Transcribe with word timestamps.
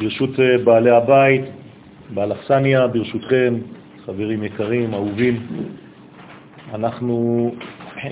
ברשות 0.00 0.40
אה, 0.40 0.58
בעלי 0.64 0.90
הבית, 0.90 1.44
בעל 2.14 2.32
אכסניה, 2.32 2.86
ברשותכם, 2.86 3.54
חברים 4.06 4.44
יקרים, 4.44 4.94
אהובים, 4.94 5.46
אנחנו 6.74 7.50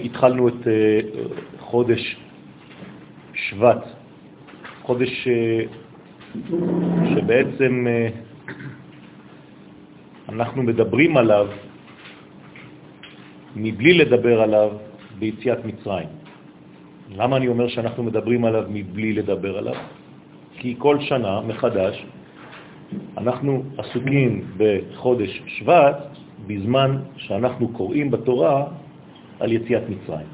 התחלנו 0.05 0.49
את 0.49 0.67
אה, 0.67 1.01
חודש 1.61 2.17
שבט, 3.35 3.85
חודש 4.83 5.29
אה, 5.29 5.61
שבעצם 7.15 7.87
אנחנו 10.29 10.63
מדברים 10.63 11.17
עליו 11.17 11.49
מבלי 13.57 13.95
לדבר 13.95 14.43
עליו 14.43 14.71
ביציאת 15.19 15.65
מצרים. 15.65 16.09
למה 17.17 17.37
אני 17.37 17.49
אומר 17.49 17.69
שאנחנו 17.69 18.03
מדברים 18.03 18.45
עליו 18.45 18.65
מבלי 18.69 19.13
לדבר 19.13 19.59
עליו? 19.59 19.75
כי 20.59 20.75
כל 20.79 21.01
שנה 21.01 21.41
מחדש 21.41 22.05
אנחנו 23.19 23.63
עסוקים 23.79 24.45
בחודש 24.57 25.43
שבט 25.47 25.97
בזמן 26.47 26.99
שאנחנו 27.17 27.69
קוראים 27.69 28.11
בתורה 28.11 28.65
על 29.41 29.53
יציאת 29.53 29.83
מצרים. 29.89 30.27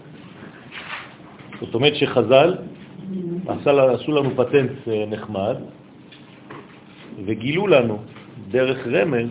זאת 1.60 1.74
אומרת 1.74 1.94
שחז"ל 1.94 2.56
עשו 3.46 4.12
לנו 4.12 4.30
פטנט 4.36 4.70
אה, 4.88 5.04
נחמד 5.10 5.56
וגילו 7.26 7.66
לנו 7.66 7.98
דרך 8.50 8.86
רמז 8.86 9.28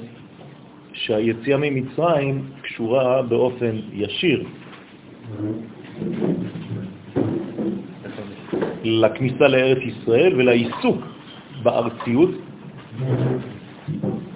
שהיציאה 0.93 1.57
ממצרים 1.57 2.45
קשורה 2.61 3.21
באופן 3.21 3.79
ישיר 3.93 4.45
לכניסה 8.83 9.47
לארץ 9.47 9.77
ישראל 9.83 10.33
ולעיסוק 10.35 10.97
בארציות, 11.63 12.31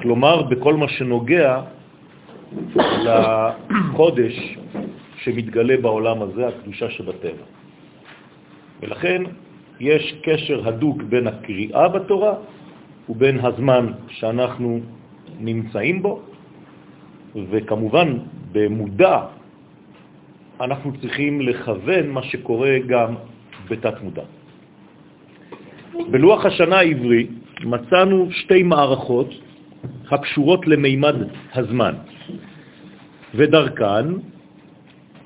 כלומר 0.01 0.41
בכל 0.41 0.73
מה 0.75 0.87
שנוגע 0.87 1.61
לחודש 2.75 4.57
שמתגלה 5.23 5.77
בעולם 5.81 6.21
הזה, 6.21 6.47
הקדושה 6.47 6.89
שבטבע. 6.89 7.45
ולכן 8.81 9.21
יש 9.79 10.15
קשר 10.23 10.67
הדוק 10.67 11.01
בין 11.03 11.27
הקריאה 11.27 11.87
בתורה 11.87 12.33
ובין 13.09 13.39
הזמן 13.39 13.91
שאנחנו 14.09 14.79
נמצאים 15.39 16.01
בו, 16.01 16.21
וכמובן 17.35 18.17
במודע 18.51 19.17
אנחנו 20.61 20.91
צריכים 21.01 21.41
לכוון 21.41 22.09
מה 22.09 22.23
שקורה 22.23 22.79
גם 22.87 23.15
בתת 23.69 24.01
מודע. 24.03 24.36
בלוח 26.11 26.45
השנה 26.45 26.77
העברי 26.79 27.27
מצאנו 27.63 28.27
שתי 28.31 28.63
מערכות 28.63 29.29
הקשורות 30.11 30.67
למימד 30.67 31.15
הזמן, 31.53 31.93
ודרכן 33.35 34.05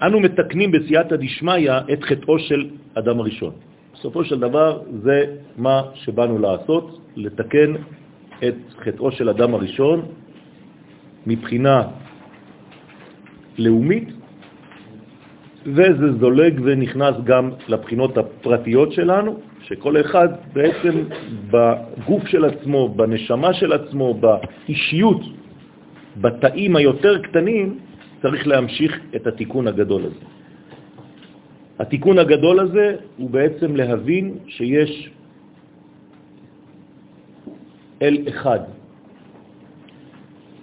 אנו 0.01 0.19
מתקנים 0.19 0.71
בסייעתא 0.71 1.15
דשמיא 1.15 1.71
את 1.93 2.03
חטאו 2.03 2.39
של 2.39 2.69
אדם 2.93 3.19
הראשון. 3.19 3.53
בסופו 3.93 4.25
של 4.25 4.39
דבר 4.39 4.81
זה 5.03 5.25
מה 5.57 5.81
שבאנו 5.93 6.39
לעשות, 6.39 6.99
לתקן 7.15 7.73
את 8.47 8.55
חטאו 8.83 9.11
של 9.11 9.29
אדם 9.29 9.53
הראשון 9.53 10.05
מבחינה 11.27 11.83
לאומית 13.57 14.09
וזה 15.65 16.11
זולג 16.19 16.61
ונכנס 16.63 17.15
גם 17.23 17.49
לבחינות 17.67 18.17
הפרטיות 18.17 18.91
שלנו, 18.91 19.39
שכל 19.63 20.01
אחד 20.01 20.29
בעצם 20.53 21.03
בגוף 21.51 22.27
של 22.27 22.45
עצמו, 22.45 22.89
בנשמה 22.89 23.53
של 23.53 23.73
עצמו, 23.73 24.13
באישיות, 24.13 25.21
בתאים 26.21 26.75
היותר 26.75 27.21
קטנים, 27.21 27.79
צריך 28.21 28.47
להמשיך 28.47 28.99
את 29.15 29.27
התיקון 29.27 29.67
הגדול 29.67 30.01
הזה. 30.05 30.25
התיקון 31.79 32.19
הגדול 32.19 32.59
הזה 32.59 32.95
הוא 33.17 33.29
בעצם 33.29 33.75
להבין 33.75 34.25
שיש 34.47 35.09
אל 38.01 38.17
אחד, 38.29 38.59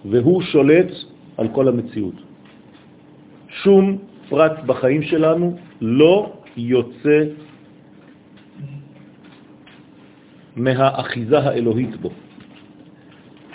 והוא 0.05 0.43
שולט 0.43 0.91
על 1.37 1.49
כל 1.49 1.69
המציאות. 1.69 2.15
שום 3.63 3.99
פרט 4.29 4.65
בחיים 4.67 5.03
שלנו 5.03 5.57
לא 5.81 6.33
יוצא 6.57 7.19
מהאחיזה 10.59 11.39
האלוהית 11.39 11.97
בו. 11.97 12.11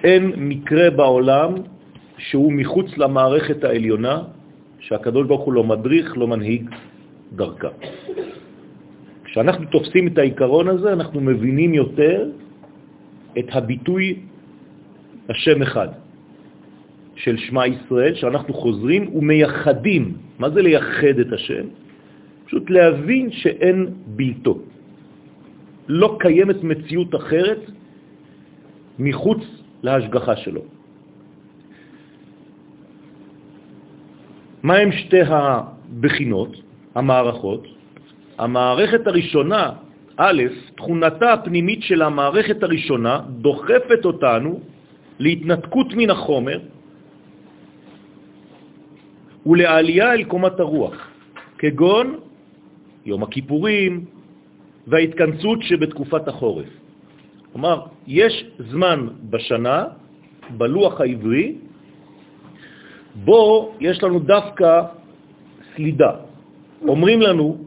אין 0.03 0.31
מקרה 0.37 0.89
בעולם 0.89 1.53
שהוא 2.17 2.53
מחוץ 2.53 2.97
למערכת 2.97 3.63
העליונה, 3.63 4.21
שהקדוש 4.79 5.27
ברוך 5.27 5.41
הוא 5.41 5.53
לא 5.53 5.63
מדריך, 5.63 6.17
לא 6.17 6.27
מנהיג 6.27 6.69
דרכה. 7.35 7.69
כשאנחנו 9.23 9.65
תופסים 9.65 10.07
את 10.07 10.17
העיקרון 10.17 10.67
הזה, 10.67 10.93
אנחנו 10.93 11.21
מבינים 11.21 11.73
יותר 11.73 12.29
את 13.39 13.47
הביטוי 13.51 14.19
השם 15.29 15.61
אחד. 15.61 15.87
של 17.15 17.37
שמה 17.37 17.67
ישראל, 17.67 18.13
שאנחנו 18.15 18.53
חוזרים 18.53 19.15
ומייחדים. 19.15 20.13
מה 20.39 20.49
זה 20.49 20.61
לייחד 20.61 21.19
את 21.21 21.33
השם? 21.33 21.65
פשוט 22.45 22.69
להבין 22.69 23.31
שאין 23.31 23.77
בלתו. 24.07 24.59
לא 25.87 26.17
קיימת 26.19 26.63
מציאות 26.63 27.15
אחרת 27.15 27.61
מחוץ 28.99 29.43
להשגחה 29.83 30.35
שלו. 30.35 30.61
מה 34.63 34.75
הם 34.75 34.91
שתי 34.91 35.21
הבחינות, 35.27 36.51
המערכות? 36.95 37.67
המערכת 38.37 39.07
הראשונה, 39.07 39.71
א', 40.17 40.43
תכונתה 40.75 41.33
הפנימית 41.33 41.83
של 41.83 42.01
המערכת 42.01 42.63
הראשונה 42.63 43.21
דוחפת 43.41 44.05
אותנו 44.05 44.59
להתנתקות 45.19 45.87
מן 45.93 46.09
החומר 46.09 46.59
ולעלייה 49.45 50.13
אל 50.13 50.23
קומת 50.23 50.59
הרוח, 50.59 50.95
כגון 51.57 52.19
יום 53.05 53.23
הכיפורים 53.23 54.05
וההתכנסות 54.87 55.59
שבתקופת 55.63 56.27
החורף. 56.27 56.69
כלומר, 57.51 57.81
יש 58.07 58.45
זמן 58.59 59.07
בשנה, 59.29 59.85
בלוח 60.57 61.01
העברי, 61.01 61.55
בו 63.15 63.71
יש 63.79 64.03
לנו 64.03 64.19
דווקא 64.19 64.81
סלידה. 65.75 66.11
אומרים 66.87 67.21
לנו, 67.21 67.57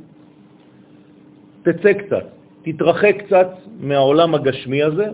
תצא 1.62 1.92
קצת, 1.92 2.26
תתרחק 2.62 3.14
קצת 3.26 3.48
מהעולם 3.80 4.34
הגשמי 4.34 4.82
הזה, 4.82 5.06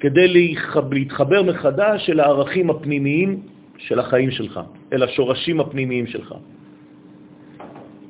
כדי 0.00 0.28
להתחבר 0.90 1.42
מחדש 1.42 2.10
אל 2.10 2.20
הערכים 2.20 2.70
הפנימיים 2.70 3.42
של 3.78 3.98
החיים 3.98 4.30
שלך, 4.30 4.60
אל 4.92 5.02
השורשים 5.02 5.60
הפנימיים 5.60 6.06
שלך. 6.06 6.34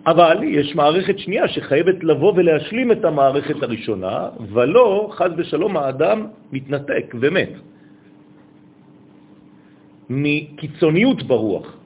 אבל 0.06 0.38
יש 0.42 0.74
מערכת 0.74 1.18
שנייה 1.18 1.48
שחייבת 1.48 2.04
לבוא 2.04 2.32
ולהשלים 2.36 2.92
את 2.92 3.04
המערכת 3.04 3.62
הראשונה, 3.62 4.28
ולא, 4.52 5.08
חז 5.12 5.30
ושלום, 5.36 5.76
האדם 5.76 6.26
מתנתק 6.52 7.14
ומת 7.20 7.52
מקיצוניות 10.10 11.22
ברוח. 11.22 11.76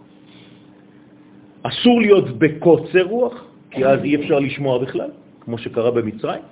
אסור 1.63 2.01
להיות 2.01 2.39
בקוצר 2.39 3.03
רוח, 3.03 3.45
כי 3.71 3.87
אז 3.87 4.05
אי 4.05 4.17
אפשר 4.17 4.39
לשמוע 4.39 4.79
בכלל, 4.79 5.11
כמו 5.41 5.59
שקרה 5.59 5.91
במצרים. 5.91 6.43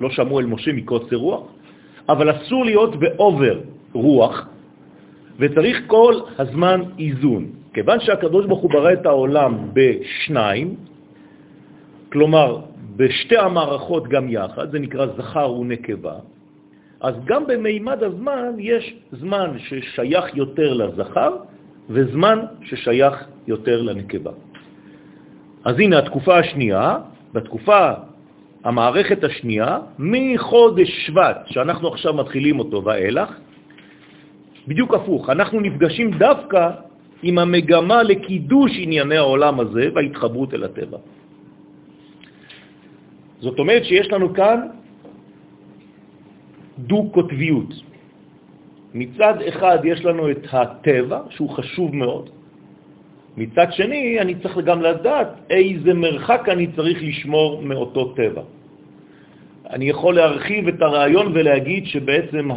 לא 0.00 0.10
שמעו 0.10 0.40
אל 0.40 0.46
משה 0.46 0.72
מקוצר 0.72 1.16
רוח, 1.16 1.42
אבל 2.08 2.30
אסור 2.30 2.64
להיות 2.64 2.96
באובר 2.96 3.60
רוח, 3.92 4.46
וצריך 5.38 5.76
כל 5.86 6.14
הזמן 6.38 6.80
איזון. 6.98 7.46
כיוון 7.74 8.00
שהקדוש 8.00 8.46
ברוך 8.46 8.60
הוא 8.60 8.70
ברא 8.70 8.92
את 8.92 9.06
העולם 9.06 9.52
בשניים, 9.72 10.74
כלומר, 12.12 12.60
בשתי 12.96 13.36
המערכות 13.36 14.08
גם 14.08 14.28
יחד, 14.28 14.70
זה 14.70 14.78
נקרא 14.78 15.06
זכר 15.16 15.52
ונקבה, 15.52 16.14
אז 17.00 17.14
גם 17.24 17.46
במימד 17.46 18.02
הזמן 18.02 18.52
יש 18.58 18.94
זמן 19.12 19.50
ששייך 19.58 20.36
יותר 20.36 20.74
לזכר 20.74 21.36
וזמן 21.90 22.38
ששייך 22.62 23.24
יותר 23.46 23.82
לנקבה. 23.82 24.30
אז 25.64 25.78
הנה 25.78 25.98
התקופה 25.98 26.38
השנייה, 26.38 26.96
בתקופה, 27.32 27.92
המערכת 28.64 29.24
השנייה, 29.24 29.78
מחודש 29.98 31.06
שבט, 31.06 31.38
שאנחנו 31.46 31.88
עכשיו 31.88 32.14
מתחילים 32.14 32.58
אותו 32.58 32.84
ואילך, 32.84 33.30
בדיוק 34.68 34.94
הפוך, 34.94 35.30
אנחנו 35.30 35.60
נפגשים 35.60 36.10
דווקא 36.10 36.70
עם 37.22 37.38
המגמה 37.38 38.02
לקידוש 38.02 38.70
ענייני 38.74 39.16
העולם 39.16 39.60
הזה 39.60 39.88
וההתחברות 39.94 40.54
אל 40.54 40.64
הטבע. 40.64 40.98
זאת 43.40 43.58
אומרת 43.58 43.84
שיש 43.84 44.12
לנו 44.12 44.34
כאן 44.34 44.60
דו-קוטביות. 46.78 47.74
מצד 48.94 49.34
אחד 49.48 49.78
יש 49.84 50.04
לנו 50.04 50.30
את 50.30 50.42
הטבע, 50.52 51.20
שהוא 51.30 51.50
חשוב 51.50 51.96
מאוד, 51.96 52.30
מצד 53.36 53.66
שני 53.72 54.20
אני 54.20 54.34
צריך 54.34 54.58
גם 54.58 54.82
לדעת 54.82 55.28
איזה 55.50 55.94
מרחק 55.94 56.48
אני 56.48 56.66
צריך 56.76 56.98
לשמור 57.02 57.62
מאותו 57.62 58.04
טבע. 58.18 58.42
אני 59.70 59.88
יכול 59.88 60.14
להרחיב 60.14 60.68
את 60.68 60.82
הרעיון 60.82 61.26
ולהגיד 61.34 61.86
שבעצם 61.86 62.48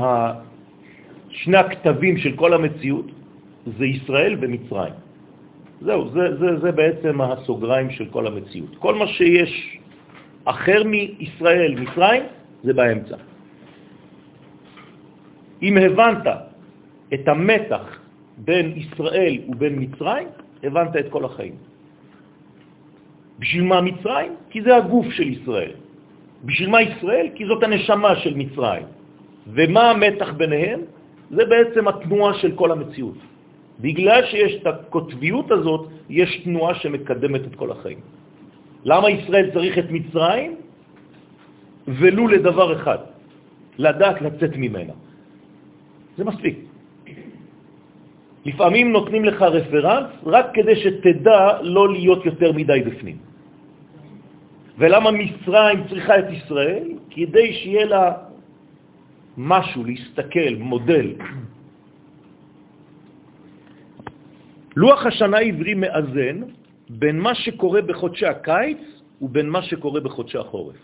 שני 1.29 1.57
הכתבים 1.57 2.17
של 2.17 2.33
כל 2.35 2.53
המציאות 2.53 3.05
זה 3.77 3.85
ישראל 3.85 4.37
ומצרים. 4.41 4.93
זהו, 5.81 6.09
זה, 6.09 6.35
זה, 6.39 6.59
זה 6.61 6.71
בעצם 6.71 7.21
הסוגריים 7.21 7.89
של 7.89 8.05
כל 8.05 8.27
המציאות. 8.27 8.75
כל 8.79 8.95
מה 8.95 9.07
שיש 9.07 9.80
אחר 10.45 10.83
מישראל, 10.83 11.75
מצרים, 11.79 12.23
זה 12.63 12.73
באמצע. 12.73 13.15
אם 15.61 15.77
הבנת 15.77 16.27
את 17.13 17.27
המתח 17.27 17.99
בין 18.37 18.73
ישראל 18.77 19.37
ובין 19.49 19.73
מצרים, 19.79 20.27
הבנת 20.63 20.95
את 20.95 21.07
כל 21.09 21.25
החיים. 21.25 21.55
בשביל 23.39 23.63
מה 23.63 23.81
מצרים? 23.81 24.31
כי 24.49 24.61
זה 24.61 24.75
הגוף 24.75 25.05
של 25.11 25.27
ישראל. 25.27 25.71
בשביל 26.45 26.69
מה 26.69 26.81
ישראל? 26.81 27.27
כי 27.35 27.45
זאת 27.45 27.63
הנשמה 27.63 28.15
של 28.15 28.33
מצרים. 28.37 28.85
ומה 29.47 29.83
המתח 29.91 30.29
ביניהם? 30.37 30.79
זה 31.29 31.45
בעצם 31.45 31.87
התנועה 31.87 32.33
של 32.33 32.51
כל 32.55 32.71
המציאות. 32.71 33.17
בגלל 33.79 34.21
שיש 34.25 34.61
את 34.61 34.67
הקוטביות 34.67 35.51
הזאת, 35.51 35.81
יש 36.09 36.41
תנועה 36.43 36.75
שמקדמת 36.75 37.41
את 37.47 37.55
כל 37.55 37.71
החיים. 37.71 37.99
למה 38.85 39.09
ישראל 39.09 39.49
צריך 39.53 39.77
את 39.77 39.87
מצרים? 39.91 40.55
ולו 41.87 42.27
לדבר 42.27 42.67
אחד, 42.81 42.97
לדעת 43.77 44.21
לצאת 44.21 44.53
ממנה. 44.57 44.93
זה 46.17 46.23
מספיק. 46.23 46.55
לפעמים 48.45 48.91
נותנים 48.91 49.25
לך 49.25 49.41
רפרנס 49.41 50.09
רק 50.25 50.45
כדי 50.53 50.75
שתדע 50.75 51.61
לא 51.61 51.83
להיות 51.93 52.25
יותר 52.25 52.51
מדי 52.51 52.81
בפנים. 52.85 53.17
ולמה 54.77 55.11
מצרים 55.11 55.79
צריכה 55.89 56.19
את 56.19 56.29
ישראל? 56.31 56.87
כדי 57.09 57.47
שיהיה 57.53 57.85
לה 57.85 58.05
משהו, 59.37 59.83
להסתכל, 59.83 60.53
מודל. 60.57 61.07
לוח 64.75 65.05
השנה 65.05 65.37
העברי 65.37 65.73
מאזן 65.73 66.37
בין 66.99 67.19
מה 67.19 67.35
שקורה 67.35 67.81
בחודשי 67.81 68.25
הקיץ 68.25 68.77
ובין 69.21 69.49
מה 69.49 69.61
שקורה 69.61 69.99
בחודשי 69.99 70.37
החורף. 70.37 70.75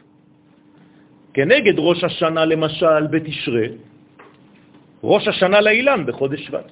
כנגד 1.34 1.76
ראש 1.78 2.04
השנה, 2.04 2.46
למשל, 2.46 3.08
בתשרה, 3.12 3.68
ראש 5.04 5.28
השנה 5.28 5.62
לאילן 5.62 6.06
בחודש 6.06 6.40
שבט. 6.48 6.72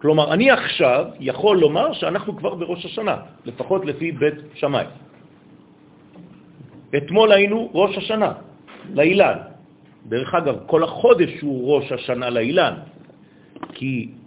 כלומר, 0.00 0.32
אני 0.32 0.50
עכשיו 0.50 1.06
יכול 1.20 1.58
לומר 1.58 1.92
שאנחנו 1.92 2.36
כבר 2.36 2.54
בראש 2.54 2.84
השנה, 2.84 3.16
לפחות 3.44 3.84
לפי 3.84 4.12
בית 4.12 4.34
שמאי. 4.54 4.84
אתמול 6.96 7.32
היינו 7.32 7.70
ראש 7.74 7.96
השנה, 7.98 8.32
לאילן. 8.94 9.38
דרך 10.08 10.34
אגב, 10.34 10.56
כל 10.66 10.82
החודש 10.84 11.40
הוא 11.40 11.76
ראש 11.76 11.92
השנה 11.92 12.30
לאילן, 12.30 12.74
כי 13.74 14.19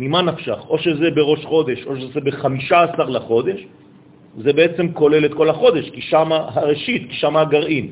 ממה 0.00 0.22
נפשך? 0.22 0.58
או 0.68 0.78
שזה 0.78 1.10
בראש 1.12 1.44
חודש, 1.44 1.84
או 1.86 1.92
שזה 1.96 2.20
בחמישה 2.20 2.82
עשר 2.82 3.08
לחודש, 3.08 3.60
זה 4.40 4.52
בעצם 4.52 4.96
כולל 4.96 5.24
את 5.28 5.34
כל 5.34 5.48
החודש, 5.52 5.90
כי 5.90 6.00
שם 6.00 6.32
הראשית, 6.32 7.02
כי 7.12 7.16
שם 7.20 7.36
הגרעין. 7.36 7.86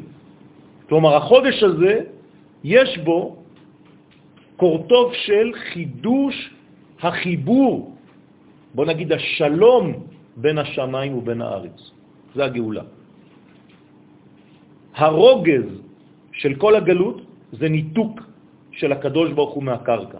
כלומר, 0.89 1.17
החודש 1.21 1.63
הזה, 1.63 1.95
יש 2.65 2.99
בו 3.05 3.37
קורטוב 4.57 5.07
של 5.15 5.53
חידוש 5.73 6.37
החיבור, 7.05 7.93
בוא 8.75 8.85
נגיד 8.89 9.13
השלום 9.13 10.09
בין 10.37 10.59
השמיים 10.59 11.13
ובין 11.13 11.43
הארץ. 11.43 11.79
זה 12.35 12.45
הגאולה. 12.45 12.83
הרוגז 14.97 15.69
של 16.33 16.55
כל 16.57 16.77
הגלות 16.77 17.21
זה 17.53 17.69
ניתוק 17.69 18.21
של 18.73 18.93
הקדוש 18.93 19.33
ברוך 19.37 19.55
הוא 19.55 19.63
מהקרקע. 19.63 20.19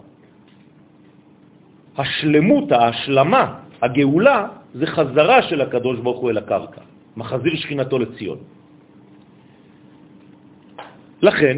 השלמות, 1.99 2.71
ההשלמה, 2.71 3.43
הגאולה, 3.81 4.47
זה 4.73 4.85
חזרה 4.87 5.41
של 5.41 5.61
הקדוש 5.61 5.99
ברוך 5.99 6.19
הוא 6.19 6.29
אל 6.29 6.37
הקרקע, 6.37 6.81
מחזיר 7.17 7.55
שכינתו 7.55 7.99
לציון. 7.99 8.37
לכן, 11.21 11.57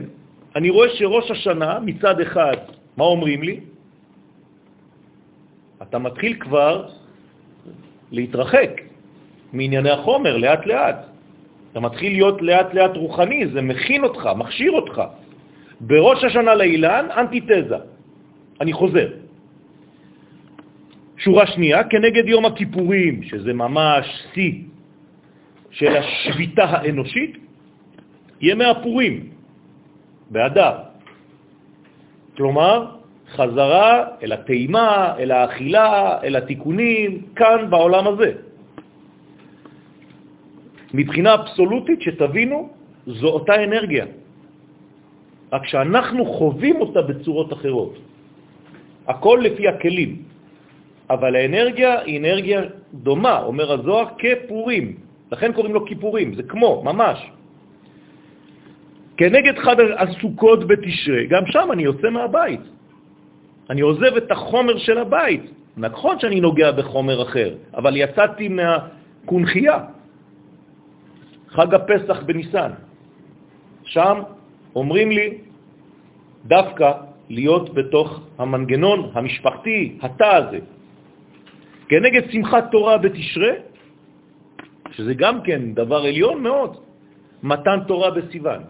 אני 0.56 0.70
רואה 0.70 0.90
שראש 0.98 1.32
השנה, 1.32 1.80
מצד 1.80 2.20
אחד, 2.22 2.58
מה 2.98 3.04
אומרים 3.06 3.42
לי? 3.44 3.60
אתה 5.82 5.98
מתחיל 6.00 6.34
כבר 6.40 6.90
להתרחק 8.12 8.82
מענייני 9.54 9.90
החומר 9.90 10.38
לאט 10.38 10.66
לאט. 10.66 11.00
אתה 11.72 11.80
מתחיל 11.80 12.12
להיות 12.12 12.42
לאט 12.42 12.74
לאט 12.74 12.96
רוחני, 12.98 13.48
זה 13.48 13.62
מכין 13.62 14.04
אותך, 14.04 14.30
מכשיר 14.38 14.72
אותך. 14.72 14.98
בראש 15.82 16.24
השנה 16.24 16.56
לאילן, 16.56 17.06
אנטיתזה. 17.18 17.78
אני 18.62 18.74
חוזר. 18.74 19.21
שורה 21.22 21.48
שנייה, 21.48 21.84
כנגד 21.84 22.26
יום 22.28 22.46
הכיפורים, 22.46 23.24
שזה 23.24 23.54
ממש 23.54 24.06
שיא 24.34 24.54
של 25.72 25.94
השביתה 25.96 26.64
האנושית, 26.64 27.38
ימי 28.42 28.66
הפורים, 28.66 29.30
באדר. 30.34 30.74
כלומר, 32.38 32.98
חזרה 33.38 34.18
אל 34.24 34.32
הטעימה, 34.32 35.14
אל 35.20 35.32
האכילה, 35.32 36.18
אל 36.24 36.36
התיקונים, 36.36 37.38
כאן 37.38 37.70
בעולם 37.70 38.08
הזה. 38.08 38.32
מבחינה 40.94 41.34
אבסולוטית, 41.34 42.02
שתבינו, 42.02 42.70
זו 43.08 43.28
אותה 43.28 43.64
אנרגיה, 43.64 44.06
רק 45.54 45.64
שאנחנו 45.66 46.26
חווים 46.26 46.82
אותה 46.82 47.02
בצורות 47.02 47.54
אחרות. 47.54 47.94
הכל 49.08 49.38
לפי 49.44 49.68
הכלים, 49.68 50.31
אבל 51.12 51.36
האנרגיה 51.36 52.00
היא 52.00 52.20
אנרגיה 52.20 52.62
דומה, 52.94 53.40
אומר 53.40 53.72
הזוהר, 53.72 54.06
כפורים. 54.18 54.86
לכן 55.32 55.54
קוראים 55.54 55.74
לו 55.74 55.86
כיפורים, 55.86 56.34
זה 56.36 56.44
כמו, 56.44 56.82
ממש. 56.84 57.20
כנגד 59.18 59.58
חד 59.60 59.76
הסוכות 59.80 60.68
בתשרה, 60.68 61.24
גם 61.30 61.44
שם 61.46 61.68
אני 61.72 61.84
יוצא 61.84 62.10
מהבית. 62.10 62.62
אני 63.70 63.82
עוזב 63.82 64.16
את 64.18 64.32
החומר 64.32 64.78
של 64.78 64.98
הבית. 64.98 65.44
נכון 65.78 66.20
שאני 66.20 66.40
נוגע 66.40 66.72
בחומר 66.72 67.22
אחר, 67.22 67.56
אבל 67.76 67.94
יצאתי 67.98 68.48
מהקונחייה. 68.48 69.78
חג 71.48 71.74
הפסח 71.76 72.24
בניסן. 72.24 72.72
שם 73.84 74.16
אומרים 74.76 75.12
לי 75.12 75.28
דווקא 76.46 76.92
להיות 77.30 77.74
בתוך 77.74 78.20
המנגנון 78.38 79.12
המשפחתי, 79.14 79.98
התא 80.02 80.32
הזה. 80.36 80.60
כנגד 81.92 82.32
שמחת 82.32 82.72
תורה 82.72 82.98
בתשרה, 82.98 83.54
שזה 84.96 85.14
גם 85.14 85.44
כן 85.44 85.76
דבר 85.76 86.08
עליון 86.08 86.44
מאוד, 86.44 86.72
מתן 87.44 87.80
תורה 87.88 88.12
בסיוון. 88.12 88.64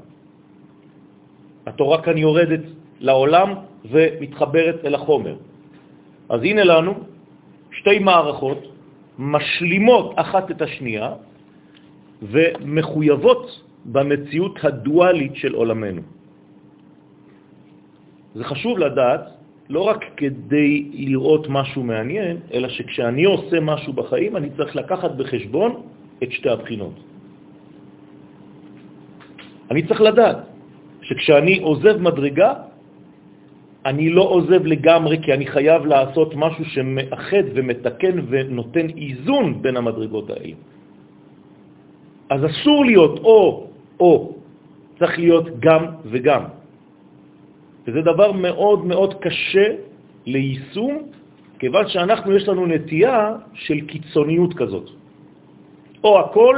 התורה 1.69 2.01
כאן 2.01 2.17
יורדת 2.17 2.65
לעולם 2.99 3.49
ומתחברת 3.85 4.77
אל 4.85 4.95
החומר. 4.95 5.35
אז 6.29 6.39
הנה 6.41 6.63
לנו 6.63 6.93
שתי 7.71 7.99
מערכות 8.01 8.61
משלימות 9.21 10.17
אחת 10.17 10.51
את 10.51 10.61
השנייה 10.61 11.13
ומחויבות 12.25 13.45
במציאות 13.85 14.55
הדואלית 14.65 15.35
של 15.35 15.53
עולמנו. 15.53 16.01
זה 18.33 18.43
חשוב 18.43 18.77
לדעת 18.77 19.40
לא 19.71 19.81
רק 19.87 20.05
כדי 20.17 20.91
לראות 20.93 21.47
משהו 21.49 21.83
מעניין, 21.83 22.37
אלא 22.53 22.67
שכשאני 22.69 23.23
עושה 23.23 23.59
משהו 23.59 23.93
בחיים 23.93 24.37
אני 24.37 24.49
צריך 24.57 24.75
לקחת 24.75 25.11
בחשבון 25.11 25.71
את 26.23 26.31
שתי 26.31 26.49
הבחינות. 26.49 26.95
אני 29.71 29.87
צריך 29.87 30.01
לדעת 30.01 30.37
שכשאני 31.01 31.59
עוזב 31.63 31.95
מדרגה, 32.03 32.53
אני 33.85 34.09
לא 34.11 34.21
עוזב 34.21 34.65
לגמרי 34.65 35.23
כי 35.23 35.33
אני 35.33 35.47
חייב 35.47 35.85
לעשות 35.85 36.35
משהו 36.35 36.65
שמאחד 36.65 37.45
ומתקן 37.55 38.15
ונותן 38.27 38.87
איזון 38.97 39.61
בין 39.61 39.77
המדרגות 39.79 40.29
האלה. 40.29 40.55
אז 42.29 42.39
אסור 42.45 42.85
להיות 42.85 43.19
או-או, 43.23 44.15
צריך 44.99 45.19
להיות 45.19 45.47
גם 45.63 45.83
וגם. 46.11 46.60
וזה 47.87 48.01
דבר 48.01 48.31
מאוד 48.31 48.85
מאוד 48.85 49.13
קשה 49.13 49.67
ליישום, 50.25 50.93
כיוון 51.59 51.87
שאנחנו, 51.87 52.35
יש 52.35 52.47
לנו 52.47 52.65
נטייה 52.65 53.35
של 53.53 53.81
קיצוניות 53.81 54.53
כזאת. 54.53 54.89
או 56.03 56.19
הכל 56.19 56.55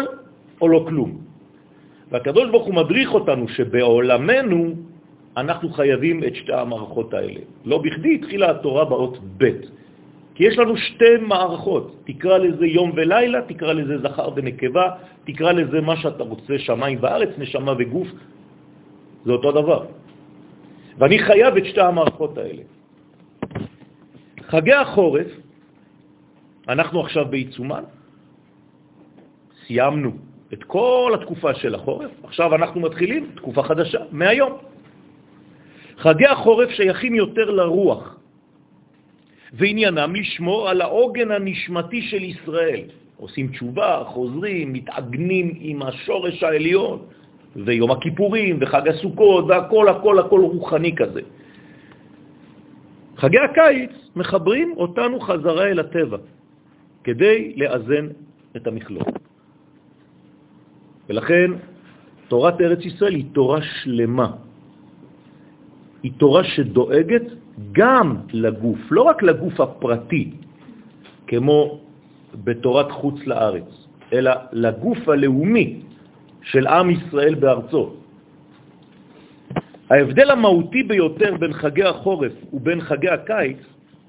או 0.62 0.68
לא 0.68 0.86
כלום. 0.88 1.12
והקדוש 2.12 2.50
ברוך 2.52 2.66
הוא 2.66 2.76
מדריך 2.76 3.14
אותנו 3.14 3.48
שבעולמנו 3.48 4.74
אנחנו 5.38 5.70
חייבים 5.70 6.24
את 6.24 6.36
שתי 6.36 6.54
המערכות 6.54 7.14
האלה. 7.14 7.40
לא 7.66 7.78
בכדי 7.78 8.16
התחילה 8.16 8.52
התורה 8.52 8.86
באות 8.86 9.18
ב', 9.38 9.50
כי 10.36 10.44
יש 10.44 10.58
לנו 10.58 10.78
שתי 10.78 11.18
מערכות, 11.22 11.96
תקרא 12.06 12.38
לזה 12.38 12.66
יום 12.66 12.92
ולילה, 12.96 13.42
תקרא 13.42 13.74
לזה 13.74 13.98
זכר 13.98 14.30
ונקבה, 14.36 14.88
תקרא 15.26 15.52
לזה 15.52 15.82
מה 15.82 15.96
שאתה 15.98 16.24
רוצה, 16.24 16.54
שמיים 16.60 17.02
בארץ, 17.02 17.30
נשמה 17.38 17.74
וגוף, 17.78 18.08
זה 19.26 19.32
אותו 19.32 19.52
דבר. 19.52 19.82
ואני 20.98 21.20
חייב 21.20 21.58
את 21.58 21.66
שתי 21.66 21.82
המערכות 21.82 22.38
האלה. 22.38 22.64
חגי 24.42 24.74
החורף, 24.74 25.28
אנחנו 26.70 27.02
עכשיו 27.02 27.26
בעיצומן, 27.26 27.84
סיימנו 29.66 30.12
את 30.54 30.64
כל 30.64 31.12
התקופה 31.14 31.54
של 31.56 31.76
החורף, 31.76 32.12
עכשיו 32.24 32.56
אנחנו 32.56 32.82
מתחילים 32.82 33.32
תקופה 33.36 33.64
חדשה, 33.64 34.00
מהיום. 34.12 34.54
חגי 35.98 36.26
החורף 36.26 36.70
שייכים 36.70 37.16
יותר 37.16 37.50
לרוח, 37.50 38.16
ועניינם 39.54 40.16
לשמור 40.16 40.70
על 40.70 40.82
העוגן 40.82 41.32
הנשמתי 41.32 42.02
של 42.02 42.24
ישראל. 42.24 42.86
עושים 43.18 43.48
תשובה, 43.48 44.04
חוזרים, 44.08 44.74
מתעגנים 44.74 45.54
עם 45.60 45.82
השורש 45.82 46.44
העליון, 46.44 47.06
ויום 47.56 47.92
הכיפורים, 47.92 48.58
וחג 48.62 48.88
הסוכות, 48.88 49.46
והכל, 49.48 49.90
הכל, 49.90 50.20
הכל 50.20 50.42
רוחני 50.42 50.96
כזה. 50.96 51.22
חגי 53.18 53.40
הקיץ 53.40 53.92
מחברים 54.16 54.74
אותנו 54.78 55.20
חזרה 55.20 55.66
אל 55.68 55.80
הטבע, 55.80 56.18
כדי 57.04 57.54
לאזן 57.58 58.08
את 58.56 58.68
המכלול. 58.68 59.04
ולכן 61.10 61.52
תורת 62.28 62.62
ארץ 62.62 62.82
ישראל 62.86 63.16
היא 63.16 63.26
תורה 63.34 63.62
שלמה. 63.62 64.30
היא 66.04 66.12
תורה 66.18 66.44
שדואגת 66.44 67.26
גם 67.72 68.18
לגוף, 68.34 68.80
לא 68.92 69.02
רק 69.02 69.24
לגוף 69.24 69.60
הפרטי, 69.60 70.32
כמו 71.28 71.80
בתורת 72.44 72.92
חוץ 72.92 73.18
לארץ, 73.26 73.70
אלא 74.14 74.32
לגוף 74.52 75.10
הלאומי 75.10 75.83
של 76.44 76.68
עם 76.68 76.90
ישראל 76.90 77.36
בארצו. 77.36 77.94
ההבדל 79.90 80.32
המהותי 80.32 80.84
ביותר 80.84 81.38
בין 81.40 81.54
חגי 81.54 81.84
החורף 81.84 82.32
ובין 82.54 82.82
חגי 82.82 83.10
הקיץ 83.10 83.58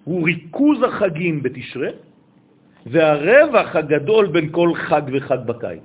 הוא 0.05 0.27
ריכוז 0.27 0.83
החגים 0.83 1.43
בתשרה 1.43 1.89
והרווח 2.87 3.77
הגדול 3.77 4.27
בין 4.27 4.49
כל 4.53 4.75
חג 4.75 5.03
וחג 5.13 5.39
בקיץ. 5.47 5.83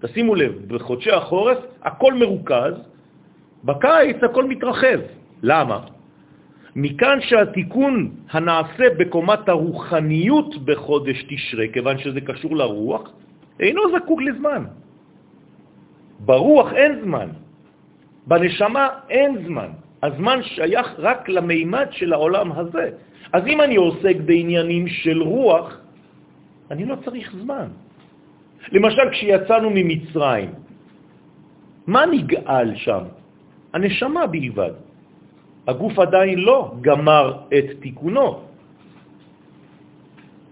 תשימו 0.00 0.34
לב, 0.34 0.52
בחודשי 0.68 1.10
החורף 1.10 1.58
הכל 1.82 2.14
מרוכז, 2.14 2.74
בקיץ 3.64 4.16
הכל 4.22 4.44
מתרחב. 4.44 5.00
למה? 5.42 5.80
מכאן 6.76 7.18
שהתיקון 7.20 8.10
הנעשה 8.30 8.84
בקומת 8.98 9.48
הרוחניות 9.48 10.64
בחודש 10.64 11.24
תשרה, 11.28 11.64
כיוון 11.72 11.98
שזה 11.98 12.20
קשור 12.20 12.56
לרוח, 12.56 13.10
אינו 13.60 13.82
זקוק 13.96 14.22
לזמן. 14.22 14.64
ברוח 16.18 16.72
אין 16.72 17.00
זמן, 17.04 17.28
בנשמה 18.26 18.88
אין 19.10 19.46
זמן. 19.46 19.70
הזמן 20.02 20.38
שייך 20.42 20.86
רק 20.98 21.28
למימד 21.28 21.86
של 21.90 22.12
העולם 22.12 22.52
הזה. 22.52 22.90
אז 23.32 23.42
אם 23.46 23.60
אני 23.60 23.76
עוסק 23.76 24.16
בעניינים 24.24 24.88
של 24.88 25.22
רוח, 25.22 25.78
אני 26.70 26.84
לא 26.84 26.96
צריך 27.04 27.34
זמן. 27.42 27.68
למשל, 28.72 29.10
כשיצאנו 29.10 29.70
ממצרים, 29.74 30.50
מה 31.86 32.06
נגאל 32.06 32.76
שם? 32.76 33.04
הנשמה 33.74 34.26
בלבד. 34.26 34.72
הגוף 35.66 35.98
עדיין 35.98 36.38
לא 36.38 36.72
גמר 36.80 37.26
את 37.58 37.64
תיקונו. 37.80 38.40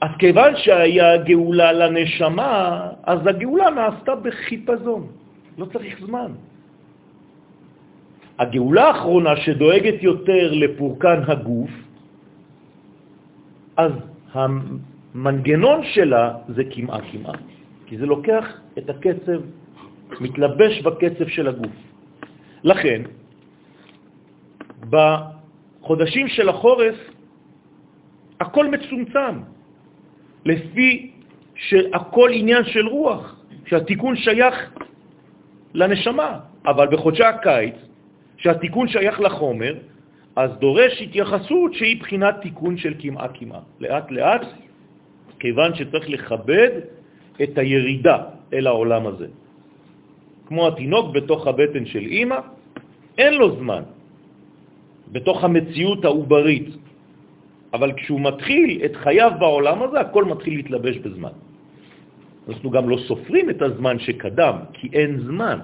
אז 0.00 0.11
כיוון 0.18 0.52
שהיה 0.56 1.16
גאולה 1.16 1.73
לנשמה, 1.73 2.88
אז 3.04 3.20
הגאולה 3.26 3.70
נעשתה 3.70 4.14
בחיפזון, 4.14 5.06
לא 5.58 5.66
צריך 5.72 6.00
זמן. 6.06 6.32
הגאולה 8.38 8.84
האחרונה 8.84 9.36
שדואגת 9.36 10.02
יותר 10.02 10.52
לפורקן 10.52 11.20
הגוף, 11.26 11.70
אז 13.76 13.92
המנגנון 14.32 15.80
שלה 15.84 16.34
זה 16.48 16.62
כמעה 16.70 17.00
כמעה, 17.12 17.34
כי 17.86 17.98
זה 17.98 18.06
לוקח 18.06 18.44
את 18.78 18.90
הקצב, 18.90 19.40
מתלבש 20.20 20.80
בקצב 20.82 21.28
של 21.28 21.48
הגוף. 21.48 21.76
לכן, 22.64 23.02
בחודשים 24.90 26.28
של 26.28 26.48
החורף 26.48 26.96
הכל 28.40 28.66
מצומצם, 28.70 29.34
לפי 30.44 31.12
שהכל 31.54 32.30
עניין 32.32 32.64
של 32.64 32.86
רוח, 32.86 33.40
שהתיקון 33.66 34.16
שייך 34.16 34.56
לנשמה, 35.76 36.38
אבל 36.66 36.87
בחודשי 36.88 37.25
הקיץ, 37.25 37.75
שהתיקון 38.37 38.88
שייך 38.88 39.21
לחומר, 39.21 39.75
אז 40.37 40.50
דורש 40.61 41.02
התייחסות 41.02 41.75
שהיא 41.75 42.00
בחינת 42.00 42.35
תיקון 42.42 42.76
של 42.76 42.95
כמעה 42.99 43.28
כמעה. 43.28 43.61
לאט 43.80 44.11
לאט, 44.11 44.45
כיוון 45.38 45.75
שצריך 45.75 46.09
לכבד 46.09 46.71
את 47.42 47.59
הירידה 47.59 48.18
אל 48.52 48.66
העולם 48.66 49.06
הזה. 49.06 49.28
כמו 50.49 50.68
התינוק 50.68 51.14
בתוך 51.14 51.47
הבטן 51.47 51.85
של 51.87 52.04
אימא, 52.09 52.38
אין 53.18 53.35
לו 53.35 53.56
זמן. 53.61 53.83
בתוך 55.12 55.45
המציאות 55.45 56.04
העוברית. 56.04 56.68
אבל 57.73 57.92
כשהוא 57.92 58.21
מתחיל 58.21 58.80
את 58.85 58.97
חייו 58.97 59.33
בעולם 59.38 59.83
הזה, 59.83 60.00
הכל 60.00 60.25
מתחיל 60.25 60.54
להתלבש 60.56 60.97
בזמן. 61.04 61.35
אנחנו 62.48 62.70
גם 62.70 62.88
לא 62.88 62.96
סופרים 63.10 63.50
את 63.50 63.62
הזמן 63.62 63.98
שקדם, 63.98 64.56
כי 64.72 64.88
אין 64.92 65.20
זמן. 65.20 65.58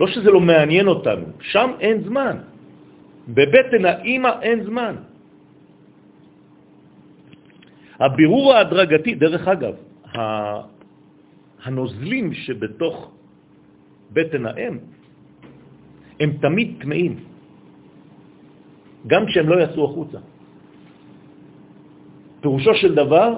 לא 0.00 0.06
שזה 0.06 0.30
לא 0.30 0.40
מעניין 0.40 0.86
אותנו, 0.88 1.26
שם 1.40 1.70
אין 1.80 1.96
זמן. 2.08 2.36
בבטן 3.28 3.84
האימא 3.84 4.32
אין 4.42 4.64
זמן. 4.64 4.94
הבירור 8.00 8.54
ההדרגתי, 8.54 9.14
דרך 9.14 9.48
אגב, 9.48 9.74
הנוזלים 11.64 12.26
שבתוך 12.34 12.96
בטן 14.12 14.46
האם 14.46 14.74
הם 16.20 16.30
תמיד 16.40 16.68
טמאים. 16.80 17.14
גם 19.06 19.26
כשהם 19.26 19.48
לא 19.48 19.56
יצאו 19.62 19.84
החוצה. 19.84 20.18
פירושו 22.40 22.74
של 22.74 22.94
דבר, 22.94 23.28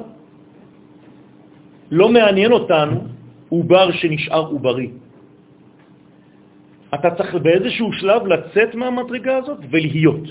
לא 1.91 2.09
מעניין 2.09 2.53
אותנו 2.53 3.05
עובר 3.49 3.93
שנשאר 3.93 4.47
עוברי. 4.47 4.91
אתה 6.95 7.11
צריך 7.11 7.35
באיזשהו 7.35 7.93
שלב 7.93 8.27
לצאת 8.27 8.75
מהמדרגה 8.75 9.37
הזאת 9.37 9.59
ולהיות. 9.71 10.27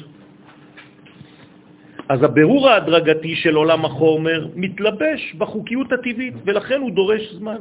אז 2.10 2.24
הבירור 2.24 2.70
ההדרגתי 2.70 3.36
של 3.36 3.56
עולם 3.56 3.86
החומר 3.86 4.48
מתלבש 4.56 5.36
בחוקיות 5.38 5.92
הטבעית, 5.92 6.34
ולכן 6.46 6.80
הוא 6.82 6.92
דורש 6.92 7.34
זמן. 7.34 7.58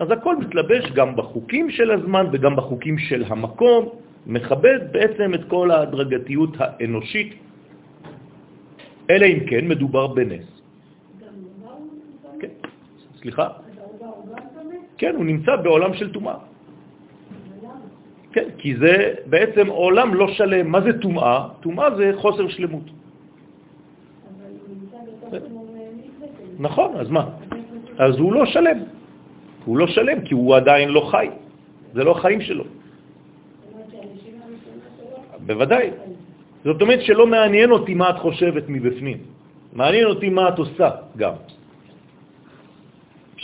אז 0.00 0.10
הכל 0.10 0.36
מתלבש 0.36 0.84
גם 0.92 1.16
בחוקים 1.16 1.70
של 1.70 1.90
הזמן 1.90 2.26
וגם 2.32 2.56
בחוקים 2.56 2.98
של 2.98 3.24
המקום, 3.28 3.88
מכבד 4.26 4.78
בעצם 4.92 5.34
את 5.34 5.44
כל 5.48 5.70
ההדרגתיות 5.70 6.56
האנושית, 6.58 7.34
אלא 9.10 9.26
אם 9.26 9.40
כן 9.46 9.68
מדובר 9.68 10.06
בנס. 10.06 10.53
סליחה? 13.24 13.48
כן, 15.00 15.12
הוא 15.16 15.24
נמצא 15.24 15.56
בעולם 15.56 15.94
של 15.94 16.12
תומעה. 16.12 16.38
כן, 18.32 18.48
כי 18.58 18.76
זה 18.76 19.14
בעצם 19.26 19.66
עולם 19.72 20.14
לא 20.14 20.28
שלם. 20.36 20.68
מה 20.68 20.80
זה 20.80 20.92
תומעה? 21.00 21.48
תומעה 21.64 21.96
זה 21.96 22.12
חוסר 22.20 22.48
שלמות. 22.48 22.84
נכון, 26.58 26.90
אז 27.00 27.08
מה? 27.10 27.24
אז 27.98 28.12
הוא 28.18 28.32
לא 28.32 28.44
שלם. 28.46 28.78
הוא 29.64 29.78
לא 29.78 29.86
שלם 29.86 30.20
כי 30.28 30.34
הוא 30.34 30.56
עדיין 30.56 30.88
לא 30.88 31.00
חי. 31.00 31.28
זה 31.96 32.04
לא 32.04 32.10
החיים 32.20 32.40
שלו. 32.40 32.64
בוודאי. 35.46 35.90
זאת 36.64 36.82
אומרת 36.82 37.00
שלא 37.02 37.26
מעניין 37.26 37.70
אותי 37.70 37.94
מה 37.94 38.10
את 38.10 38.18
חושבת 38.18 38.64
מבפנים, 38.68 39.18
מעניין 39.72 40.06
אותי 40.06 40.28
מה 40.28 40.48
את 40.48 40.58
עושה 40.58 40.90
גם. 41.16 41.32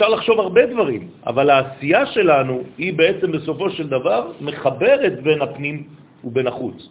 אפשר 0.01 0.13
לחשוב 0.17 0.39
הרבה 0.39 0.65
דברים, 0.65 1.29
אבל 1.29 1.49
העשייה 1.49 2.05
שלנו 2.05 2.63
היא 2.77 2.93
בעצם 2.93 3.31
בסופו 3.31 3.69
של 3.69 3.85
דבר 3.87 4.33
מחברת 4.41 5.21
בין 5.21 5.41
הפנים 5.41 5.77
ובין 6.25 6.47
החוץ. 6.47 6.89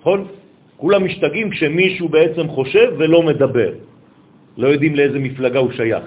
נכון? 0.00 0.26
כולם 0.76 1.04
משתגעים 1.06 1.50
כשמישהו 1.50 2.08
בעצם 2.08 2.48
חושב 2.48 2.98
ולא 2.98 3.22
מדבר. 3.22 3.70
לא 4.58 4.66
יודעים 4.74 4.94
לאיזה 4.94 5.18
מפלגה 5.18 5.58
הוא 5.58 5.72
שייך. 5.72 6.06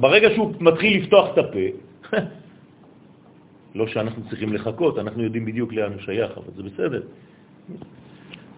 ברגע 0.00 0.28
שהוא 0.32 0.52
מתחיל 0.60 0.92
לפתוח 1.04 1.26
את 1.32 1.38
הפה, 1.38 1.66
לא 3.78 3.84
שאנחנו 3.86 4.22
צריכים 4.32 4.48
לחכות, 4.52 4.98
אנחנו 4.98 5.28
יודעים 5.28 5.44
בדיוק 5.44 5.72
לאן 5.76 5.92
הוא 5.92 6.00
שייך, 6.08 6.32
אבל 6.40 6.52
זה 6.56 6.62
בסדר. 6.72 7.02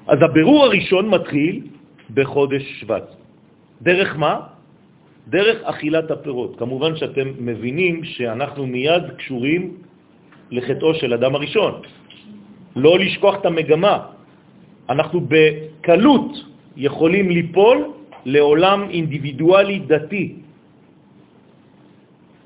אז 0.06 0.18
הבירור 0.22 0.64
הראשון 0.64 1.10
מתחיל 1.10 1.66
בחודש 2.14 2.62
שבט. 2.78 3.19
דרך 3.82 4.16
מה? 4.16 4.40
דרך 5.28 5.62
אכילת 5.62 6.10
הפירות. 6.10 6.58
כמובן 6.58 6.96
שאתם 6.96 7.28
מבינים 7.38 8.04
שאנחנו 8.04 8.66
מיד 8.66 9.02
קשורים 9.16 9.62
לחטאו 10.50 10.94
של 10.94 11.14
אדם 11.14 11.34
הראשון. 11.34 11.72
לא 12.76 12.98
לשכוח 12.98 13.34
את 13.40 13.46
המגמה. 13.46 13.96
אנחנו 14.88 15.20
בקלות 15.28 16.32
יכולים 16.76 17.30
ליפול 17.30 17.78
לעולם 18.24 18.90
אינדיבידואלי 18.90 19.78
דתי, 19.78 20.34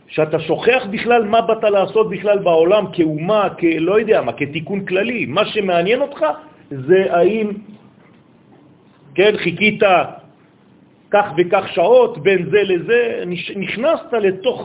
שאתה 0.08 0.40
שוכח 0.40 0.82
בכלל 0.90 1.24
מה 1.24 1.40
באת 1.40 1.64
לעשות 1.64 2.10
בכלל 2.10 2.38
בעולם 2.38 2.84
כאומה, 2.92 3.58
כלא 3.58 4.00
יודע 4.00 4.22
מה, 4.22 4.32
כתיקון 4.32 4.84
כללי. 4.84 5.26
מה 5.26 5.42
שמעניין 5.46 6.00
אותך 6.00 6.20
זה 6.70 7.00
האם, 7.10 7.46
כן, 9.14 9.32
חיכית 9.36 9.82
כך 11.14 11.26
וכך 11.38 11.64
שעות 11.78 12.18
בין 12.18 12.50
זה 12.50 12.62
לזה, 12.62 13.00
נכנסת 13.56 14.12
לתוך 14.12 14.58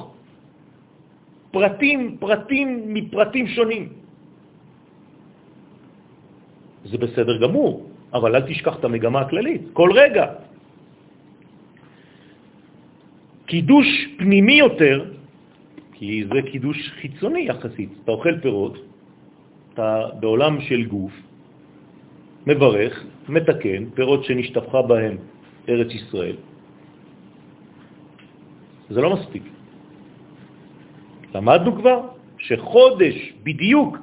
פרטים, 1.51 2.17
פרטים 2.19 2.67
מפרטים 2.93 3.47
שונים. 3.47 3.83
זה 6.89 6.97
בסדר 6.97 7.37
גמור, 7.37 7.85
אבל 8.13 8.35
אל 8.35 8.41
תשכח 8.49 8.81
את 8.81 8.83
המגמה 8.83 9.29
הכללית, 9.29 9.61
כל 9.73 9.89
רגע. 9.93 10.25
קידוש 13.45 13.87
פנימי 14.17 14.57
יותר, 14.65 15.05
כי 15.93 16.25
זה 16.33 16.39
קידוש 16.49 16.77
חיצוני 17.01 17.45
יחסית, 17.45 17.89
אתה 18.03 18.11
אוכל 18.11 18.35
פירות, 18.41 18.75
אתה 19.73 20.17
בעולם 20.19 20.61
של 20.61 20.81
גוף, 20.89 21.13
מברך, 22.47 22.93
מתקן, 23.29 23.93
פירות 23.93 24.25
שנשתפכה 24.25 24.81
בהם 24.81 25.17
ארץ 25.69 25.91
ישראל. 25.93 26.35
זה 28.89 29.01
לא 29.01 29.09
מספיק. 29.13 29.43
למדנו 31.35 31.75
כבר 31.75 31.99
שחודש 32.37 33.15
בדיוק 33.43 33.97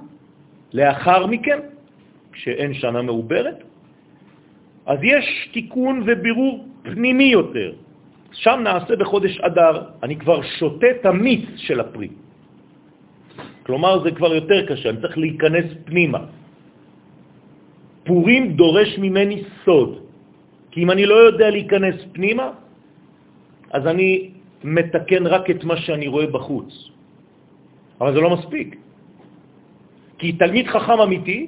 לאחר 0.73 1.27
מכן, 1.27 1.59
כשאין 2.33 2.75
שנה 2.75 3.03
מעוברת, 3.03 3.59
אז 4.87 4.99
יש 5.03 5.27
תיקון 5.53 6.07
ובירור 6.07 6.55
פנימי 6.83 7.25
יותר. 7.35 7.73
שם 8.33 8.61
נעשה 8.63 8.97
בחודש 8.97 9.41
אדר, 9.41 9.75
אני 10.03 10.17
כבר 10.17 10.43
שותה 10.43 10.87
את 11.01 11.07
המיץ 11.07 11.47
של 11.57 11.81
הפרי. 11.81 12.09
כלומר, 13.67 14.03
זה 14.05 14.11
כבר 14.15 14.35
יותר 14.35 14.67
קשה, 14.67 14.89
אני 14.95 15.01
צריך 15.01 15.19
להיכנס 15.19 15.67
פנימה. 15.85 16.23
פורים 18.05 18.55
דורש 18.55 18.99
ממני 18.99 19.43
סוד, 19.65 20.06
כי 20.77 20.85
אם 20.85 20.91
אני 20.91 21.09
לא 21.09 21.15
יודע 21.33 21.51
להיכנס 21.51 21.97
פנימה, 22.13 22.53
אז 23.73 23.87
אני 23.87 24.31
מתקן 24.65 25.27
רק 25.27 25.51
את 25.51 25.65
מה 25.65 25.77
שאני 25.77 26.05
רואה 26.05 26.29
בחוץ. 26.29 26.69
אבל 28.01 28.13
זה 28.13 28.21
לא 28.21 28.31
מספיק. 28.37 28.77
כי 30.21 30.37
תלמיד 30.37 30.69
חכם 30.69 31.01
אמיתי 31.01 31.41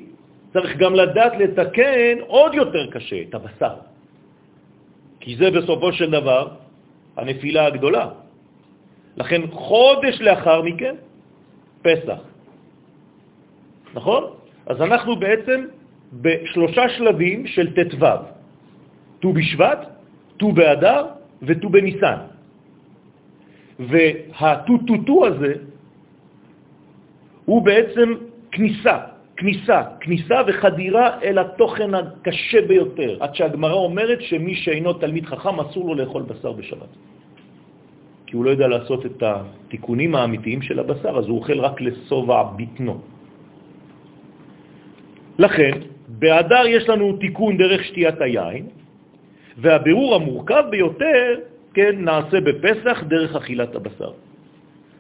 צריך 0.53 0.77
גם 0.81 0.95
לדעת 0.95 1.33
לתקן 1.45 2.25
עוד 2.25 2.55
יותר 2.55 2.91
קשה, 2.91 3.29
את 3.29 3.35
הבשר. 3.35 3.77
כי 5.21 5.37
זה 5.37 5.51
בסופו 5.61 5.93
של 5.93 6.09
דבר 6.09 6.57
הנפילה 7.21 7.67
הגדולה. 7.69 8.07
לכן 9.21 9.41
חודש 9.53 10.25
לאחר 10.25 10.63
מכן, 10.63 10.95
פסח. 11.85 12.21
נכון? 13.93 14.23
אז 14.73 14.77
אנחנו 14.81 15.21
בעצם 15.21 15.61
בשלושה 16.17 16.89
שלבים 16.97 17.47
של 17.47 17.77
ט"ו, 17.77 18.38
ט"ו 19.21 19.33
בשבט, 19.33 19.81
ט"ו 20.37 20.53
באדר 20.53 21.07
וט"ו 21.43 21.69
בניסן. 21.69 22.19
והט"ט"ט"ו 23.79 25.27
הזה 25.27 25.55
הוא 27.45 27.63
בעצם 27.63 28.09
כניסה, 28.53 28.97
כניסה, 29.37 29.83
כניסה 30.01 30.39
וחדירה 30.47 31.23
אל 31.23 31.39
התוכן 31.39 31.95
הקשה 31.95 32.61
ביותר, 32.67 33.17
עד 33.21 33.35
שהגמרא 33.35 33.73
אומרת 33.73 34.21
שמי 34.23 34.55
שאינו 34.55 34.93
תלמיד 34.93 35.27
חכם 35.27 35.61
אסור 35.61 35.87
לו 35.87 35.95
לאכול 35.95 36.23
בשר 36.23 36.53
בשבת. 36.53 36.93
כי 38.27 38.37
הוא 38.37 38.45
לא 38.45 38.51
יודע 38.51 38.69
לעשות 38.69 39.07
את 39.07 39.23
התיקונים 39.23 40.15
האמיתיים 40.15 40.63
של 40.63 40.79
הבשר, 40.79 41.19
אז 41.19 41.25
הוא 41.25 41.39
אוכל 41.39 41.61
רק 41.61 41.81
לסובע 41.81 42.43
בטנו. 42.57 43.01
לכן, 45.39 45.73
באדר 46.09 46.67
יש 46.67 46.89
לנו 46.89 47.17
תיקון 47.17 47.57
דרך 47.57 47.85
שתיית 47.85 48.21
היין, 48.21 48.67
והבירור 49.59 50.15
המורכב 50.15 50.65
ביותר, 50.71 51.35
כן, 51.75 52.05
נעשה 52.05 52.41
בפסח 52.41 53.03
דרך 53.09 53.37
אכילת 53.37 53.75
הבשר. 53.75 54.13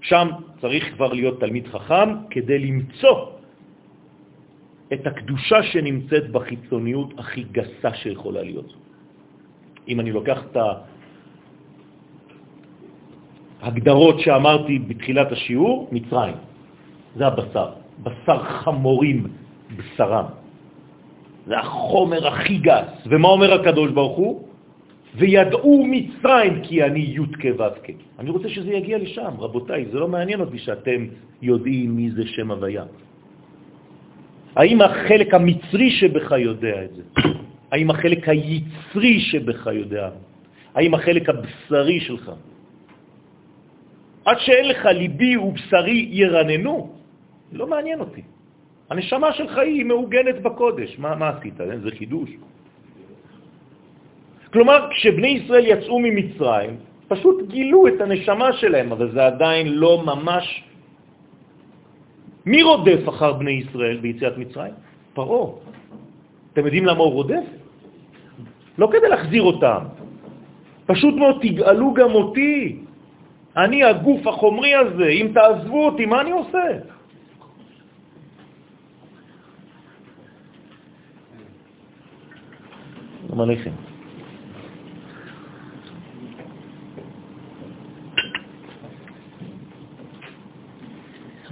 שם 0.00 0.28
צריך 0.60 0.94
כבר 0.94 1.12
להיות 1.12 1.40
תלמיד 1.40 1.66
חכם 1.66 2.08
כדי 2.30 2.58
למצוא 2.58 3.26
את 4.92 5.06
הקדושה 5.06 5.62
שנמצאת 5.62 6.30
בחיצוניות 6.30 7.10
הכי 7.18 7.44
גסה 7.52 7.94
שיכולה 7.94 8.42
להיות. 8.42 8.74
אם 9.88 10.00
אני 10.00 10.10
לוקח 10.12 10.38
את 10.50 10.56
ההגדרות 13.60 14.20
שאמרתי 14.20 14.78
בתחילת 14.78 15.32
השיעור, 15.32 15.88
מצרים. 15.92 16.34
זה 17.16 17.26
הבשר. 17.26 17.68
בשר 18.02 18.38
חמורים 18.62 19.26
בשרם. 19.76 20.24
זה 21.46 21.58
החומר 21.58 22.28
הכי 22.28 22.56
גס. 22.58 22.90
ומה 23.06 23.28
אומר 23.28 23.60
הקדוש 23.60 23.90
ברוך 23.90 24.16
הוא? 24.16 24.47
וידעו 25.14 25.86
מצרים 25.86 26.62
כי 26.62 26.84
אני 26.84 27.00
י' 27.00 27.18
כו' 27.42 27.64
אני 28.18 28.30
רוצה 28.30 28.48
שזה 28.48 28.70
יגיע 28.72 28.98
לשם, 28.98 29.32
רבותיי, 29.38 29.86
זה 29.92 29.98
לא 29.98 30.08
מעניין 30.08 30.40
אותי 30.40 30.58
שאתם 30.58 31.06
יודעים 31.42 31.96
מי 31.96 32.10
זה 32.10 32.26
שם 32.26 32.50
הוויה. 32.50 32.84
האם 34.56 34.80
החלק 34.82 35.34
המצרי 35.34 35.90
שבך 35.90 36.32
יודע 36.32 36.84
את 36.84 36.90
זה? 36.94 37.02
האם 37.70 37.90
החלק 37.90 38.28
היצרי 38.28 39.20
שבך 39.20 39.66
יודע? 39.66 40.10
האם 40.74 40.94
החלק 40.94 41.28
הבשרי 41.28 42.00
שלך? 42.00 42.32
עד 44.24 44.36
שאין 44.40 44.68
לך 44.68 44.84
ליבי 44.84 45.36
ובשרי 45.36 46.08
ירננו, 46.10 46.92
לא 47.52 47.66
מעניין 47.66 48.00
אותי. 48.00 48.22
הנשמה 48.90 49.32
שלך 49.32 49.58
היא 49.58 49.84
מעוגנת 49.84 50.42
בקודש. 50.42 50.98
מה, 50.98 51.14
מה 51.14 51.28
עשית? 51.28 51.54
זה 51.56 51.90
חידוש. 51.98 52.30
כלומר, 54.52 54.88
כשבני 54.90 55.28
ישראל 55.28 55.66
יצאו 55.66 55.98
ממצרים, 55.98 56.76
פשוט 57.08 57.48
גילו 57.48 57.88
את 57.88 58.00
הנשמה 58.00 58.52
שלהם, 58.52 58.92
אבל 58.92 59.10
זה 59.12 59.26
עדיין 59.26 59.66
לא 59.68 60.02
ממש... 60.06 60.64
מי 62.46 62.62
רודף 62.62 63.08
אחר 63.08 63.32
בני 63.32 63.50
ישראל 63.50 63.96
ביציאת 64.00 64.38
מצרים? 64.38 64.72
פרעה. 65.12 65.52
אתם 66.52 66.64
יודעים 66.64 66.84
למה 66.86 67.02
הוא 67.04 67.12
רודף? 67.12 67.44
לא 68.78 68.88
כדי 68.92 69.08
להחזיר 69.08 69.42
אותם. 69.42 69.82
פשוט 70.86 71.14
מאוד, 71.14 71.36
תגאלו 71.42 71.94
גם 71.94 72.10
אותי. 72.14 72.76
אני 73.56 73.84
הגוף 73.84 74.26
החומרי 74.26 74.74
הזה, 74.74 75.08
אם 75.08 75.26
תעזבו 75.34 75.86
אותי, 75.86 76.06
מה 76.06 76.20
אני 76.20 76.30
עושה? 76.30 76.64
שלום 83.28 83.40
עליכם. 83.40 83.87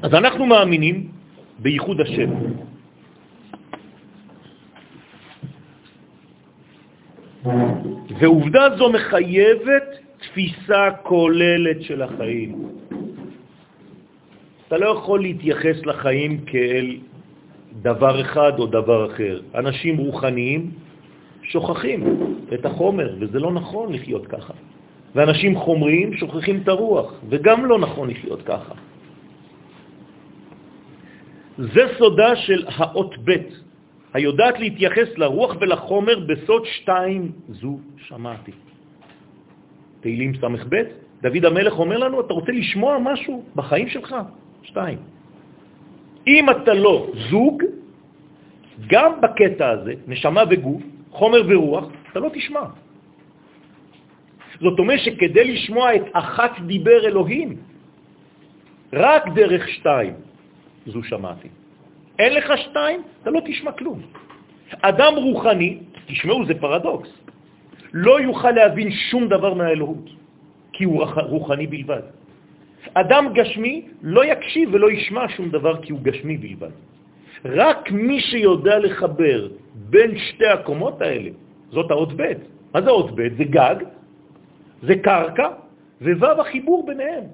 אז 0.03 0.15
אנחנו 0.15 0.47
מאמינים 0.47 1.09
בייחוד 1.59 2.01
השם. 2.01 2.31
ועובדה 8.21 8.77
זו 8.79 8.93
מחייבת 8.93 9.89
תפיסה 10.19 10.91
כוללת 11.03 11.83
של 11.83 12.03
החיים. 12.03 12.69
אתה 14.69 14.77
לא 14.79 14.87
יכול 14.87 15.21
להתייחס 15.21 15.87
לחיים 15.87 16.45
כאל 16.45 16.97
דבר 17.83 18.21
אחד 18.21 18.53
או 18.59 18.67
דבר 18.67 19.07
אחר. 19.13 19.41
אנשים 19.55 19.97
רוחניים 19.97 20.71
שוכחים 21.43 22.01
את 22.55 22.67
החומר, 22.67 23.17
וזה 23.21 23.39
לא 23.41 23.53
נכון 23.53 23.93
לחיות 23.93 24.27
ככה. 24.27 24.53
ואנשים 25.15 25.57
חומריים 25.57 26.15
שוכחים 26.17 26.61
את 26.63 26.69
הרוח, 26.69 27.13
וגם 27.29 27.67
לא 27.67 27.79
נכון 27.79 28.11
לחיות 28.11 28.43
ככה. 28.43 28.75
זה 31.59 31.83
סודה 31.99 32.37
של 32.37 32.65
האות 32.69 33.15
ב', 33.25 33.33
היודעת 34.15 34.59
להתייחס 34.59 35.09
לרוח 35.17 35.57
ולחומר 35.61 36.17
בסוד 36.29 36.63
שתיים 36.65 37.33
זו 37.49 37.79
שמעתי. 37.97 38.53
תהילים 40.01 40.33
ס"ב, 40.37 40.75
דוד 41.23 41.45
המלך 41.45 41.75
אומר 41.79 41.99
לנו, 41.99 42.21
אתה 42.21 42.33
רוצה 42.35 42.53
לשמוע 42.53 42.99
משהו 42.99 43.45
בחיים 43.57 43.89
שלך? 43.89 44.17
שתיים. 44.63 44.99
אם 46.27 46.51
אתה 46.51 46.75
לא 46.75 47.07
זוג, 47.31 47.63
גם 48.87 49.21
בקטע 49.21 49.69
הזה, 49.69 49.93
נשמה 50.07 50.43
וגוף, 50.51 50.83
חומר 51.11 51.43
ורוח, 51.49 51.85
אתה 52.13 52.21
לא 52.21 52.29
תשמע. 52.33 52.65
זאת 54.61 54.79
אומרת 54.79 55.01
שכדי 55.01 55.45
לשמוע 55.53 55.95
את 55.97 56.07
אחת 56.13 56.53
דיבר 56.67 57.07
אלוהים, 57.07 57.57
רק 58.93 59.23
דרך 59.35 59.69
שתיים 59.69 60.26
זו 60.87 61.03
שמעתי. 61.03 61.49
אין 62.19 62.35
לך 62.35 62.53
שתיים, 62.57 63.03
אתה 63.23 63.31
לא 63.31 63.41
תשמע 63.45 63.73
כלום. 63.73 63.99
אדם 64.83 65.13
רוחני, 65.17 65.79
תשמעו, 66.07 66.47
זה 66.47 66.55
פרדוקס, 66.55 67.09
לא 67.93 68.21
יוכל 68.21 68.51
להבין 68.51 68.91
שום 68.91 69.29
דבר 69.29 69.55
מהאלוהות, 69.55 70.11
כי 70.73 70.85
הוא 70.85 71.05
רוחני 71.05 71.67
בלבד. 71.67 72.03
אדם 72.95 73.33
גשמי 73.35 73.75
לא 74.03 74.25
יקשיב 74.25 74.75
ולא 74.75 74.91
ישמע 74.91 75.29
שום 75.29 75.49
דבר 75.49 75.83
כי 75.83 75.93
הוא 75.93 76.01
גשמי 76.03 76.37
בלבד. 76.37 76.75
רק 77.45 77.91
מי 77.91 78.21
שיודע 78.21 78.79
לחבר 78.79 79.49
בין 79.75 80.19
שתי 80.19 80.47
הקומות 80.47 81.03
האלה, 81.03 81.31
זאת 81.71 81.91
האות 81.91 82.13
ב'. 82.17 82.23
מה 82.75 82.83
זה 82.83 82.91
אות 82.91 83.11
ב'? 83.15 83.37
זה 83.37 83.45
גג, 83.45 83.77
זה 84.83 84.95
קרקע, 84.95 85.49
וו' 86.03 86.41
החיבור 86.41 86.87
ביניהם, 86.87 87.25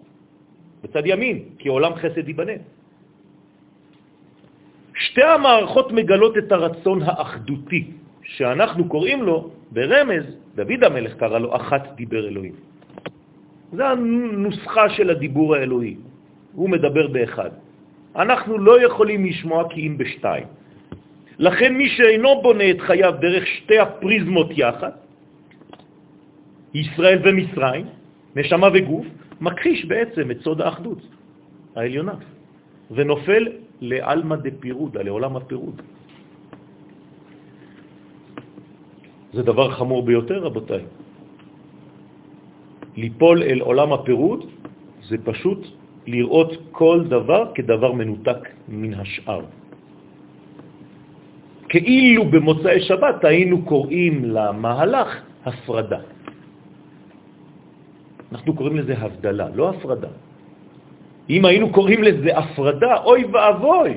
בצד 0.82 1.06
ימין, 1.06 1.38
כי 1.58 1.68
עולם 1.68 1.94
חסד 1.94 2.28
ייבנה. 2.28 2.58
שתי 5.12 5.22
המערכות 5.22 5.92
מגלות 5.92 6.38
את 6.38 6.52
הרצון 6.52 7.02
האחדותי, 7.04 7.84
שאנחנו 8.24 8.88
קוראים 8.88 9.22
לו, 9.22 9.50
ברמז, 9.70 10.24
דוד 10.56 10.84
המלך 10.84 11.12
קרא 11.20 11.38
לו 11.38 11.56
אחת 11.56 12.00
דיבר 12.00 12.28
אלוהים. 12.28 12.56
זה 13.72 13.88
הנוסחה 13.88 14.88
של 14.96 15.10
הדיבור 15.10 15.54
האלוהי. 15.54 15.96
הוא 16.52 16.68
מדבר 16.68 17.06
באחד. 17.12 17.50
אנחנו 18.16 18.58
לא 18.58 18.84
יכולים 18.88 19.24
לשמוע 19.24 19.68
כי 19.68 19.86
אם 19.86 19.98
בשתיים. 19.98 20.46
לכן 21.38 21.70
מי 21.76 21.88
שאינו 21.88 22.40
בונה 22.42 22.70
את 22.70 22.80
חייו 22.80 23.12
דרך 23.20 23.46
שתי 23.46 23.78
הפריזמות 23.78 24.48
יחד, 24.56 24.96
ישראל 26.74 27.18
ומצרים, 27.24 27.84
נשמה 28.36 28.68
וגוף, 28.74 29.06
מכחיש 29.40 29.84
בעצם 29.84 30.30
את 30.30 30.40
סוד 30.40 30.60
האחדות 30.60 31.00
העליונה, 31.76 32.16
ונופל 32.90 33.61
לאלמה 33.82 34.36
דפירודה, 34.36 35.02
לעולם 35.02 35.32
הפירוד. 35.36 35.82
זה 39.32 39.42
דבר 39.42 39.70
חמור 39.74 40.00
ביותר, 40.06 40.38
רבותיי. 40.38 40.84
ליפול 42.96 43.42
אל 43.42 43.60
עולם 43.60 43.92
הפירוד 43.92 44.40
זה 45.08 45.16
פשוט 45.24 45.60
לראות 46.06 46.50
כל 46.70 47.04
דבר 47.08 47.50
כדבר 47.54 47.92
מנותק 47.92 48.40
מן 48.68 48.94
השאר. 48.94 49.42
כאילו 51.68 52.22
במוצאי 52.30 52.80
שבת 52.80 53.24
היינו 53.24 53.64
קוראים 53.64 54.14
למהלך 54.24 55.10
הפרדה. 55.44 56.00
אנחנו 58.32 58.50
קוראים 58.54 58.76
לזה 58.76 58.94
הבדלה, 58.98 59.48
לא 59.56 59.70
הפרדה. 59.70 60.12
אם 61.32 61.44
היינו 61.44 61.72
קוראים 61.72 62.02
לזה 62.02 62.38
הפרדה, 62.38 62.94
אוי 63.08 63.24
ואבוי. 63.24 63.96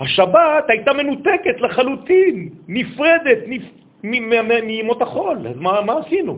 השבת 0.00 0.64
הייתה 0.68 0.92
מנותקת 0.92 1.56
לחלוטין, 1.60 2.36
נפרדת 2.68 3.38
מימות 4.02 5.02
החול. 5.02 5.38
אז 5.46 5.56
מה, 5.56 5.80
מה 5.80 5.94
עשינו? 6.02 6.34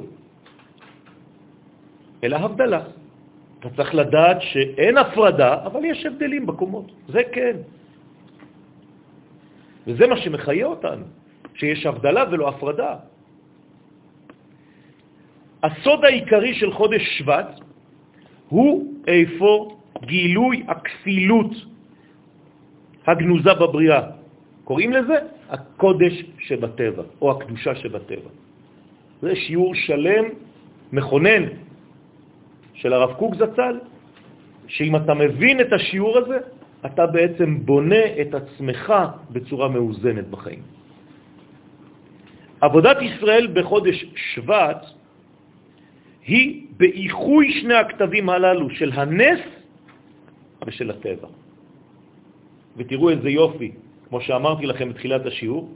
אלא 2.24 2.36
הבדלה. 2.36 2.82
אתה 3.60 3.68
צריך 3.76 3.94
לדעת 3.94 4.38
שאין 4.42 4.96
הפרדה, 4.96 5.66
אבל 5.66 5.84
יש 5.84 6.06
הבדלים 6.06 6.46
בקומות. 6.46 6.86
זה 7.08 7.22
כן. 7.32 7.56
וזה 9.86 10.06
מה 10.06 10.16
שמחיה 10.16 10.66
אותנו, 10.66 11.04
שיש 11.54 11.86
הבדלה 11.86 12.24
ולא 12.30 12.48
הפרדה. 12.48 12.92
הסוד 15.62 16.04
העיקרי 16.04 16.54
של 16.54 16.70
חודש 16.72 17.02
שבט 17.18 17.67
הוא 18.48 18.94
איפה 19.06 19.78
גילוי 20.04 20.64
הכפילות 20.68 21.52
הגנוזה 23.06 23.54
בבריאה. 23.54 24.02
קוראים 24.64 24.92
לזה 24.92 25.14
הקודש 25.50 26.24
שבטבע, 26.38 27.02
או 27.22 27.30
הקדושה 27.30 27.74
שבטבע. 27.74 28.30
זה 29.22 29.36
שיעור 29.36 29.74
שלם, 29.74 30.24
מכונן, 30.92 31.42
של 32.74 32.92
הרב 32.92 33.12
קוק 33.12 33.34
זצ"ל, 33.34 33.80
שאם 34.66 34.96
אתה 34.96 35.14
מבין 35.14 35.60
את 35.60 35.72
השיעור 35.72 36.18
הזה, 36.18 36.38
אתה 36.86 37.06
בעצם 37.06 37.58
בונה 37.64 38.04
את 38.20 38.34
עצמך 38.34 38.94
בצורה 39.30 39.68
מאוזנת 39.68 40.28
בחיים. 40.28 40.62
עבודת 42.60 43.02
ישראל 43.02 43.46
בחודש 43.54 44.04
שבט 44.16 44.97
היא 46.28 46.66
באיחוי 46.76 47.52
שני 47.60 47.74
הכתבים 47.74 48.28
הללו 48.28 48.70
של 48.70 48.92
הנס 48.92 49.40
ושל 50.66 50.90
הטבע. 50.90 51.28
ותראו 52.76 53.10
איזה 53.10 53.30
יופי, 53.30 53.70
כמו 54.08 54.20
שאמרתי 54.20 54.66
לכם 54.66 54.88
בתחילת 54.88 55.26
השיעור, 55.26 55.72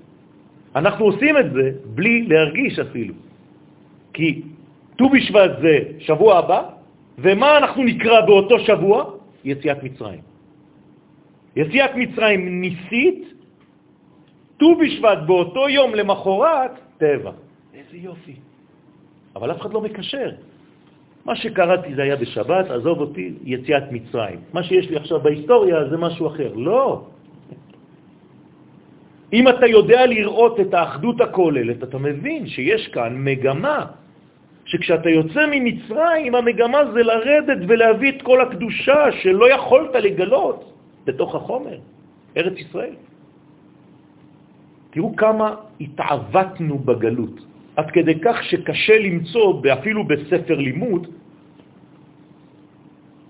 אנחנו 0.76 1.04
עושים 1.04 1.38
את 1.38 1.52
זה 1.52 1.66
בלי 1.96 2.22
להרגיש 2.28 2.78
אפילו. 2.78 3.14
כי 4.12 4.42
ט"ו 4.96 5.08
בשבט 5.08 5.50
זה 5.62 5.74
שבוע 5.98 6.38
הבא, 6.38 6.60
ומה 7.18 7.58
אנחנו 7.58 7.84
נקרא 7.84 8.20
באותו 8.20 8.58
שבוע? 8.60 8.96
יציאת 9.44 9.82
מצרים. 9.82 10.20
יציאת 11.56 11.90
מצרים 11.96 12.60
ניסית, 12.60 13.24
ט"ו 14.60 14.76
בשבט 14.76 15.18
באותו 15.26 15.68
יום 15.68 15.94
למחרת, 15.94 16.72
טבע. 16.98 17.32
איזה 17.74 17.96
יופי. 17.96 18.51
אבל 19.36 19.50
אף 19.50 19.60
אחד 19.60 19.72
לא 19.72 19.80
מקשר. 19.80 20.30
מה 21.24 21.36
שקראתי 21.36 21.94
זה 21.94 22.02
היה 22.02 22.16
בשבת, 22.16 22.70
עזוב 22.70 23.00
אותי, 23.00 23.34
יציאת 23.44 23.92
מצרים. 23.92 24.38
מה 24.52 24.62
שיש 24.62 24.90
לי 24.90 24.96
עכשיו 24.96 25.20
בהיסטוריה 25.20 25.88
זה 25.88 25.96
משהו 25.96 26.26
אחר. 26.26 26.52
לא. 26.56 27.06
אם 29.32 29.48
אתה 29.48 29.66
יודע 29.66 30.06
לראות 30.06 30.60
את 30.60 30.74
האחדות 30.74 31.20
הכוללת, 31.20 31.82
אתה 31.82 31.98
מבין 31.98 32.46
שיש 32.46 32.88
כאן 32.88 33.12
מגמה, 33.16 33.86
שכשאתה 34.64 35.10
יוצא 35.10 35.46
ממצרים, 35.50 36.34
המגמה 36.34 36.80
זה 36.92 37.02
לרדת 37.02 37.60
ולהביא 37.68 38.10
את 38.16 38.22
כל 38.22 38.40
הקדושה 38.40 39.00
שלא 39.22 39.46
יכולת 39.50 39.94
לגלות 39.94 40.60
בתוך 41.04 41.34
החומר, 41.34 41.78
ארץ 42.36 42.56
ישראל. 42.58 42.94
תראו 44.90 45.16
כמה 45.16 45.54
התעוותנו 45.80 46.78
בגלות. 46.78 47.51
עד 47.76 47.90
כדי 47.90 48.20
כך 48.20 48.36
שקשה 48.44 48.98
למצוא, 48.98 49.62
אפילו 49.72 50.04
בספר 50.04 50.54
לימוד, 50.54 51.06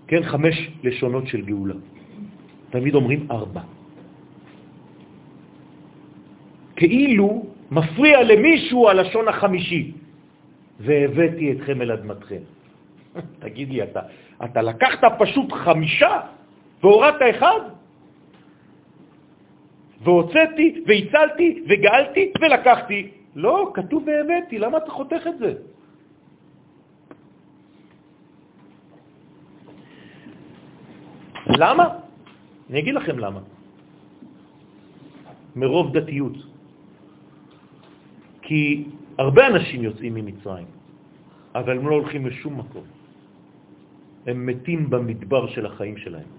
כן, 0.06 0.22
חמש 0.22 0.56
לשונות 0.82 1.26
של 1.26 1.40
גאולה. 1.40 1.74
תמיד 2.70 2.94
אומרים 2.94 3.26
ארבע. 3.30 3.60
כאילו 6.76 7.46
מפריע 7.70 8.22
למישהו 8.22 8.88
הלשון 8.88 9.28
החמישי, 9.28 9.92
והבאתי 10.80 11.52
אתכם 11.52 11.82
אל 11.82 11.90
אדמתכם. 11.92 12.42
תגיד 13.44 13.68
לי, 13.70 13.82
אתה, 13.82 14.00
אתה 14.44 14.62
לקחת 14.62 15.02
פשוט 15.18 15.52
חמישה 15.52 16.20
והורדת 16.82 17.22
אחד? 17.30 17.60
והוצאתי, 20.02 20.82
והצלתי, 20.86 21.62
וגאלתי, 21.68 22.32
ולקחתי. 22.40 23.21
לא, 23.36 23.72
כתוב 23.74 24.04
והבאתי, 24.06 24.58
למה 24.58 24.78
אתה 24.78 24.90
חותך 24.90 25.22
את 25.26 25.38
זה? 25.38 25.52
למה? 31.46 31.84
אני 32.70 32.78
אגיד 32.78 32.94
לכם 32.94 33.18
למה. 33.18 33.40
מרוב 35.56 35.98
דתיות. 35.98 36.36
כי 38.42 38.84
הרבה 39.18 39.46
אנשים 39.46 39.82
יוצאים 39.82 40.14
ממצרים, 40.14 40.66
אבל 41.54 41.72
הם 41.78 41.88
לא 41.88 41.94
הולכים 41.94 42.26
לשום 42.26 42.58
מקום. 42.58 42.84
הם 44.26 44.46
מתים 44.46 44.90
במדבר 44.90 45.46
של 45.46 45.66
החיים 45.66 45.96
שלהם. 45.96 46.30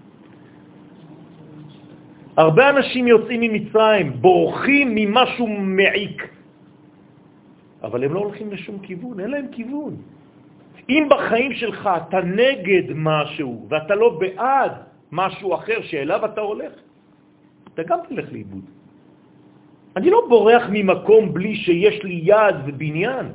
הרבה 2.36 2.70
אנשים 2.70 3.06
יוצאים 3.06 3.40
ממצרים, 3.40 4.06
בורחים 4.20 4.88
ממשהו 4.94 5.46
מעיק, 5.46 6.33
אבל 7.84 8.04
הם 8.04 8.14
לא 8.14 8.20
הולכים 8.20 8.52
לשום 8.52 8.78
כיוון, 8.78 9.20
אין 9.20 9.30
להם 9.30 9.46
כיוון. 9.52 9.96
אם 10.88 11.02
בחיים 11.10 11.52
שלך 11.54 11.80
אתה 12.08 12.20
נגד 12.20 12.92
משהו 12.94 13.66
ואתה 13.68 13.94
לא 13.94 14.18
בעד 14.20 14.72
משהו 15.12 15.54
אחר 15.54 15.82
שאליו 15.82 16.24
אתה 16.24 16.40
הולך, 16.40 16.72
אתה 17.74 17.82
גם 17.82 17.98
תלך 18.08 18.32
לאיבוד. 18.32 18.64
אני 19.96 20.10
לא 20.10 20.26
בורח 20.28 20.62
ממקום 20.70 21.22
בלי 21.34 21.54
שיש 21.54 21.96
לי 22.04 22.20
יד 22.24 22.56
ובניין. 22.66 23.26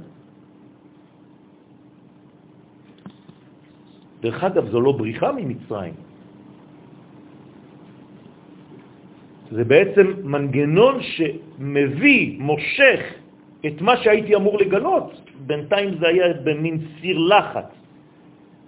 דרך 4.22 4.44
אגב, 4.44 4.64
זו 4.70 4.80
לא 4.82 4.92
בריחה 4.92 5.32
ממצרים. 5.32 5.94
זה 9.52 9.64
בעצם 9.64 10.06
מנגנון 10.24 10.96
שמביא, 11.02 12.40
מושך 12.40 13.19
את 13.68 13.82
מה 13.82 13.98
שהייתי 13.98 14.36
אמור 14.36 14.58
לגלות. 14.60 15.22
בינתיים 15.48 15.90
זה 16.00 16.08
היה 16.08 16.34
במין 16.44 16.78
סיר 17.02 17.18
לחץ, 17.18 17.70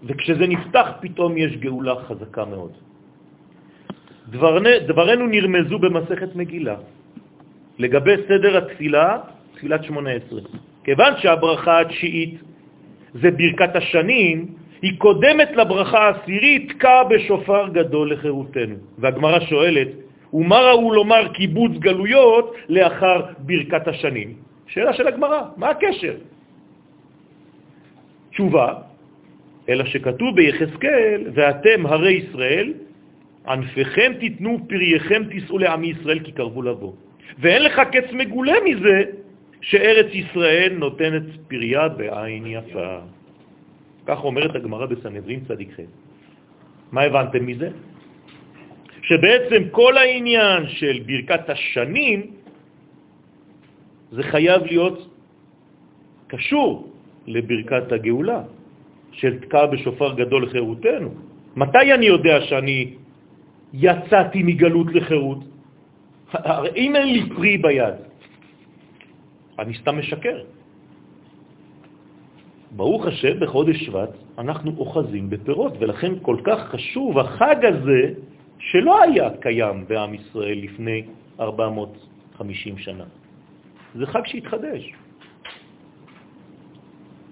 וכשזה 0.04 0.48
נפתח 0.48 0.88
פתאום 1.02 1.38
יש 1.38 1.58
גאולה 1.58 1.96
חזקה 1.96 2.46
מאוד. 2.46 2.72
דברנו 4.88 5.28
נרמזו 5.28 5.80
במסכת 5.80 6.36
מגילה. 6.36 6.76
לגבי 7.80 8.16
סדר 8.28 8.58
התפילה, 8.58 9.18
תפילת 9.56 9.84
18. 9.84 10.40
כיוון 10.84 11.14
שהברכה 11.18 11.80
התשיעית 11.82 12.36
זה 13.14 13.30
ברכת 13.32 13.76
השנים, 13.76 14.46
היא 14.82 14.98
קודמת 14.98 15.50
לברכה 15.56 16.00
העשירית, 16.00 16.72
קע 16.72 17.04
בשופר 17.04 17.68
גדול 17.68 18.14
לחירותנו. 18.14 18.76
והגמרא 18.98 19.40
שואלת, 19.40 19.88
ומה 20.34 20.60
ראו 20.60 20.94
לומר 20.94 21.28
קיבוץ 21.34 21.72
גלויות 21.80 22.56
לאחר 22.70 23.18
ברכת 23.40 23.88
השנים? 23.88 24.51
שאלה 24.72 24.94
של 24.94 25.08
הגמרא, 25.08 25.42
מה 25.58 25.70
הקשר? 25.70 26.16
תשובה, 28.32 28.74
אלא 29.70 29.86
שכתוב 29.86 30.36
ביחזקאל, 30.36 31.24
ואתם 31.34 31.86
הרי 31.86 32.14
ישראל, 32.14 32.74
ענפיכם 33.48 34.12
תיתנו, 34.20 34.60
פרייכם 34.68 35.24
תישאו 35.30 35.58
לעמי 35.58 35.88
ישראל 35.88 36.20
כי 36.20 36.32
קרבו 36.32 36.62
לבוא. 36.62 36.94
ואין 37.40 37.64
לך 37.64 37.82
קץ 37.92 38.08
מגולה 38.14 38.56
מזה 38.66 39.04
שארץ 39.62 40.10
ישראל 40.14 40.74
נותנת 40.78 41.24
פריה 41.48 41.88
בעין 41.88 42.46
יפה. 42.46 42.98
כך 44.06 44.24
אומרת 44.24 44.56
הגמרא 44.56 44.86
בסנהדרין 44.86 45.40
צדיק 45.48 45.70
ח'. 45.76 45.84
מה 46.92 47.02
הבנתם 47.02 47.46
מזה? 47.46 47.70
שבעצם 49.02 49.62
כל 49.72 49.98
העניין 49.98 50.68
של 50.68 51.00
ברכת 51.06 51.50
השנים 51.50 52.41
זה 54.12 54.24
חייב 54.24 54.62
להיות 54.66 55.10
קשור 56.28 56.92
לברכת 57.28 57.92
הגאולה, 57.92 58.42
של 59.12 59.40
תקע 59.40 59.66
בשופר 59.66 60.14
גדול 60.14 60.44
לחירותנו. 60.44 61.10
מתי 61.56 61.94
אני 61.94 62.06
יודע 62.06 62.42
שאני 62.42 62.94
יצאתי 63.74 64.44
מגלות 64.44 64.88
לחירות? 64.94 65.40
אם 66.76 66.96
אין 66.96 67.08
לי 67.08 67.30
פרי 67.36 67.58
ביד, 67.58 67.96
אני 69.60 69.74
סתם 69.84 70.00
משקר. 70.00 70.38
ברוך 72.72 73.06
השם, 73.06 73.40
בחודש 73.40 73.78
שבט 73.84 74.10
אנחנו 74.38 74.72
אוחזים 74.78 75.30
בפירות, 75.30 75.74
ולכן 75.80 76.12
כל 76.22 76.38
כך 76.44 76.60
חשוב 76.72 77.20
החג 77.20 77.66
הזה 77.66 78.02
שלא 78.60 79.04
היה 79.04 79.30
קיים 79.40 79.86
בעם 79.88 80.14
ישראל 80.14 80.58
לפני 80.64 81.04
450 81.40 82.78
שנה. 82.78 83.06
זה 83.96 84.06
חג 84.06 84.22
שהתחדש. 84.26 84.94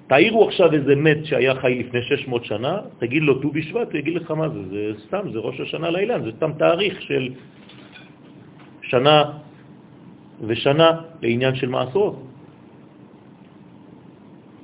תאירו 0.07 0.47
עכשיו 0.47 0.73
איזה 0.73 0.95
מת 0.95 1.25
שהיה 1.25 1.55
חי 1.55 1.79
לפני 1.79 2.01
600 2.01 2.45
שנה, 2.45 2.81
תגיד 2.97 3.23
לו 3.23 3.41
ט"ו 3.41 3.51
בשבט, 3.51 3.91
הוא 3.91 3.97
יגיד 3.97 4.15
לך 4.15 4.31
מה 4.31 4.49
זה, 4.49 4.61
זה 4.69 4.81
סתם, 5.07 5.31
זה 5.33 5.39
ראש 5.39 5.59
השנה 5.59 5.89
לאילן, 5.89 6.23
זה 6.23 6.31
סתם 6.37 6.51
תאריך 6.57 7.01
של 7.01 7.29
שנה 8.81 9.23
ושנה 10.47 10.89
לעניין 11.21 11.55
של 11.55 11.69
מעשרות. 11.69 12.17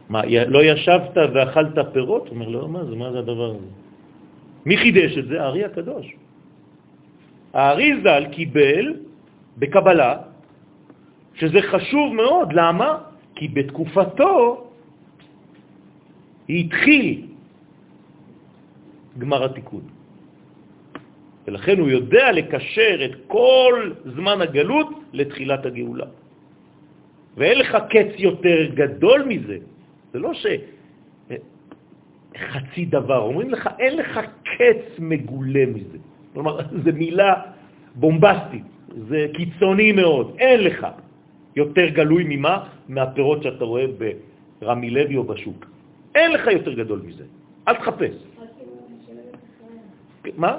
מה, 0.10 0.22
לא 0.26 0.64
ישבת 0.64 1.18
ואכלת 1.34 1.78
פירות? 1.94 2.28
הוא 2.28 2.36
אומר, 2.36 2.48
לא, 2.50 2.70
מה 2.70 2.86
זה, 2.86 2.96
מה 2.96 3.12
זה 3.12 3.20
הדבר 3.20 3.50
הזה? 3.50 3.70
מי 4.66 4.78
חידש 4.78 5.18
את 5.18 5.28
זה? 5.28 5.44
הארי 5.44 5.66
הקדוש. 5.66 6.06
הארי 7.54 7.92
ז"ל 8.04 8.26
קיבל 8.32 8.94
בקבלה, 9.58 10.18
שזה 11.36 11.62
חשוב 11.62 12.14
מאוד, 12.14 12.54
למה? 12.54 12.98
כי 13.36 13.48
בתקופתו 13.48 14.68
התחיל 16.50 17.22
גמר 19.18 19.46
התיקון. 19.46 19.82
ולכן 21.48 21.80
הוא 21.80 21.90
יודע 21.90 22.32
לקשר 22.32 23.06
את 23.06 23.12
כל 23.28 23.92
זמן 24.06 24.42
הגלות 24.42 24.90
לתחילת 25.14 25.66
הגאולה. 25.66 26.06
ואין 27.38 27.60
לך 27.60 27.78
קץ 27.90 28.12
יותר 28.18 28.66
גדול 28.74 29.24
מזה. 29.28 29.58
זה 30.14 30.20
לא 30.20 30.32
שחצי 32.34 32.86
דבר, 32.86 33.22
אומרים 33.22 33.50
לך, 33.52 33.70
אין 33.80 33.98
לך 33.98 34.20
קץ 34.44 35.00
מגולה 35.00 35.66
מזה. 35.66 35.98
כלומר, 36.34 36.60
זו 36.84 36.92
מילה 36.94 37.34
בומבסטית, 37.96 38.64
זה 39.08 39.28
קיצוני 39.34 39.92
מאוד, 39.92 40.36
אין 40.40 40.60
לך 40.64 40.88
יותר 41.56 41.88
גלוי 41.90 42.24
ממה? 42.30 42.68
מהפירות 42.88 43.44
שאתה 43.44 43.66
רואה 43.66 43.86
ברמי 44.60 44.90
לוי 44.90 45.16
או 45.18 45.24
בשוק. 45.24 45.66
אין 46.16 46.32
לך 46.32 46.48
יותר 46.48 46.74
גדול 46.74 47.02
מזה, 47.06 47.24
אל 47.68 47.76
תחפש. 47.76 48.16
מה? 50.38 50.58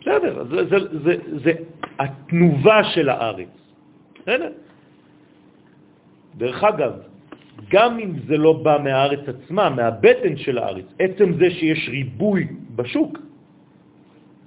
בסדר, 0.00 0.44
זה, 0.44 0.64
זה, 0.64 0.78
זה, 1.04 1.14
זה 1.44 1.52
התנובה 1.98 2.84
של 2.84 3.08
הארץ. 3.08 3.54
בסדר? 4.22 4.52
דרך 6.36 6.64
אגב, 6.64 6.92
גם 7.70 7.98
אם 7.98 8.12
זה 8.26 8.36
לא 8.36 8.52
בא 8.52 8.78
מהארץ 8.84 9.28
עצמה, 9.28 9.70
מהבטן 9.70 10.36
של 10.36 10.58
הארץ, 10.58 10.84
עצם 10.98 11.32
זה 11.38 11.50
שיש 11.50 11.88
ריבוי 11.88 12.46
בשוק, 12.76 13.18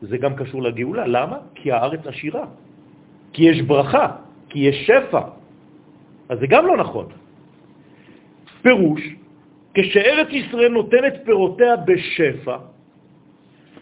זה 0.01 0.17
גם 0.17 0.35
קשור 0.35 0.61
לגאולה. 0.63 1.07
למה? 1.07 1.37
כי 1.55 1.71
הארץ 1.71 2.07
עשירה, 2.07 2.45
כי 3.33 3.43
יש 3.43 3.61
ברכה, 3.61 4.07
כי 4.49 4.59
יש 4.59 4.87
שפע. 4.87 5.21
אז 6.29 6.39
זה 6.39 6.47
גם 6.47 6.65
לא 6.65 6.77
נכון. 6.77 7.05
פירוש, 8.61 9.01
כשארץ 9.73 10.27
ישראל 10.31 10.71
נותנת 10.71 11.13
פירותיה 11.25 11.75
בשפע, 11.75 12.57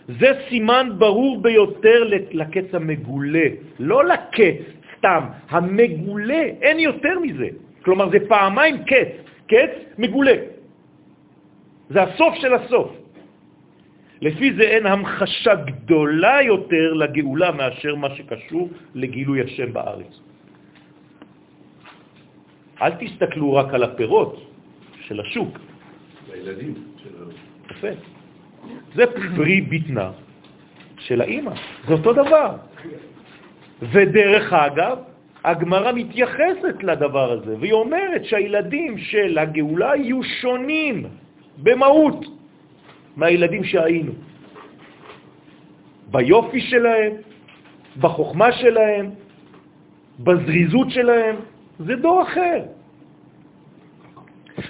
זה 0.08 0.28
סימן 0.50 0.90
ברור 0.98 1.42
ביותר 1.42 2.04
לקץ 2.32 2.74
המגולה, 2.74 3.46
לא 3.80 4.06
לקץ 4.06 4.62
סתם, 4.98 5.24
המגולה, 5.50 6.44
אין 6.62 6.80
יותר 6.80 7.20
מזה. 7.20 7.48
כלומר, 7.82 8.10
זה 8.10 8.18
פעמיים 8.28 8.84
קץ, 8.84 9.12
קץ 9.48 9.72
מגולה. 9.98 10.34
זה 11.90 12.02
הסוף 12.02 12.36
של 12.36 12.54
הסוף. 12.54 12.99
לפי 14.22 14.54
זה 14.54 14.64
אין 14.64 14.86
המחשה 14.86 15.56
גדולה 15.56 16.42
יותר 16.42 16.94
לגאולה 16.94 17.52
מאשר 17.52 17.96
מה 17.96 18.16
שקשור 18.16 18.70
לגילוי 18.96 19.42
השם 19.42 19.74
בארץ. 19.74 20.14
אל 22.82 22.92
תסתכלו 23.00 23.54
רק 23.54 23.74
על 23.74 23.84
הפירות 23.84 24.52
של 25.08 25.20
השוק. 25.20 25.60
הילדים 26.34 26.74
שלנו. 27.04 27.32
יפה. 27.72 27.88
זה 28.96 29.04
פרי 29.36 29.62
ביטנה 29.62 30.12
של 31.00 31.22
האימא, 31.22 31.52
זה 31.88 31.94
אותו 31.94 32.14
דבר. 32.14 32.56
ודרך 33.82 34.54
אגב, 34.54 34.98
הגמרא 35.44 35.92
מתייחסת 35.92 36.84
לדבר 36.84 37.32
הזה, 37.32 37.56
והיא 37.60 37.74
אומרת 37.74 38.26
שהילדים 38.26 38.98
של 38.98 39.38
הגאולה 39.38 39.96
יהיו 39.96 40.24
שונים 40.24 41.06
במהות 41.64 42.39
מהילדים 43.20 43.64
שהיינו. 43.64 44.12
ביופי 46.12 46.62
שלהם, 46.62 47.14
בחוכמה 48.00 48.52
שלהם, 48.52 49.06
בזריזות 50.20 50.88
שלהם, 50.90 51.36
זה 51.80 51.96
דור 51.96 52.24
אחר. 52.24 52.60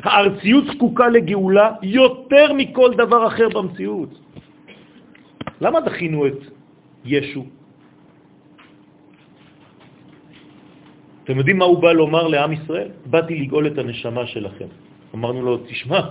הארציות 0.04 0.66
זקוקה 0.66 1.08
לגאולה 1.08 1.68
יותר 1.82 2.54
מכל 2.54 2.92
דבר 2.98 3.28
אחר 3.28 3.50
במציאות. 3.50 4.10
למה 5.62 5.80
דחינו 5.82 6.28
את 6.28 6.40
ישו? 7.06 7.46
אתם 11.24 11.38
יודעים 11.38 11.58
מה 11.58 11.66
הוא 11.66 11.80
בא 11.82 11.92
לומר 11.92 12.28
לעם 12.28 12.52
ישראל? 12.54 12.90
באתי 13.06 13.36
לגאול 13.36 13.68
את 13.68 13.78
הנשמה 13.78 14.26
שלכם. 14.28 14.70
אמרנו 15.16 15.42
לו, 15.42 15.58
תשמע, 15.58 16.02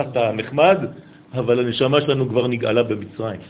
אתה 0.00 0.32
נחמד, 0.32 0.78
אבל 1.34 1.60
הנשמה 1.60 2.00
שלנו 2.00 2.28
כבר 2.28 2.46
נגאלה 2.46 2.82
במצרים. 2.82 3.40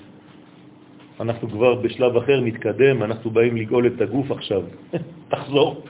אנחנו 1.20 1.50
כבר 1.50 1.74
בשלב 1.74 2.16
אחר 2.16 2.40
נתקדם, 2.40 3.02
אנחנו 3.02 3.30
באים 3.30 3.56
לגאול 3.56 3.86
את 3.86 4.00
הגוף 4.00 4.30
עכשיו. 4.30 4.62
תחזור 5.32 5.82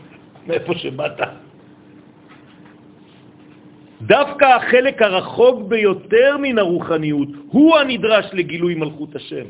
מאיפה 0.47 0.75
שבאת. 0.75 1.21
דווקא 4.03 4.45
החלק 4.45 5.03
הרחוק 5.03 5.57
ביותר 5.69 6.37
מן 6.43 6.59
הרוחניות 6.59 7.29
הוא 7.49 7.77
הנדרש 7.77 8.27
לגילוי 8.33 8.75
מלכות 8.75 9.17
השם. 9.17 9.47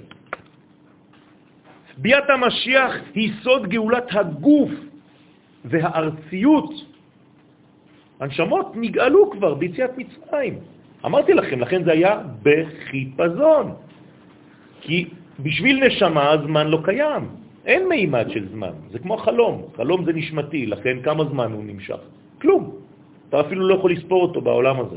ביאת 1.99 2.31
המשיח 2.31 2.93
היא 3.15 3.33
סוד 3.43 3.67
גאולת 3.67 4.09
הגוף 4.11 4.71
והארציות, 5.65 6.71
הנשמות 8.21 8.67
נגאלו 8.77 9.31
כבר 9.31 9.55
ביציאת 9.55 9.91
מצרים. 9.99 10.59
אמרתי 11.05 11.33
לכם, 11.35 11.61
לכן 11.61 11.85
זה 11.85 11.93
היה 11.93 12.21
בחיפזון. 12.43 13.75
כי 14.81 15.09
בשביל 15.41 15.87
נשמה 15.87 16.31
הזמן 16.31 16.67
לא 16.67 16.79
קיים, 16.85 17.29
אין 17.67 17.89
מימד 17.89 18.27
של 18.31 18.49
זמן, 18.49 18.75
זה 18.91 18.99
כמו 18.99 19.17
חלום, 19.17 19.63
חלום 19.77 20.05
זה 20.05 20.13
נשמתי, 20.13 20.67
לכן 20.67 21.03
כמה 21.03 21.25
זמן 21.25 21.53
הוא 21.53 21.65
נמשך? 21.65 22.01
כלום. 22.41 22.71
אתה 23.29 23.41
אפילו 23.41 23.69
לא 23.69 23.75
יכול 23.75 23.93
לספור 23.93 24.23
אותו 24.23 24.41
בעולם 24.41 24.77
הזה. 24.81 24.97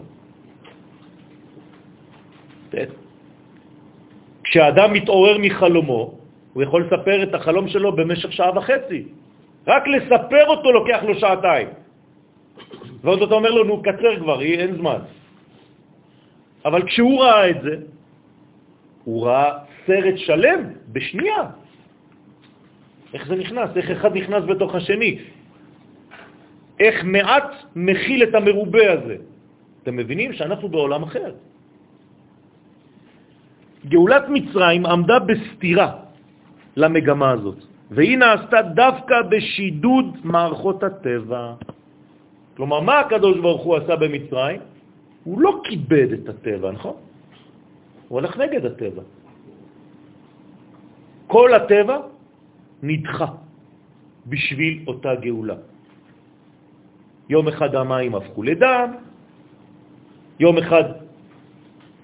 כשאדם 4.43 4.93
מתעורר 4.93 5.37
מחלומו, 5.37 6.01
הוא 6.53 6.63
יכול 6.63 6.83
לספר 6.83 7.23
את 7.23 7.33
החלום 7.33 7.67
שלו 7.67 7.95
במשך 7.95 8.31
שעה 8.31 8.57
וחצי. 8.57 9.03
רק 9.67 9.83
לספר 9.87 10.45
אותו 10.47 10.71
לוקח 10.71 10.99
לו 11.03 11.15
שעתיים. 11.15 11.67
ועוד 13.01 13.21
אתה 13.21 13.33
אומר 13.33 13.51
לו, 13.51 13.63
נו, 13.63 13.81
קצר 13.81 14.19
כבר, 14.19 14.41
אין 14.41 14.75
זמן. 14.75 14.99
אבל 16.65 16.81
כשהוא 16.85 17.21
ראה 17.21 17.49
את 17.49 17.61
זה, 17.61 17.75
הוא 19.03 19.27
ראה 19.27 19.51
סרט 19.85 20.17
שלם 20.17 20.59
בשנייה. 20.91 21.43
איך 23.13 23.27
זה 23.27 23.35
נכנס? 23.35 23.69
איך 23.77 23.87
אחד 23.91 24.11
נכנס 24.17 24.43
בתוך 24.43 24.75
השני? 24.75 25.11
איך 26.79 26.95
מעט 27.03 27.49
מכיל 27.75 28.23
את 28.23 28.33
המרובה 28.35 28.91
הזה? 28.91 29.17
אתם 29.83 29.95
מבינים 29.95 30.33
שאנחנו 30.33 30.69
בעולם 30.69 31.03
אחר. 31.03 31.31
גאולת 33.85 34.25
מצרים 34.29 34.85
עמדה 34.85 35.19
בסתירה 35.19 35.89
למגמה 36.75 37.31
הזאת, 37.31 37.59
והיא 37.91 38.17
נעשתה 38.17 38.61
דווקא 38.61 39.15
בשידוד 39.29 40.17
מערכות 40.23 40.83
הטבע. 40.83 41.53
כלומר, 42.57 42.79
מה 42.79 42.99
הקדוש 42.99 43.37
ברוך 43.39 43.63
הוא 43.63 43.75
עשה 43.75 43.95
במצרים? 43.95 44.74
הוא 45.25 45.41
לא 45.41 45.61
כיבד 45.63 46.11
את 46.13 46.29
הטבע, 46.29 46.71
נכון? 46.71 46.95
הוא 48.07 48.19
הלך 48.19 48.37
נגד 48.37 48.65
הטבע. 48.65 49.01
כל 51.27 51.53
הטבע 51.53 51.97
נדחה 52.83 53.25
בשביל 54.27 54.73
אותה 54.87 55.15
גאולה. 55.15 55.55
יום 57.29 57.47
אחד 57.47 57.75
המים 57.75 58.15
הפכו 58.15 58.43
לדם, 58.43 58.89
יום 60.39 60.57
אחד 60.57 60.83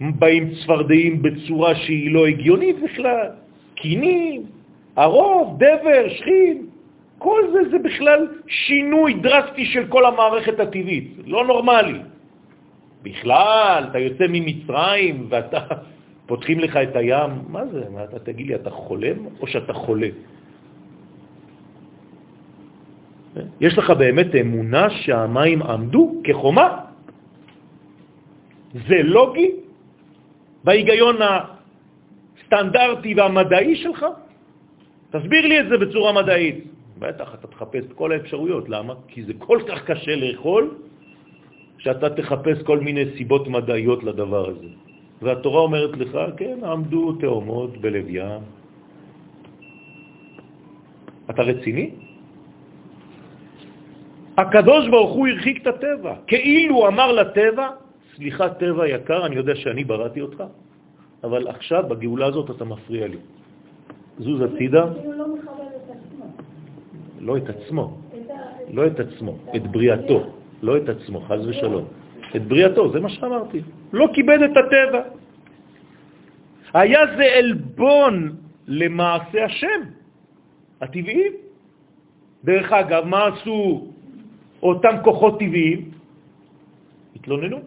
באים 0.02 0.44
צפרדעים 0.56 1.22
בצורה 1.22 1.76
שהיא 1.76 2.12
לא 2.12 2.28
הגיונית 2.28 2.76
בכלל, 2.82 3.28
קינים, 3.76 4.46
הרוב, 4.98 5.62
דבר, 5.62 6.10
שכין, 6.10 6.58
כל 7.18 7.42
זה 7.54 7.70
זה 7.70 7.80
בכלל 7.80 8.28
שינוי 8.48 9.14
דרסטי 9.14 9.66
של 9.66 9.88
כל 9.94 10.06
המערכת 10.06 10.60
הטבעית, 10.60 11.30
לא 11.30 11.46
נורמלי. 11.46 12.11
בכלל, 13.04 13.84
אתה 13.90 14.00
יוצא 14.00 14.26
ממצרים 14.30 15.28
ואתה, 15.30 15.60
פותחים 16.30 16.60
לך 16.60 16.78
את 16.78 16.96
הים, 16.96 17.32
מה 17.48 17.66
זה? 17.66 17.84
מה, 17.90 18.04
אתה 18.04 18.20
תגיד 18.20 18.48
לי, 18.48 18.56
אתה 18.56 18.70
חולם 18.70 19.18
או 19.40 19.48
שאתה 19.48 19.74
חולה? 19.74 20.10
יש 23.62 23.78
לך 23.78 23.90
באמת 23.90 24.36
אמונה 24.36 24.90
שהמים 24.90 25.62
עמדו 25.64 26.22
כחומה? 26.24 26.80
זה 28.88 28.98
לוגי? 29.04 29.52
בהיגיון 30.64 31.16
הסטנדרטי 31.22 33.14
והמדעי 33.14 33.76
שלך? 33.76 34.06
תסביר 35.12 35.48
לי 35.48 35.60
את 35.60 35.66
זה 35.70 35.78
בצורה 35.78 36.14
מדעית. 36.14 36.66
בטח, 37.00 37.34
אתה 37.34 37.48
תחפש 37.48 37.84
את 37.84 37.94
כל 37.94 38.12
האפשרויות. 38.12 38.70
למה? 38.70 38.94
כי 39.08 39.24
זה 39.24 39.34
כל 39.40 39.60
כך 39.68 39.84
קשה 39.86 40.16
לאכול, 40.16 40.76
שאתה 41.84 42.10
תחפש 42.10 42.62
כל 42.63 42.80
מיני 42.80 43.06
סיבות 43.17 43.48
מדעיות 43.48 44.04
לדבר 44.04 44.50
הזה. 44.50 44.70
והתורה 45.22 45.60
אומרת 45.62 45.98
לך, 45.98 46.13
כן, 46.38 46.58
עמדו 46.63 47.13
תאומות 47.13 47.78
בלב 47.78 48.06
ים. 48.10 48.41
אתה 51.30 51.41
רציני? 51.41 51.89
הקדוש 54.38 54.88
ברוך 54.89 55.12
הוא 55.12 55.28
הרחיק 55.28 55.62
את 55.62 55.67
הטבע, 55.67 56.13
כאילו 56.28 56.88
אמר 56.88 57.12
לטבע, 57.12 57.67
סליחה 58.15 58.50
טבע 58.50 58.88
יקר, 58.88 59.26
אני 59.26 59.36
יודע 59.36 59.56
שאני 59.56 59.84
בראתי 59.84 60.22
אותך, 60.22 60.44
אבל 61.24 61.48
עכשיו 61.48 61.84
בגאולה 61.89 62.26
הזאת 62.26 62.50
אתה 62.50 62.65
מפריע 62.65 63.08
לי. 63.08 63.17
זוז 64.20 64.41
הצידה. 64.41 64.86
לא, 64.86 65.26
לא 67.22 67.38
את 67.38 67.50
עצמו, 67.50 67.98
לא 68.74 68.88
את 68.88 69.00
עצמו, 69.00 69.34
את 69.56 69.63
בריאתו, 69.67 70.41
לא 70.62 70.78
את 70.78 70.89
עצמו, 70.89 71.21
חז 71.21 71.47
ושלום. 71.47 71.86
את 72.36 72.43
בריאתו, 72.47 72.91
זה 72.91 73.00
מה 73.00 73.10
שאמרתי. 73.10 73.62
לא 73.93 74.08
כיבד 74.13 74.39
את 74.41 74.56
הטבע. 74.58 75.02
היה 76.74 77.00
זה 77.17 77.24
אלבון 77.24 78.36
למעשה 78.67 79.45
השם, 79.45 79.82
הטבעיים. 80.82 81.34
דרך 82.43 82.71
אגב, 82.71 83.04
מה 83.06 83.26
עשו 83.28 83.88
אותם 84.63 84.95
כוחות 85.04 85.39
טבעיים? 85.39 85.91
התלוננו. 87.15 87.60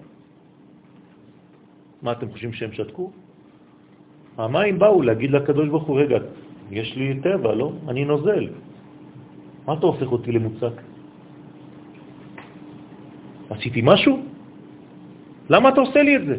מה 2.02 2.12
אתם 2.12 2.30
חושבים 2.30 2.52
שהם 2.52 2.72
שתקו? 2.72 3.10
המים 4.38 4.78
באו 4.78 5.02
להגיד 5.02 5.30
לקדוש 5.30 5.68
ברוך 5.68 5.86
הוא, 5.86 6.00
רגע, 6.00 6.18
יש 6.70 6.96
לי 6.96 7.20
טבע, 7.22 7.54
לא? 7.54 7.72
אני 7.88 8.04
נוזל. 8.04 8.48
מה 9.66 9.72
אתה 9.74 9.86
הופך 9.86 10.08
אותי 10.12 10.32
למוצק? 10.32 10.74
עשיתי 13.50 13.80
משהו? 13.84 14.22
למה 15.50 15.68
אתה 15.68 15.80
עושה 15.80 16.02
לי 16.02 16.16
את 16.16 16.26
זה? 16.26 16.36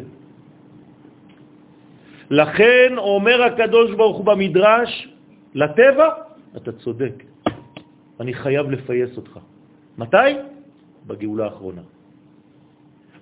לכן 2.30 2.94
אומר 2.98 3.42
הקדוש 3.42 3.94
ברוך 3.94 4.16
הוא 4.16 4.24
במדרש, 4.24 5.08
לטבע, 5.54 6.08
אתה 6.56 6.72
צודק, 6.72 7.14
אני 8.20 8.34
חייב 8.34 8.70
לפייס 8.70 9.16
אותך. 9.16 9.38
מתי? 9.98 10.30
בגאולה 11.06 11.44
האחרונה. 11.44 11.82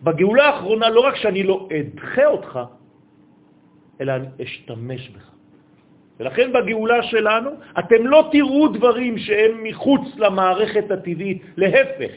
בגאולה 0.02 0.44
האחרונה 0.44 0.88
לא 0.88 1.00
רק 1.00 1.16
שאני 1.16 1.42
לא 1.42 1.68
אדחה 1.68 2.26
אותך, 2.26 2.60
אלא 4.00 4.12
אני 4.12 4.26
אשתמש 4.42 5.08
בך. 5.08 5.30
ולכן 6.20 6.52
בגאולה 6.52 7.02
שלנו 7.02 7.50
אתם 7.78 8.06
לא 8.06 8.28
תראו 8.32 8.68
דברים 8.68 9.18
שהם 9.18 9.52
מחוץ 9.62 10.02
למערכת 10.16 10.90
הטבעית, 10.90 11.42
להפך. 11.56 12.12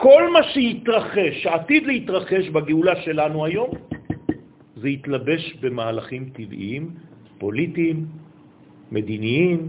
כל 0.00 0.32
מה 0.32 0.42
שיתרחש, 0.42 1.42
שעתיד 1.44 1.86
להתרחש 1.86 2.48
בגאולה 2.48 2.96
שלנו 3.04 3.44
היום, 3.44 3.70
זה 4.76 4.88
יתלבש 4.88 5.60
במהלכים 5.60 6.32
טבעיים, 6.32 6.90
פוליטיים, 7.38 8.06
מדיניים, 8.92 9.68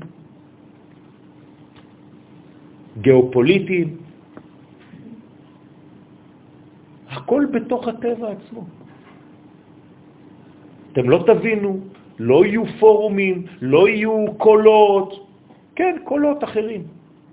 גיאופוליטיים. 3.01 3.97
הכל 7.11 7.43
בתוך 7.51 7.87
הטבע 7.87 8.27
עצמו. 8.31 8.63
אתם 10.91 11.09
לא 11.09 11.23
תבינו, 11.27 11.71
לא 12.19 12.45
יהיו 12.45 12.63
פורומים, 12.79 13.37
לא 13.61 13.87
יהיו 13.87 14.25
קולות, 14.39 15.27
כן, 15.75 15.95
קולות 16.07 16.43
אחרים 16.43 16.83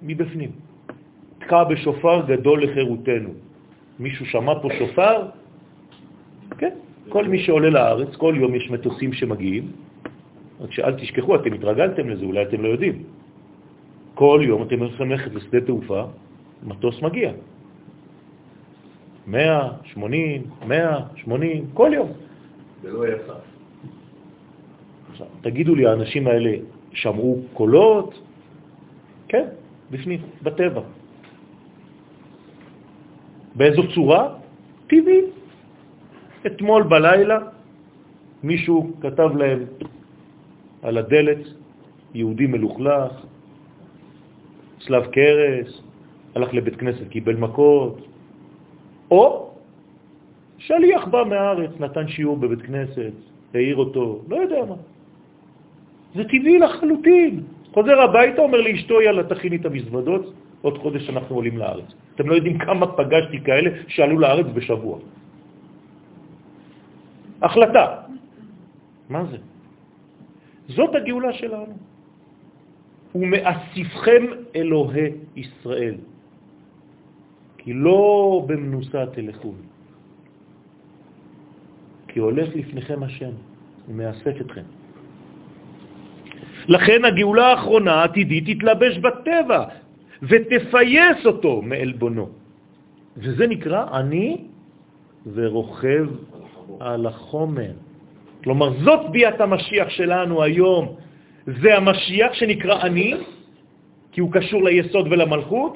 מבפנים. 0.02 0.67
תקע 1.48 1.64
בשופר 1.64 2.28
גדול 2.28 2.62
לחירותנו. 2.62 3.32
מישהו 3.98 4.26
שמע 4.26 4.60
פה 4.62 4.68
שופר? 4.78 5.16
כן, 6.58 6.74
כל 7.08 7.24
מי 7.24 7.38
שעולה 7.38 7.70
לארץ, 7.70 8.16
כל 8.16 8.34
יום 8.36 8.54
יש 8.54 8.70
מטוסים 8.70 9.12
שמגיעים, 9.12 9.72
רק 10.60 10.72
שאל 10.72 10.92
תשכחו, 10.94 11.36
אתם 11.36 11.52
התרגלתם 11.52 12.08
לזה, 12.08 12.24
אולי 12.24 12.42
אתם 12.42 12.60
לא 12.60 12.68
יודעים. 12.68 13.02
כל 14.14 14.40
יום 14.44 14.62
אתם 14.62 14.82
יכולים 14.82 15.12
ללכת 15.12 15.34
לשדה 15.34 15.60
תעופה, 15.60 16.02
מטוס 16.68 17.02
מגיע. 17.02 17.32
100, 19.26 19.68
80, 19.96 20.42
100, 20.68 21.00
80, 21.16 21.64
כל 21.74 21.90
יום. 21.94 22.12
זה 22.82 22.92
לא. 22.92 23.04
עכשיו, 25.10 25.26
תגידו 25.40 25.74
לי, 25.74 25.86
האנשים 25.86 26.26
האלה 26.26 26.52
שמעו 26.92 27.40
קולות? 27.56 28.20
כן, 29.28 29.44
בפנים, 29.90 30.20
בטבע. 30.42 30.97
באיזו 33.58 33.82
צורה? 33.94 34.38
טבעי. 34.86 35.20
אתמול 36.46 36.82
בלילה 36.82 37.38
מישהו 38.42 38.90
כתב 39.02 39.30
להם 39.36 39.60
על 40.82 40.98
הדלת, 40.98 41.42
יהודי 42.14 42.46
מלוכלך, 42.46 43.12
צלב 44.86 45.06
קרס, 45.06 45.70
הלך 46.34 46.54
לבית 46.54 46.76
כנסת, 46.76 47.08
קיבל 47.10 47.36
מכות, 47.36 48.06
או 49.10 49.50
שליח 50.58 51.04
בא 51.10 51.24
מהארץ, 51.26 51.70
נתן 51.80 52.08
שיעור 52.08 52.36
בבית 52.36 52.62
כנסת, 52.62 53.12
העיר 53.54 53.76
אותו, 53.76 54.22
לא 54.28 54.36
יודע 54.36 54.64
מה. 54.68 54.78
זה 56.14 56.24
טבעי 56.24 56.58
לחלוטין. 56.58 57.42
חוזר 57.74 58.00
הביתה, 58.00 58.40
אומר 58.42 58.60
לאשתו, 58.60 59.02
יאללה, 59.02 59.24
תכיני 59.24 59.56
את 59.56 59.66
המזוודות, 59.66 60.24
עוד 60.62 60.78
חודש 60.78 61.10
אנחנו 61.10 61.36
עולים 61.36 61.58
לארץ. 61.58 61.90
אתם 62.18 62.28
לא 62.28 62.34
יודעים 62.34 62.58
כמה 62.58 62.86
פגשתי 62.98 63.38
כאלה 63.46 63.70
שעלו 63.94 64.18
לארץ 64.18 64.46
בשבוע. 64.54 64.98
החלטה. 67.42 67.86
מה 69.08 69.22
זה? 69.30 69.38
זאת 70.68 70.94
הגאולה 70.94 71.32
שלנו. 71.32 71.78
ומאסיפכם 73.14 74.22
אלוהי 74.56 75.10
ישראל, 75.36 75.94
כי 77.58 77.72
לא 77.72 78.42
במנוסה 78.46 79.14
תלכו, 79.14 79.52
כי 82.08 82.18
הולך 82.18 82.48
לפניכם 82.54 83.02
השם, 83.02 83.34
הוא 83.86 83.94
מאסף 83.94 84.34
אתכם. 84.40 84.66
לכן 86.68 87.04
הגאולה 87.04 87.46
האחרונה 87.46 87.94
העתידית 87.94 88.44
תתלבש 88.58 88.98
בטבע 88.98 89.60
ותפייס 90.22 91.26
אותו 91.26 91.62
מעלבונו. 91.62 92.28
וזה 93.16 93.46
נקרא 93.46 93.84
אני 93.92 94.44
ורוכב 95.34 96.06
על 96.80 97.06
החומר. 97.06 97.72
כלומר, 98.44 98.68
זאת 98.84 99.10
ביאת 99.10 99.40
המשיח 99.40 99.88
שלנו 99.88 100.42
היום. 100.42 100.84
זה 101.46 101.76
המשיח 101.76 102.32
שנקרא 102.32 102.82
אני, 102.82 103.14
כי 104.12 104.20
הוא 104.20 104.32
קשור 104.32 104.64
ליסוד 104.64 105.06
ולמלכות, 105.10 105.74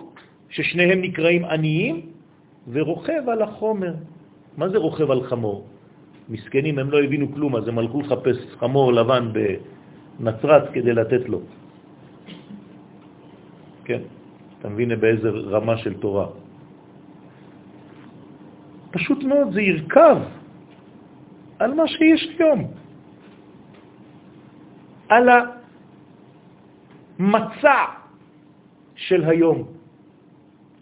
ששניהם 0.50 1.00
נקראים 1.02 1.44
עניים, 1.44 1.94
ורוכב 2.68 3.28
על 3.28 3.42
החומר. 3.42 3.94
מה 4.56 4.68
זה 4.68 4.78
רוכב 4.78 5.10
על 5.10 5.22
חמור? 5.22 5.66
מסכנים, 6.28 6.78
הם 6.78 6.90
לא 6.90 7.02
הבינו 7.02 7.32
כלום, 7.34 7.56
אז 7.56 7.68
הם 7.68 7.78
הלכו 7.78 8.00
לחפש 8.00 8.36
חמור 8.58 8.92
לבן 8.92 9.32
בנצרת 9.32 10.64
כדי 10.72 10.92
לתת 10.92 11.28
לו. 11.28 11.40
כן, 13.84 14.00
אתה 14.62 14.70
מבין 14.70 15.00
באיזה 15.00 15.28
רמה 15.58 15.76
של 15.82 15.98
תורה. 15.98 16.26
פשוט 18.94 19.24
מאוד, 19.26 19.52
זה 19.52 19.62
ירכב 19.62 20.16
על 21.58 21.74
מה 21.74 21.82
שיש 21.88 22.38
היום. 22.38 22.70
על 25.08 25.28
המצע 27.18 27.80
של 28.94 29.24
היום. 29.24 29.58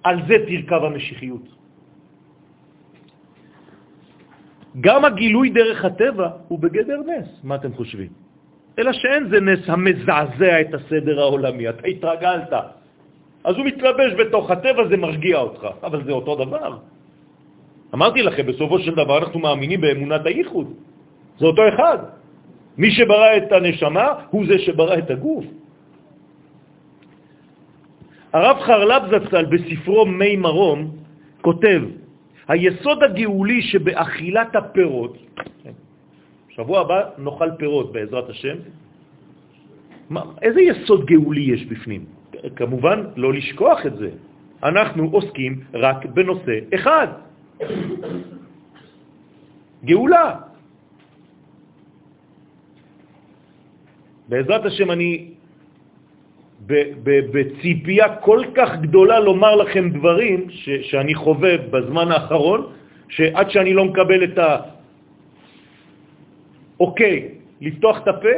על 0.05 0.17
זה 0.29 0.37
תרכב 0.45 0.81
המשיחיות. 0.85 1.47
גם 4.81 5.05
הגילוי 5.05 5.51
דרך 5.51 5.85
הטבע 5.85 6.29
הוא 6.49 6.59
בגדר 6.59 7.01
נס, 7.01 7.29
מה 7.45 7.55
אתם 7.55 7.73
חושבים? 7.73 8.13
אלא 8.79 8.93
שאין 8.93 9.29
זה 9.29 9.41
נס 9.41 9.65
המזעזע 9.73 10.61
את 10.61 10.75
הסדר 10.75 11.21
העולמי, 11.21 11.69
אתה 11.69 11.87
התרגלת. 11.89 12.80
אז 13.45 13.57
הוא 13.57 13.65
מתלבש 13.67 14.11
בתוך 14.19 14.51
הטבע, 14.51 14.89
זה 14.89 14.97
מרגיע 14.97 15.37
אותך, 15.39 15.63
אבל 15.83 16.05
זה 16.05 16.13
אותו 16.13 16.37
דבר. 16.45 16.79
אמרתי 17.95 18.23
לכם, 18.23 18.47
בסופו 18.47 18.79
של 18.79 18.95
דבר 18.95 19.19
אנחנו 19.19 19.39
מאמינים 19.41 19.81
באמונת 19.81 20.27
הייחוד. 20.27 20.69
זה 21.39 21.47
אותו 21.47 21.63
אחד. 21.69 21.99
מי 22.79 22.91
שברא 22.91 23.37
את 23.37 23.53
הנשמה 23.53 24.07
הוא 24.31 24.47
זה 24.47 24.59
שברא 24.59 24.99
את 24.99 25.11
הגוף. 25.11 25.45
הרב 28.33 28.57
חרלב 28.61 29.03
זצ"ל 29.11 29.45
בספרו 29.45 30.07
מי 30.07 30.37
מרום 30.37 30.79
כותב, 31.41 31.83
היסוד 32.49 33.03
הגאולי 33.03 33.63
שבאכילת 33.63 34.57
הפירות, 34.57 35.17
שבוע 36.49 36.81
הבא 36.81 37.01
נאכל 37.19 37.51
פירות 37.59 37.93
בעזרת 37.93 38.29
השם, 38.31 38.57
מה, 40.11 40.23
איזה 40.43 40.61
יסוד 40.61 41.07
גאולי 41.07 41.41
יש 41.41 41.67
בפנים? 41.67 42.20
כמובן 42.57 43.05
לא 43.17 43.33
לשכוח 43.33 43.87
את 43.87 43.97
זה. 43.97 44.11
אנחנו 44.63 45.09
עוסקים 45.13 45.61
רק 45.75 46.07
בנושא 46.07 46.59
אחד, 46.75 47.07
גאולה. 49.85 50.35
בעזרת 54.29 54.65
השם 54.65 54.91
אני 54.91 55.31
בציפייה 57.07 58.17
כל 58.17 58.43
כך 58.55 58.71
גדולה 58.81 59.21
לומר 59.21 59.57
לכם 59.57 59.91
דברים 59.91 60.47
שאני 60.83 61.15
חווה 61.15 61.57
בזמן 61.71 62.13
האחרון, 62.13 62.73
שעד 63.09 63.51
שאני 63.51 63.75
לא 63.75 63.85
מקבל 63.85 64.25
את 64.25 64.39
האוקיי 66.79 67.29
לפתוח 67.61 68.03
את 68.03 68.09
הפה, 68.09 68.37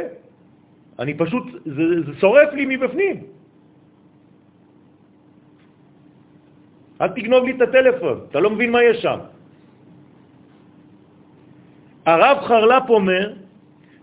אני 0.99 1.13
פשוט, 1.13 1.43
זה, 1.65 2.01
זה 2.05 2.11
שורף 2.19 2.53
לי 2.53 2.65
מבפנים. 2.65 3.17
אל 7.03 7.07
תגנוב 7.07 7.45
לי 7.45 7.51
את 7.51 7.61
הטלפון, 7.61 8.19
אתה 8.31 8.39
לא 8.39 8.49
מבין 8.49 8.71
מה 8.71 8.83
יש 8.83 9.01
שם. 9.01 9.19
הרב 12.05 12.37
חרל"פ 12.47 12.89
אומר 12.89 13.33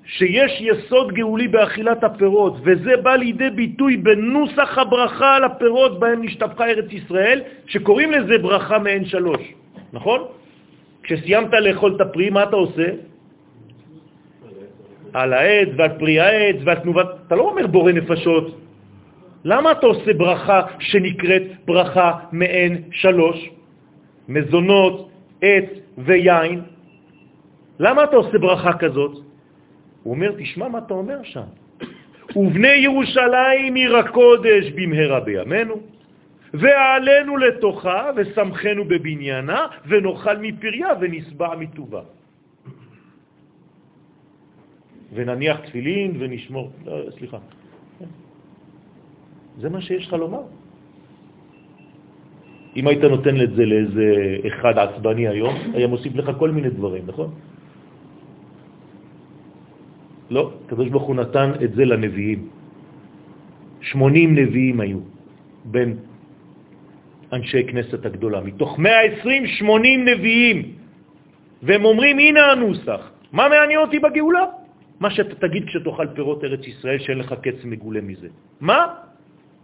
שיש 0.05 0.61
יסוד 0.61 1.12
גאולי 1.12 1.48
באכילת 1.48 2.05
הפירות, 2.05 2.57
וזה 2.64 2.96
בא 3.03 3.16
לידי 3.16 3.51
ביטוי 3.51 3.96
בנוסח 3.96 4.78
הברכה 4.78 5.36
על 5.36 5.44
הפירות 5.44 6.01
בהם 6.01 6.22
נשתפכה 6.22 6.64
ארץ 6.66 6.92
ישראל, 6.92 7.40
שקוראים 7.66 8.12
לזה 8.12 8.38
ברכה 8.38 8.78
מעין 8.78 9.05
שלוש, 9.05 9.40
נכון? 9.92 10.20
כשסיימת 11.03 11.53
לאכול 11.53 11.96
את 11.96 12.01
הפרי, 12.01 12.30
מה 12.30 12.42
אתה 12.42 12.57
עושה? 12.57 12.86
על 15.12 15.32
העץ 15.32 15.68
ועל 15.76 15.92
פרי 15.98 16.20
העץ 16.20 16.57
ועל 16.64 16.76
תנובת... 16.76 17.07
אתה 17.26 17.34
לא 17.36 17.42
אומר 17.42 17.66
בורא 17.66 17.92
נפשות, 17.92 18.46
למה 19.45 19.72
אתה 19.72 19.86
עושה 19.86 20.12
ברכה 20.12 20.62
שנקראת 20.78 21.43
ברכה 21.64 22.18
מעין 22.32 22.82
שלוש? 22.93 23.51
מזונות, 24.28 25.11
עץ 25.43 25.64
ויין. 25.99 26.62
למה 27.78 28.05
אתה 28.05 28.16
עושה 28.16 28.38
ברכה 28.38 28.78
כזאת? 28.78 29.12
הוא 30.03 30.14
אומר, 30.14 30.32
תשמע 30.38 30.68
מה 30.68 30.78
אתה 30.78 30.95
אומר 30.95 31.22
שם. 31.22 31.49
ובני 32.36 32.74
ירושלים 32.74 33.74
עיר 33.74 33.97
הקודש 33.97 34.70
במהרה 34.74 35.20
בימינו, 35.20 35.80
ועלינו 36.55 37.36
לתוכה 37.36 38.11
ושמחנו 38.16 38.84
בבניינה, 38.84 39.66
ונאכל 39.86 40.38
מפריה 40.38 40.88
ונסבע 41.01 41.57
מטובה. 41.57 42.03
ונניח 45.14 45.61
תפילין 45.61 46.16
ונשמור, 46.18 46.70
לא, 46.84 47.11
סליחה, 47.18 47.38
זה 49.59 49.68
מה 49.68 49.80
שיש 49.80 50.07
לך 50.07 50.12
לומר. 50.12 50.42
אם 52.76 52.86
היית 52.86 53.05
נותן 53.05 53.40
את 53.40 53.51
זה 53.57 53.66
לאיזה 53.66 54.09
אחד 54.46 54.78
עצבני 54.78 55.28
היום, 55.28 55.55
היה 55.74 55.86
מוסיף 55.86 56.14
לך 56.14 56.30
כל 56.38 56.51
מיני 56.51 56.70
דברים, 56.70 57.03
נכון? 57.07 57.30
לא, 60.30 60.42
הקדוש 60.66 60.88
ברוך 60.88 61.03
הוא 61.03 61.16
נתן 61.16 61.51
את 61.64 61.74
זה 61.74 61.84
לנביאים. 61.84 62.48
80 63.80 64.34
נביאים 64.38 64.80
היו 64.80 64.98
בין 65.64 65.96
אנשי 67.32 67.66
כנסת 67.66 68.07
הגדולה. 68.07 68.40
מתוך 68.40 68.78
120, 68.78 69.46
80 69.46 70.05
נביאים. 70.09 70.59
והם 71.62 71.84
אומרים, 71.84 72.18
הנה 72.18 72.42
הנוסח. 72.53 73.03
מה 73.32 73.48
מעניין 73.48 73.80
אותי 73.80 73.98
בגאולה? 73.98 74.44
מה 75.01 75.11
שאתה 75.11 75.34
תגיד 75.34 75.64
כשתאכל 75.66 76.07
פירות 76.14 76.44
ארץ 76.44 76.66
ישראל, 76.66 76.98
שאין 76.98 77.18
לך 77.18 77.34
קץ 77.42 77.64
מגולה 77.64 78.01
מזה. 78.01 78.28
מה? 78.61 79.10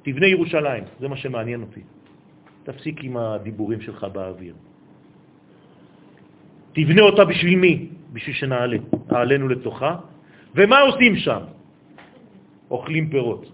תבנה 0.06 0.26
ירושלים, 0.26 0.84
זה 1.00 1.08
מה 1.08 1.16
שמעניין 1.16 1.60
אותי. 1.66 1.80
תפסיק 2.62 3.04
עם 3.04 3.16
הדיבורים 3.16 3.80
שלך 3.80 4.06
באוויר. 4.14 4.54
תבנה 6.72 7.02
אותה 7.02 7.24
בשביל 7.24 7.56
מי? 7.58 7.74
בשביל 8.12 8.36
שנעלה, 8.36 8.78
נעלינו 9.10 9.48
לתוכה. 9.48 9.96
ומה 10.54 10.78
עושים 10.80 11.16
שם? 11.16 11.42
אוכלים 12.70 13.10
פירות. 13.10 13.44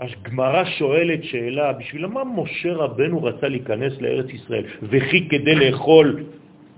אז 0.00 0.10
גמרא 0.22 0.64
שואלת 0.64 1.24
שאלה, 1.24 1.72
בשביל 1.72 2.06
מה 2.06 2.24
משה 2.24 2.72
רבנו 2.72 3.22
רצה 3.22 3.48
להיכנס 3.48 3.92
לארץ 4.00 4.28
ישראל? 4.30 4.64
וכי 4.82 5.28
כדי 5.28 5.54
לאכול 5.54 6.24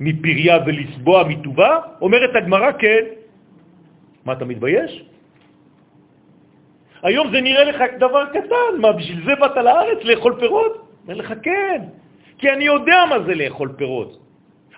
מפריה 0.01 0.57
ולסבוע 0.67 1.29
מטובה? 1.29 1.73
אומרת 2.01 2.31
הגמרא, 2.35 2.73
כן. 2.79 3.05
מה, 4.27 4.33
אתה 4.33 4.45
מתבייש? 4.45 5.08
היום 7.03 7.31
זה 7.31 7.41
נראה 7.41 7.65
לך 7.65 7.83
דבר 7.99 8.25
קטן, 8.27 8.81
מה, 8.81 8.93
בשביל 8.93 9.25
זה 9.25 9.35
באת 9.35 9.57
לארץ 9.57 9.99
לאכול 10.05 10.35
פירות? 10.41 10.89
אומר 11.03 11.15
לך, 11.15 11.35
כן, 11.43 11.83
כי 12.39 12.51
אני 12.51 12.65
יודע 12.65 13.05
מה 13.11 13.17
זה 13.27 13.35
לאכול 13.35 13.73
פירות. 13.77 14.19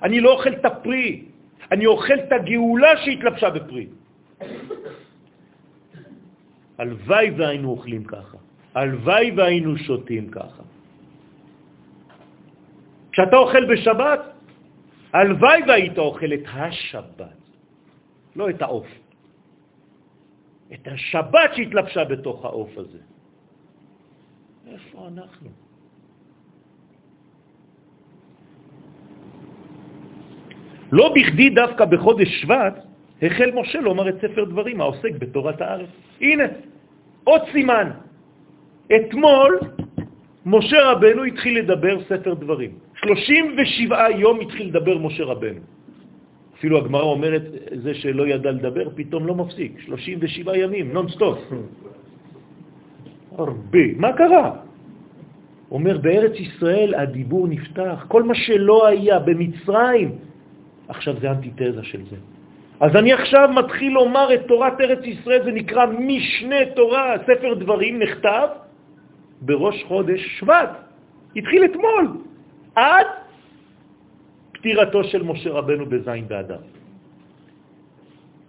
אני 0.03 0.21
לא 0.21 0.33
אוכל 0.33 0.53
את 0.53 0.65
הפרי, 0.65 1.25
אני 1.73 1.87
אוכל 1.87 2.15
את 2.15 2.33
הגאולה 2.33 2.97
שהתלבשה 2.97 3.51
בפרי. 3.51 3.87
הלוואי 6.79 7.31
והיינו 7.31 7.71
אוכלים 7.71 8.05
ככה, 8.05 8.39
הלוואי 8.75 9.31
והיינו 9.37 9.79
שותים 9.79 10.31
ככה. 10.31 10.63
כשאתה 13.13 13.37
אוכל 13.37 13.65
בשבת, 13.65 14.21
הלוואי 15.13 15.61
והיית 15.69 15.99
אוכל 15.99 16.33
את 16.33 16.45
השבת, 16.47 17.41
לא 18.37 18.51
את 18.51 18.63
העוף. 18.63 18.87
את 20.75 20.89
השבת 20.89 21.51
שהתלבשה 21.55 22.05
בתוך 22.05 22.45
העוף 22.45 22.79
הזה. 22.79 22.99
איפה 24.67 25.09
אנחנו? 25.09 25.49
לא 30.93 31.15
בכדי 31.15 31.51
דווקא 31.51 31.85
בחודש 31.85 32.29
שבט 32.43 32.75
החל 33.23 33.51
משה 33.55 33.81
לומר 33.81 34.09
את 34.09 34.17
ספר 34.21 34.45
דברים 34.45 34.81
העוסק 34.81 35.13
בתורת 35.19 35.61
הארץ. 35.61 35.89
הנה, 36.21 36.45
עוד 37.25 37.43
סימן. 37.53 37.91
אתמול 38.97 39.61
משה 40.47 40.91
רבנו 40.91 41.25
התחיל 41.25 41.59
לדבר 41.59 42.05
ספר 42.05 42.35
דברים. 42.35 42.79
37 42.95 44.11
יום 44.11 44.41
התחיל 44.41 44.67
לדבר 44.69 44.99
משה 44.99 45.25
רבנו. 45.25 45.61
אפילו 46.61 46.79
הגמרא 46.79 47.03
אומרת, 47.03 47.43
זה 47.73 47.95
שלא 47.95 48.37
ידע 48.37 48.51
לדבר, 48.51 48.89
פתאום 48.95 49.27
לא 49.27 49.35
מפסיק. 49.35 49.81
37 49.81 50.57
ימים, 50.57 50.93
נונסטופ. 50.93 51.39
הרבה. 53.39 53.85
מה 53.97 54.13
קרה? 54.13 54.51
אומר, 55.71 55.99
בארץ 55.99 56.37
ישראל 56.37 56.95
הדיבור 56.95 57.49
נפתח. 57.49 58.05
כל 58.09 58.23
מה 58.23 58.35
שלא 58.35 58.87
היה 58.87 59.19
במצרים, 59.19 60.09
עכשיו 60.89 61.15
זה 61.21 61.31
אנטיתזה 61.31 61.83
של 61.83 62.03
זה. 62.11 62.17
אז 62.81 62.97
אני 62.97 63.13
עכשיו 63.13 63.49
מתחיל 63.57 63.93
לומר 63.93 64.35
את 64.35 64.41
תורת 64.49 64.81
ארץ 64.81 65.05
ישראל, 65.05 65.45
זה 65.45 65.53
נקרא 65.53 65.87
משנה 65.87 66.77
תורה, 66.77 67.25
ספר 67.25 67.55
דברים 67.55 67.99
נכתב 67.99 68.49
בראש 69.41 69.85
חודש 69.89 70.21
שבט. 70.39 70.71
התחיל 71.37 71.65
אתמול, 71.65 72.05
עד 72.77 73.07
פטירתו 74.61 75.05
של 75.05 75.23
משה 75.23 75.51
רבנו 75.51 75.87
בזין 75.87 76.29
באדם. 76.29 76.63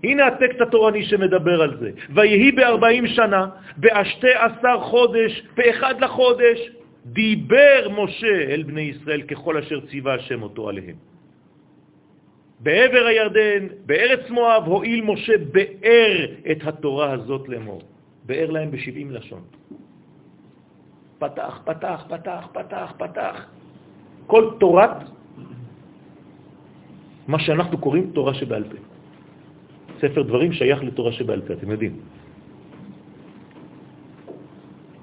הנה 0.04 0.28
הטקסט 0.28 0.62
התורני 0.62 1.04
שמדבר 1.04 1.62
על 1.62 1.78
זה. 1.80 1.92
ויהי 2.14 2.52
בארבעים 2.52 3.08
שנה, 3.08 3.48
באשתי 3.78 4.34
עשר 4.34 4.80
חודש, 4.82 5.32
באחד 5.58 6.02
לחודש, 6.02 6.60
דיבר 7.06 7.88
משה 7.90 8.38
אל 8.50 8.64
בני 8.64 8.82
ישראל 8.82 9.22
ככל 9.22 9.58
אשר 9.58 9.80
ציווה 9.90 10.14
השם 10.14 10.44
אותו 10.44 10.70
עליהם. 10.70 10.96
בעבר 12.60 13.06
הירדן, 13.06 13.68
בארץ 13.86 14.30
מואב, 14.30 14.64
הועיל 14.68 15.02
משה 15.04 15.34
באר 15.38 16.16
את 16.52 16.68
התורה 16.68 17.12
הזאת 17.12 17.50
לאמור. 17.50 17.82
באר 18.26 18.50
להם 18.50 18.72
בשבעים 18.72 19.12
לשון. 19.12 19.42
פתח, 21.20 21.62
פתח, 21.66 22.06
פתח, 22.10 22.48
פתח, 22.54 22.94
פתח. 22.98 23.46
כל 24.28 24.50
תורת, 24.60 24.98
מה 27.28 27.40
שאנחנו 27.40 27.78
קוראים 27.78 28.12
תורה 28.14 28.34
שבעל 28.34 28.64
פה. 28.64 28.78
ספר 30.00 30.22
דברים 30.22 30.54
שייך 30.54 30.84
לתורה 30.84 31.12
שבעל 31.12 31.42
פה, 31.42 31.54
אתם 31.54 31.72
יודעים. 31.72 31.96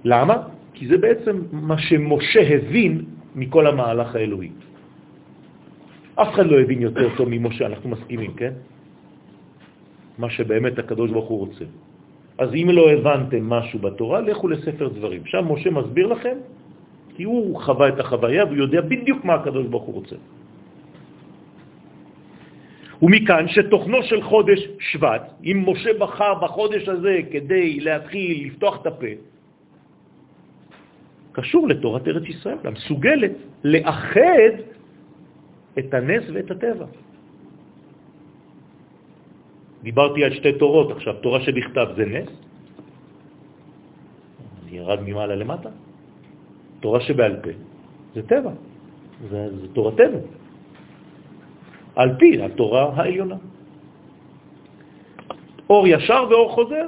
למה? 0.04 0.36
כי 0.74 0.86
זה 0.88 0.98
בעצם 0.98 1.42
מה 1.52 1.78
שמשה 1.78 2.42
הבין 2.54 3.04
מכל 3.34 3.66
המהלך 3.66 4.14
האלוהי. 4.14 4.50
אף 6.14 6.28
אחד 6.34 6.46
לא 6.46 6.60
הבין 6.60 6.82
יותר 6.82 7.08
טוב 7.16 7.28
ממשה, 7.30 7.66
אנחנו 7.66 7.86
מסכימים, 7.90 8.32
כן? 8.34 8.52
מה 10.18 10.30
שבאמת 10.30 10.78
הקדוש 10.78 11.10
ברוך 11.10 11.28
הוא 11.28 11.38
רוצה. 11.38 11.64
אז 12.38 12.54
אם 12.54 12.68
לא 12.70 12.90
הבנתם 12.90 13.42
משהו 13.48 13.78
בתורה, 13.78 14.20
לכו 14.20 14.48
לספר 14.48 14.88
דברים. 14.88 15.22
שם 15.26 15.42
משה 15.52 15.70
מסביר 15.70 16.06
לכם, 16.06 16.36
כי 17.14 17.22
הוא 17.22 17.62
חווה 17.62 17.88
את 17.88 17.98
החוויה 18.00 18.44
והוא 18.44 18.56
יודע 18.56 18.80
בדיוק 18.80 19.24
מה 19.24 19.34
הקדוש 19.34 19.66
ברוך 19.66 19.84
הוא 19.84 19.94
רוצה. 19.94 20.16
ומכאן 23.02 23.48
שתוכנו 23.48 24.02
של 24.02 24.22
חודש 24.22 24.60
שבט, 24.80 25.22
אם 25.44 25.64
משה 25.66 25.90
בחר 25.98 26.34
בחודש 26.34 26.88
הזה 26.88 27.18
כדי 27.30 27.80
להתחיל 27.80 28.46
לפתוח 28.46 28.82
את 28.82 28.86
הפה, 28.86 29.12
קשור 31.32 31.68
לתורת 31.68 32.08
ארץ 32.08 32.26
ישראל, 32.28 32.58
המסוגלת 32.64 33.32
לאחד 33.64 34.52
את 35.78 35.94
הנס 35.94 36.24
ואת 36.32 36.50
הטבע. 36.50 36.86
דיברתי 39.82 40.24
על 40.24 40.32
שתי 40.34 40.52
תורות 40.58 40.90
עכשיו, 40.90 41.14
תורה 41.22 41.40
שבכתב 41.40 41.86
זה 41.96 42.04
נס, 42.04 42.28
זה 44.64 44.76
ירד 44.76 45.00
ממעלה 45.06 45.34
למטה, 45.34 45.70
תורה 46.80 47.00
שבעל 47.00 47.36
פה 47.42 47.50
זה 48.14 48.22
טבע, 48.22 48.50
זה, 49.30 49.40
זה 49.60 49.66
תורתנו, 49.72 50.18
על 51.98 52.14
פי 52.18 52.42
התורה 52.42 52.90
העליונה. 52.96 53.34
אור 55.70 55.88
ישר 55.88 56.24
ואור 56.30 56.52
חוזר. 56.52 56.86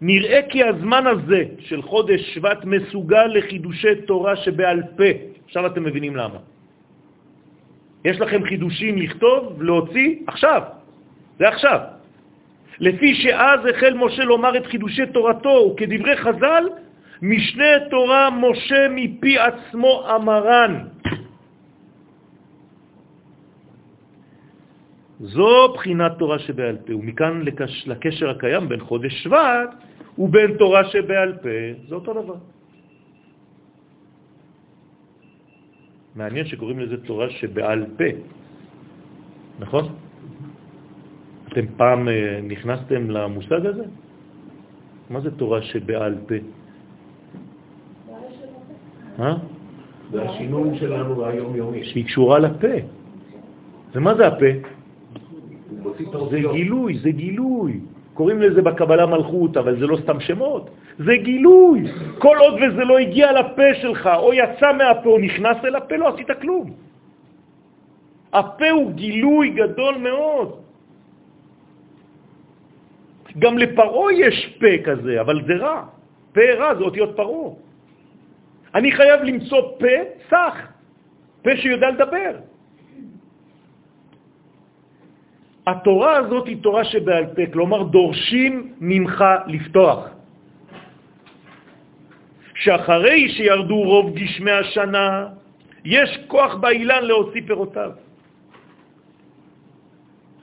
נראה 0.00 0.40
כי 0.48 0.64
הזמן 0.64 1.06
הזה 1.06 1.44
של 1.58 1.82
חודש 1.82 2.20
שבט 2.34 2.64
מסוגל 2.64 3.26
לחידושי 3.26 3.94
תורה 4.08 4.36
שבעל 4.36 4.82
פה. 4.96 5.10
עכשיו 5.44 5.66
אתם 5.66 5.84
מבינים 5.84 6.16
למה. 6.16 6.38
יש 8.04 8.20
לכם 8.20 8.44
חידושים 8.44 8.98
לכתוב, 8.98 9.62
להוציא, 9.62 10.16
עכשיו. 10.26 10.62
זה 11.38 11.48
עכשיו. 11.48 11.80
לפי 12.80 13.14
שאז 13.14 13.60
החל 13.70 13.94
משה 13.94 14.24
לומר 14.24 14.56
את 14.56 14.66
חידושי 14.66 15.06
תורתו, 15.06 15.72
וכדברי 15.72 16.16
חז"ל, 16.16 16.64
משנה 17.22 17.72
תורה 17.90 18.30
משה 18.30 18.88
מפי 18.90 19.38
עצמו 19.38 20.08
אמרן. 20.16 21.01
זו 25.22 25.72
בחינת 25.74 26.12
תורה 26.18 26.38
שבעל 26.38 26.76
פה, 26.76 26.94
ומכאן 26.94 27.42
לקש, 27.42 27.88
לקשר 27.88 28.30
הקיים 28.30 28.68
בין 28.68 28.80
חודש 28.80 29.22
שבט 29.22 29.70
ובין 30.18 30.56
תורה 30.58 30.84
שבעל 30.84 31.32
פה, 31.42 31.48
זה 31.88 31.94
אותו 31.94 32.22
דבר. 32.22 32.34
מעניין 36.14 36.46
שקוראים 36.46 36.78
לזה 36.80 36.96
תורה 37.06 37.30
שבעל 37.30 37.86
פה, 37.98 38.10
נכון? 39.58 39.84
אתם 41.48 41.66
פעם 41.76 42.08
אה, 42.08 42.40
נכנסתם 42.42 43.10
למושג 43.10 43.66
הזה? 43.66 43.84
מה 45.10 45.20
זה 45.20 45.30
תורה 45.30 45.62
שבעל 45.62 46.14
פה? 46.26 46.34
אה? 49.22 49.34
זה 50.10 50.22
השינון 50.22 50.78
שלנו 50.78 51.26
היומיומי. 51.26 51.84
שהיא 51.84 52.04
קשורה 52.04 52.38
לפה. 52.38 52.74
ומה 53.94 54.14
זה 54.14 54.26
הפה? 54.26 54.71
זה 56.30 56.38
גילוי, 56.52 56.98
זה 56.98 57.10
גילוי. 57.10 57.80
קוראים 58.14 58.40
לזה 58.40 58.62
בקבלה 58.62 59.06
מלכות, 59.06 59.56
אבל 59.56 59.80
זה 59.80 59.86
לא 59.86 59.96
סתם 59.96 60.20
שמות, 60.20 60.70
זה 60.98 61.16
גילוי. 61.16 61.84
כל 62.18 62.36
עוד 62.38 62.54
וזה 62.54 62.84
לא 62.84 62.98
הגיע 62.98 63.32
לפה 63.32 63.68
שלך, 63.80 64.10
או 64.16 64.34
יצא 64.34 64.72
מהפה, 64.72 65.08
או 65.08 65.18
נכנס 65.18 65.56
אל 65.64 65.74
הפה, 65.76 65.96
לא 65.96 66.08
עשית 66.08 66.30
כלום. 66.40 66.72
הפה 68.32 68.70
הוא 68.70 68.92
גילוי 68.92 69.50
גדול 69.50 69.94
מאוד. 69.98 70.48
גם 73.38 73.58
לפרו 73.58 74.10
יש 74.10 74.56
פה 74.60 74.72
כזה, 74.84 75.20
אבל 75.20 75.36
זה 75.46 75.54
רע. 75.56 75.84
פה 76.32 76.40
רע 76.58 76.74
זה 76.74 76.84
אותיות 76.84 77.16
פרו. 77.16 77.56
אני 78.74 78.92
חייב 78.92 79.20
למצוא 79.22 79.60
פה 79.78 79.96
סך, 80.28 80.54
פה 81.42 81.50
שיודע 81.56 81.90
לדבר. 81.90 82.51
התורה 85.66 86.16
הזאת 86.16 86.46
היא 86.46 86.56
תורה 86.62 86.84
שבעל 86.84 87.26
פה, 87.26 87.42
כלומר 87.52 87.82
דורשים 87.82 88.72
ממך 88.80 89.24
לפתוח. 89.46 90.00
שאחרי 92.54 93.28
שירדו 93.28 93.78
רוב 93.82 94.14
גשמי 94.14 94.50
השנה, 94.50 95.26
יש 95.84 96.10
כוח 96.26 96.54
באילן 96.54 97.02
להוציא 97.04 97.42
פירותיו. 97.46 97.90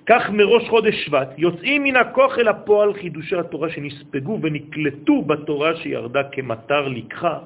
כך 0.10 0.30
מראש 0.30 0.70
חודש 0.70 0.96
שבט 1.06 1.30
יוצאים 1.38 1.84
מן 1.84 1.96
הכוח 1.96 2.40
אל 2.40 2.48
הפועל 2.48 2.94
חידושי 2.94 3.36
התורה 3.36 3.70
שנספגו 3.70 4.40
ונקלטו 4.42 5.22
בתורה 5.22 5.76
שירדה 5.76 6.24
כמטר 6.34 6.88
לקחה 6.88 7.38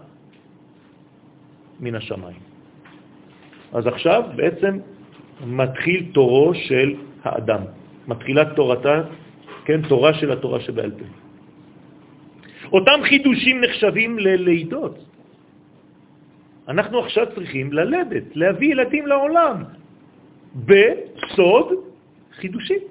מן 1.79 1.95
השמיים. 1.95 2.41
אז 3.73 3.83
עכשיו 3.87 4.23
בעצם 4.35 4.79
מתחיל 5.45 6.15
תורו 6.15 6.55
של 6.55 6.95
האדם. 7.23 7.61
מתחילה 8.07 8.55
תורתה, 8.55 9.01
כן, 9.65 9.81
תורה 9.87 10.13
של 10.13 10.31
התורה 10.31 10.59
שבעל 10.59 10.91
פה. 10.91 11.05
אותם 12.73 12.99
חידושים 13.03 13.61
נחשבים 13.61 14.19
ללידות. 14.19 14.95
אנחנו 16.67 16.99
עכשיו 16.99 17.25
צריכים 17.35 17.73
ללדת, 17.73 18.35
להביא 18.35 18.71
ילדים 18.71 19.07
לעולם, 19.07 19.55
בסוד 20.55 21.67
חידושים. 22.39 22.83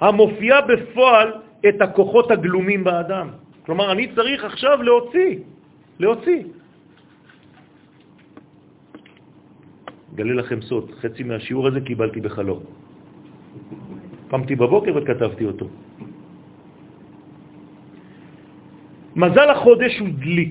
המופיע 0.00 0.60
בפועל 0.60 1.28
את 1.68 1.80
הכוחות 1.80 2.30
הגלומים 2.30 2.84
באדם. 2.84 3.28
כלומר, 3.66 3.92
אני 3.92 4.12
צריך 4.14 4.44
עכשיו 4.44 4.82
להוציא, 4.82 5.32
להוציא. 6.00 6.42
גלה 10.14 10.34
לכם 10.34 10.60
סוד, 10.60 10.90
חצי 11.00 11.22
מהשיעור 11.22 11.66
הזה 11.66 11.80
קיבלתי 11.80 12.20
בחלום. 12.20 12.60
קמתי 14.30 14.54
בבוקר 14.56 14.92
וכתבתי 14.96 15.44
אותו. 15.44 15.66
מזל 19.16 19.48
החודש 19.50 19.98
הוא 19.98 20.08
דלי, 20.18 20.48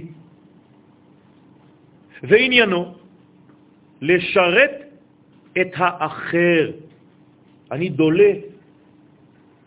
ועניינו 2.24 2.96
לשרת 4.02 4.72
את 5.62 5.72
האחר. 5.76 6.72
אני 7.72 7.90
דולה 7.90 8.32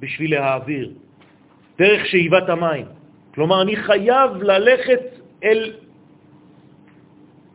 בשביל 0.01 0.31
להעביר, 0.31 0.93
דרך 1.79 2.07
שאיבת 2.07 2.49
המים. 2.49 2.87
כלומר, 3.35 3.63
אני 3.63 3.77
חייב 3.77 4.31
ללכת 4.43 5.03
אל 5.45 5.73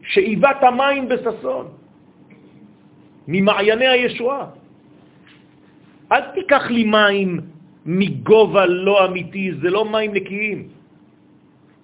שאיבת 0.02 0.60
המים 0.62 1.10
בססון, 1.10 1.77
ממעייני 3.28 3.88
הישועה. 3.88 4.46
אל 6.12 6.22
תיקח 6.34 6.64
לי 6.70 6.84
מים 6.84 7.42
מגובה 7.86 8.66
לא 8.66 9.06
אמיתי, 9.06 9.52
זה 9.62 9.70
לא 9.70 9.86
מים 9.92 10.14
נקיים. 10.14 10.68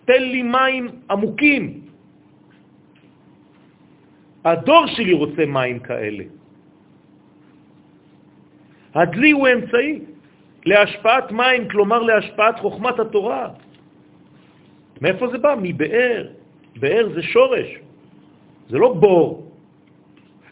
תן 0.05 0.23
לי 0.23 0.43
מים 0.43 0.87
עמוקים. 1.11 1.81
הדור 4.45 4.87
שלי 4.87 5.13
רוצה 5.13 5.45
מים 5.45 5.79
כאלה. 5.79 6.23
הדלי 8.95 9.31
הוא 9.31 9.47
אמצעי 9.47 9.99
להשפעת 10.65 11.31
מים, 11.31 11.69
כלומר 11.69 11.99
להשפעת 11.99 12.59
חוכמת 12.59 12.99
התורה. 12.99 13.49
מאיפה 15.01 15.27
זה 15.27 15.37
בא? 15.37 15.55
מבאר. 15.61 16.27
באר 16.79 17.09
זה 17.15 17.21
שורש, 17.21 17.69
זה 18.69 18.77
לא 18.77 18.93
בור. 18.93 19.42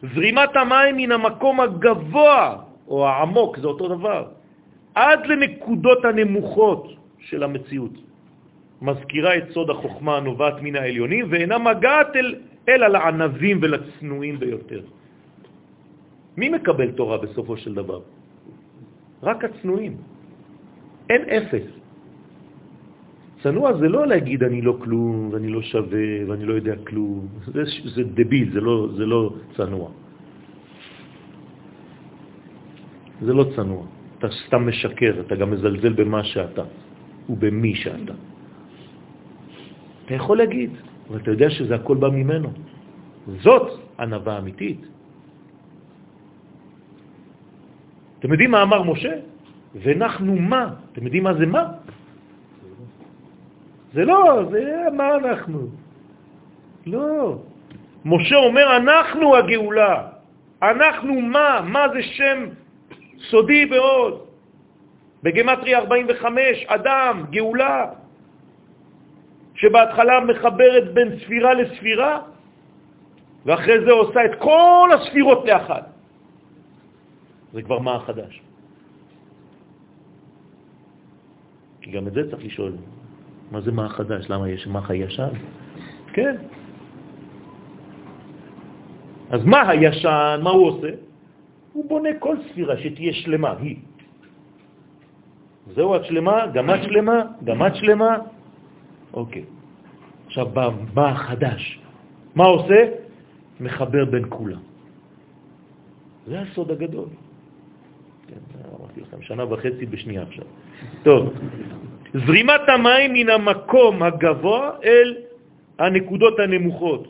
זרימת 0.02 0.56
המים 0.56 0.98
מן 0.98 1.12
המקום 1.12 1.60
הגבוה, 1.60 2.58
או 2.88 3.08
העמוק, 3.08 3.58
זה 3.58 3.68
אותו 3.68 3.88
דבר, 3.88 4.22
עד 4.96 5.26
לנקודות 5.26 6.06
הנמוכות 6.06 6.84
של 7.20 7.44
המציאות. 7.44 7.94
מזכירה 8.82 9.38
את 9.38 9.44
סוד 9.54 9.70
החוכמה 9.70 10.18
הנובעת 10.18 10.62
מן 10.62 10.76
העליונים, 10.76 11.26
ואינה 11.30 11.58
מגעת 11.58 12.16
אל, 12.16 12.36
אלא 12.70 12.88
לענבים 12.88 13.60
ולצנועים 13.62 14.40
ביותר. 14.40 14.82
מי 16.38 16.50
מקבל 16.50 16.92
תורה 16.92 17.18
בסופו 17.18 17.58
של 17.58 17.74
דבר? 17.74 18.00
רק 19.24 19.44
הצנועים. 19.44 19.98
אין 21.10 21.22
אפס. 21.30 21.81
צנוע 23.44 23.74
זה 23.74 23.88
לא 23.90 24.08
להגיד 24.08 24.44
אני 24.44 24.62
לא 24.62 24.78
כלום 24.82 25.30
ואני 25.34 25.50
לא 25.50 25.62
שווה 25.62 26.10
ואני 26.28 26.46
לא 26.46 26.54
יודע 26.54 26.76
כלום. 26.88 27.28
זה, 27.54 27.64
זה 27.96 28.04
דביל, 28.04 28.54
זה 28.54 28.62
לא, 28.62 28.76
זה 28.98 29.06
לא 29.06 29.34
צנוע. 29.58 29.90
זה 33.22 33.34
לא 33.34 33.46
צנוע. 33.56 33.84
אתה 34.18 34.28
סתם 34.48 34.62
משקר, 34.68 35.14
אתה 35.26 35.36
גם 35.36 35.52
מזלזל 35.52 35.94
במה 35.94 36.24
שאתה 36.24 36.64
ובמי 37.30 37.76
שאתה. 37.76 38.14
אתה 40.06 40.14
יכול 40.14 40.38
להגיד, 40.38 40.72
אבל 41.10 41.18
אתה 41.18 41.32
יודע 41.32 41.50
שזה 41.50 41.76
הכל 41.76 41.98
בא 41.98 42.10
ממנו. 42.10 42.50
זאת 43.42 43.68
ענבה 44.00 44.38
אמיתית. 44.38 44.82
אתם 48.20 48.32
יודעים 48.32 48.52
מה 48.52 48.62
אמר 48.64 48.82
משה? 48.84 49.14
ונחנו 49.82 50.36
מה? 50.36 50.64
אתם 50.94 51.06
יודעים 51.06 51.24
מה 51.24 51.34
זה 51.34 51.46
מה? 51.46 51.64
זה 53.94 54.06
לא, 54.06 54.44
זה 54.52 54.88
מה 54.94 55.16
אנחנו. 55.16 55.60
לא. 56.86 57.38
משה 58.06 58.36
אומר, 58.36 58.78
אנחנו 58.78 59.36
הגאולה. 59.36 60.08
אנחנו 60.62 61.22
מה? 61.22 61.62
מה 61.66 61.90
זה 61.94 62.04
שם 62.04 62.40
סודי 63.30 63.66
מאוד? 63.66 64.26
בגמטרי 65.24 65.76
45, 65.76 66.66
אדם, 66.68 67.26
גאולה, 67.30 67.86
שבהתחלה 69.56 70.20
מחברת 70.20 70.94
בין 70.94 71.20
ספירה 71.20 71.54
לספירה, 71.54 72.22
ואחרי 73.46 73.86
זה 73.86 73.92
עושה 73.92 74.26
את 74.26 74.32
כל 74.40 74.90
הספירות 74.94 75.46
לאחד. 75.46 75.82
זה 77.54 77.62
כבר 77.62 77.80
מה 77.80 77.96
החדש. 77.96 78.42
כי 81.82 81.92
גם 81.92 82.08
את 82.08 82.14
זה 82.14 82.32
צריך 82.32 82.44
לשאול. 82.46 83.01
מה 83.52 83.62
זה 83.62 83.72
מה 83.72 83.86
החדש? 83.86 84.30
למה 84.30 84.50
יש 84.50 84.68
מה 84.68 84.82
הישן? 84.90 85.30
כן. 86.14 86.36
אז 89.30 89.46
מה 89.46 89.70
הישן, 89.70 90.40
מה 90.44 90.50
הוא 90.50 90.68
עושה? 90.68 90.90
הוא 91.74 91.90
בונה 91.90 92.10
כל 92.20 92.36
ספירה 92.50 92.78
שתהיה 92.78 93.14
שלמה, 93.14 93.54
היא. 93.60 93.78
זהו, 95.76 95.96
את 95.96 96.06
שלמה, 96.06 96.48
גם 96.54 96.70
את 96.70 96.84
שלמה, 96.84 97.20
גם 97.44 97.68
את 97.68 97.76
שלמה. 97.76 98.18
אוקיי. 99.14 99.44
עכשיו 100.28 100.46
בא, 100.46 100.70
בא 100.94 101.08
החדש. 101.08 101.80
מה 102.36 102.44
עושה? 102.44 102.82
מחבר 103.60 104.06
בין 104.06 104.26
כולם. 104.30 104.60
זה 106.28 106.40
הסוד 106.42 106.72
הגדול. 106.72 107.08
כן, 108.28 108.36
אמרתי 108.80 109.02
לכם, 109.02 109.22
שנה 109.22 109.54
וחצי 109.54 109.86
בשנייה 109.86 110.24
עכשיו. 110.24 110.46
טוב, 111.04 111.34
זרימת 112.14 112.62
המים 112.68 113.14
מן 113.14 113.30
המקום 113.30 114.04
הגבוה 114.04 114.72
אל 114.84 115.10
הנקודות 115.80 116.40
הנמוכות. 116.40 117.04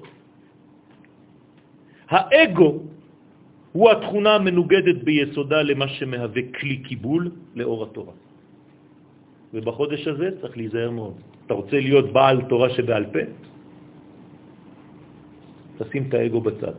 האגו 2.09 2.79
הוא 3.71 3.89
התכונה 3.91 4.35
המנוגדת 4.35 5.03
ביסודה 5.03 5.61
למה 5.61 5.87
שמהווה 5.87 6.41
כלי 6.59 6.77
קיבול 6.77 7.31
לאור 7.55 7.83
התורה. 7.83 8.13
ובחודש 9.53 10.07
הזה 10.07 10.27
צריך 10.41 10.57
להיזהר 10.57 10.91
מאוד. 10.91 11.13
אתה 11.45 11.53
רוצה 11.53 11.77
להיות 11.79 12.13
בעל 12.13 12.41
תורה 12.49 12.69
שבעל 12.69 13.05
פה? 13.11 13.19
תשים 15.77 16.03
את 16.09 16.13
האגו 16.13 16.41
בצד. 16.41 16.75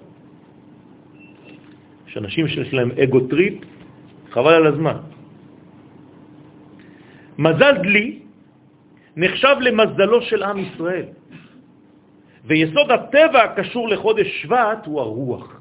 יש 2.09 2.17
אנשים 2.17 2.49
שיש 2.49 2.75
להם 2.75 2.91
ego 3.03 3.21
trip, 3.21 3.55
חבל 4.31 4.53
על 4.53 4.67
הזמן. 4.67 5.12
מזל 7.39 7.79
דלי 7.83 8.19
נחשב 9.17 9.57
למזלו 9.61 10.23
של 10.23 10.43
עם 10.43 10.59
ישראל, 10.59 11.07
ויסוד 12.45 12.91
הטבע 12.91 13.43
הקשור 13.43 13.89
לחודש 13.89 14.43
שבט 14.43 14.87
הוא 14.87 15.01
הרוח. 15.01 15.61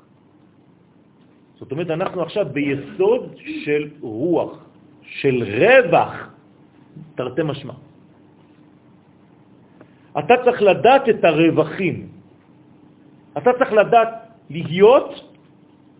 זאת 1.60 1.72
אומרת, 1.72 1.90
אנחנו 1.90 2.22
עכשיו 2.22 2.46
ביסוד 2.52 3.36
של 3.38 3.90
רוח, 4.02 4.66
של 5.02 5.44
רווח, 5.44 6.30
תרתי 7.16 7.42
משמע. 7.44 7.74
אתה 10.20 10.34
צריך 10.44 10.62
לדעת 10.62 11.10
את 11.10 11.24
הרווחים. 11.24 12.08
אתה 13.38 13.50
צריך 13.58 13.72
לדעת 13.74 14.10
להיות 14.50 15.12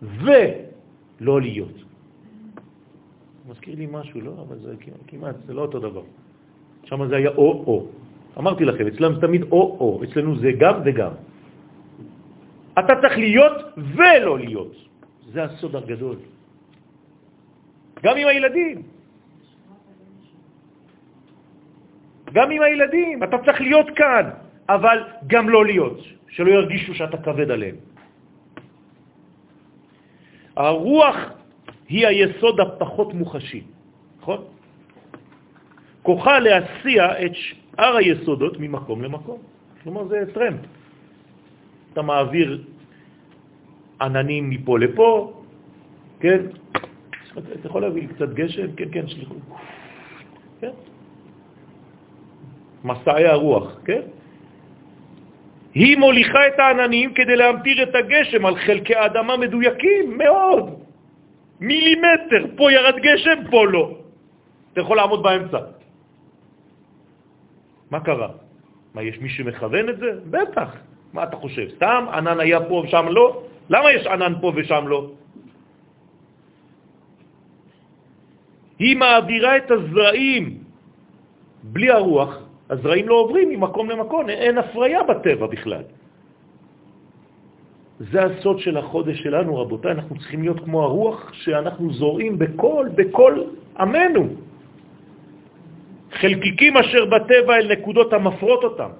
ולא 0.02 1.40
להיות. 1.40 1.76
מזכיר 3.48 3.74
לי 3.74 3.86
משהו, 3.90 4.20
לא? 4.20 4.32
אבל 4.48 4.58
זה 4.58 4.74
כמעט, 5.06 5.36
זה 5.46 5.54
לא 5.54 5.62
אותו 5.62 5.78
דבר. 5.78 6.02
שם 6.84 7.06
זה 7.08 7.16
היה 7.16 7.30
או-או. 7.30 7.86
אמרתי 8.38 8.64
לכם, 8.64 8.86
אצלנו 8.86 9.14
זה 9.14 9.20
תמיד 9.20 9.42
או-או, 9.42 10.04
אצלנו 10.04 10.38
זה 10.38 10.50
גם 10.58 10.74
וגם. 10.84 11.12
אתה 12.78 12.92
צריך 13.00 13.18
להיות 13.18 13.56
ולא 13.76 14.38
להיות. 14.38 14.74
זה 15.32 15.44
הסוד 15.44 15.76
הגדול. 15.76 16.16
גם 18.02 18.16
עם 18.16 18.28
הילדים. 18.28 18.82
גם 22.32 22.50
עם 22.50 22.62
הילדים. 22.62 23.22
אתה 23.22 23.36
צריך 23.44 23.60
להיות 23.60 23.88
כאן, 23.96 24.24
אבל 24.68 24.98
גם 25.26 25.48
לא 25.48 25.66
להיות, 25.66 26.00
שלא 26.28 26.50
ירגישו 26.50 26.94
שאתה 26.94 27.16
כבד 27.16 27.50
עליהם. 27.50 27.76
הרוח 30.56 31.41
היא 31.88 32.06
היסוד 32.06 32.60
הפחות 32.60 33.14
מוחשי, 33.14 33.62
נכון? 34.20 34.44
כוחה 36.02 36.38
להסיע 36.38 37.24
את 37.26 37.32
שאר 37.34 37.96
היסודות 37.96 38.60
ממקום 38.60 39.02
למקום. 39.02 39.38
כלומר, 39.82 40.08
זה 40.08 40.24
טרמפ. 40.34 40.60
אתה 41.92 42.02
מעביר 42.02 42.64
עננים 44.00 44.50
מפה 44.50 44.78
לפה, 44.78 45.32
כן? 46.20 46.40
אתה 47.38 47.66
יכול 47.66 47.82
להביא 47.82 48.08
קצת 48.08 48.28
גשם? 48.34 48.72
כן, 48.76 48.88
כן, 48.92 49.08
שליחו. 49.08 49.34
כן? 50.60 50.70
מסעי 52.84 53.26
הרוח, 53.26 53.80
כן? 53.84 54.00
היא 55.74 55.96
מוליכה 55.96 56.48
את 56.48 56.58
העננים 56.58 57.14
כדי 57.14 57.36
להמטיר 57.36 57.82
את 57.82 57.94
הגשם 57.94 58.46
על 58.46 58.56
חלקי 58.56 58.94
האדמה 58.94 59.36
מדויקים 59.36 60.18
מאוד. 60.18 60.81
מילימטר, 61.62 62.58
פה 62.58 62.72
ירד 62.72 62.96
גשם, 62.98 63.38
פה 63.50 63.66
לא. 63.66 63.84
אתה 64.72 64.80
יכול 64.80 64.96
לעמוד 64.96 65.22
באמצע. 65.22 65.58
מה 67.90 68.00
קרה? 68.00 68.30
מה, 68.94 69.02
יש 69.02 69.18
מי 69.18 69.28
שמכוון 69.28 69.88
את 69.88 69.98
זה? 69.98 70.10
בטח. 70.30 70.70
מה 71.12 71.22
אתה 71.22 71.36
חושב? 71.36 71.68
סתם 71.76 72.04
ענן 72.12 72.40
היה 72.40 72.60
פה 72.66 72.74
ושם 72.84 73.06
לא? 73.14 73.26
למה 73.70 73.92
יש 73.92 74.06
ענן 74.06 74.34
פה 74.40 74.52
ושם 74.56 74.84
לא? 74.88 75.00
היא 78.78 78.96
מעבירה 78.96 79.56
את 79.56 79.70
הזרעים. 79.70 80.46
בלי 81.62 81.90
הרוח, 81.90 82.32
הזרעים 82.70 83.08
לא 83.08 83.14
עוברים 83.14 83.48
ממקום 83.48 83.90
למקום, 83.90 84.28
אין 84.28 84.58
הפריה 84.58 85.02
בטבע 85.02 85.46
בכלל. 85.46 85.84
זה 88.10 88.18
הסוד 88.24 88.58
של 88.58 88.76
החודש 88.76 89.22
שלנו, 89.22 89.56
רבותיי, 89.56 89.92
אנחנו 89.92 90.18
צריכים 90.18 90.42
להיות 90.42 90.60
כמו 90.64 90.82
הרוח 90.82 91.32
שאנחנו 91.32 91.92
זורעים 91.92 92.38
בכל, 92.38 92.88
בכל 92.94 93.34
עמנו. 93.78 94.24
חלקיקים 96.12 96.76
אשר 96.76 97.02
בטבע 97.04 97.52
אל 97.56 97.72
נקודות 97.72 98.12
המפרות 98.12 98.62
אותם. 98.64 98.90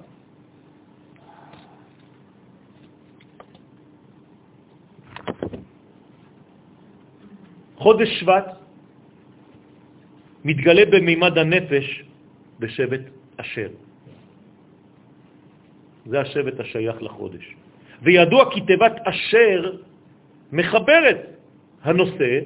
חודש 7.75 8.09
שבט 8.19 8.47
מתגלה 10.47 10.83
במימד 10.85 11.37
הנפש 11.37 12.03
בשבט 12.59 13.03
אשר. 13.37 13.69
זה 16.05 16.19
השבט 16.19 16.59
השייך 16.59 17.03
לחודש. 17.03 17.62
וידוע 18.03 18.51
כי 18.51 18.61
תיבת 18.61 18.95
אשר 19.07 19.71
מחברת 20.51 21.19
הנושא 21.83 22.39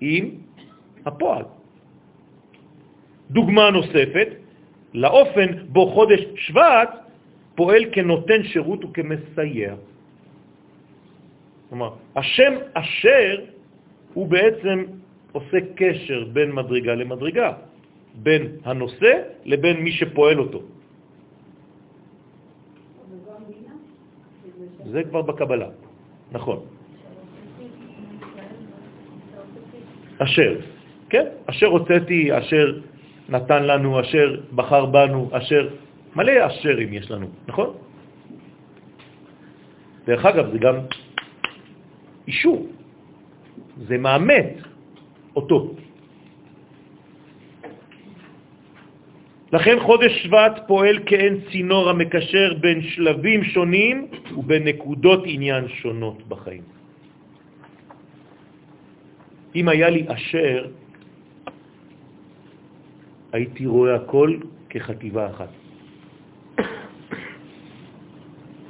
עם 0.00 0.24
הפועל. 1.06 1.44
דוגמה 3.30 3.70
נוספת, 3.70 4.28
לאופן 4.94 5.48
בו 5.68 5.86
חודש 5.86 6.20
שבט 6.36 6.90
פועל 7.54 7.84
כנותן 7.92 8.42
שירות 8.42 8.84
וכמסייע. 8.84 9.74
כלומר, 11.68 11.90
השם 12.16 12.52
אשר 12.72 13.32
הוא 14.14 14.26
בעצם 14.28 14.84
עושה 15.32 15.58
קשר 15.74 16.24
בין 16.32 16.52
מדרגה 16.52 16.94
למדרגה, 16.94 17.52
בין 18.14 18.42
הנושא 18.64 19.12
לבין 19.44 19.76
מי 19.76 19.92
שפועל 19.92 20.38
אותו. 20.38 20.60
זה 24.90 25.02
כבר 25.04 25.22
בקבלה, 25.22 25.68
נכון. 26.32 26.58
אשר, 30.18 30.50
כן, 31.10 31.26
אשר 31.46 31.66
הוצאתי, 31.66 32.38
אשר 32.38 32.80
נתן 33.28 33.62
לנו, 33.62 34.00
אשר 34.00 34.40
בחר 34.54 34.86
בנו, 34.86 35.28
אשר, 35.32 35.68
מלא 36.16 36.46
אשרים 36.46 36.92
יש 36.92 37.10
לנו, 37.10 37.26
נכון? 37.48 37.74
דרך 40.06 40.24
אגב, 40.26 40.52
זה 40.52 40.58
גם 40.58 40.76
אישור, 42.28 42.66
זה 43.76 43.98
מאמת 43.98 44.50
אותו. 45.36 45.74
לכן 49.52 49.76
חודש 49.80 50.12
שבט 50.22 50.66
פועל 50.66 50.98
כאין 51.06 51.40
צינור 51.50 51.90
המקשר 51.90 52.54
בין 52.60 52.82
שלבים 52.82 53.44
שונים 53.44 54.06
ובין 54.36 54.64
נקודות 54.64 55.22
עניין 55.24 55.68
שונות 55.68 56.28
בחיים. 56.28 56.62
אם 59.54 59.68
היה 59.68 59.90
לי 59.90 60.02
אשר, 60.08 60.66
הייתי 63.32 63.66
רואה 63.66 63.94
הכל 63.94 64.36
כחטיבה 64.70 65.30
אחת. 65.30 65.48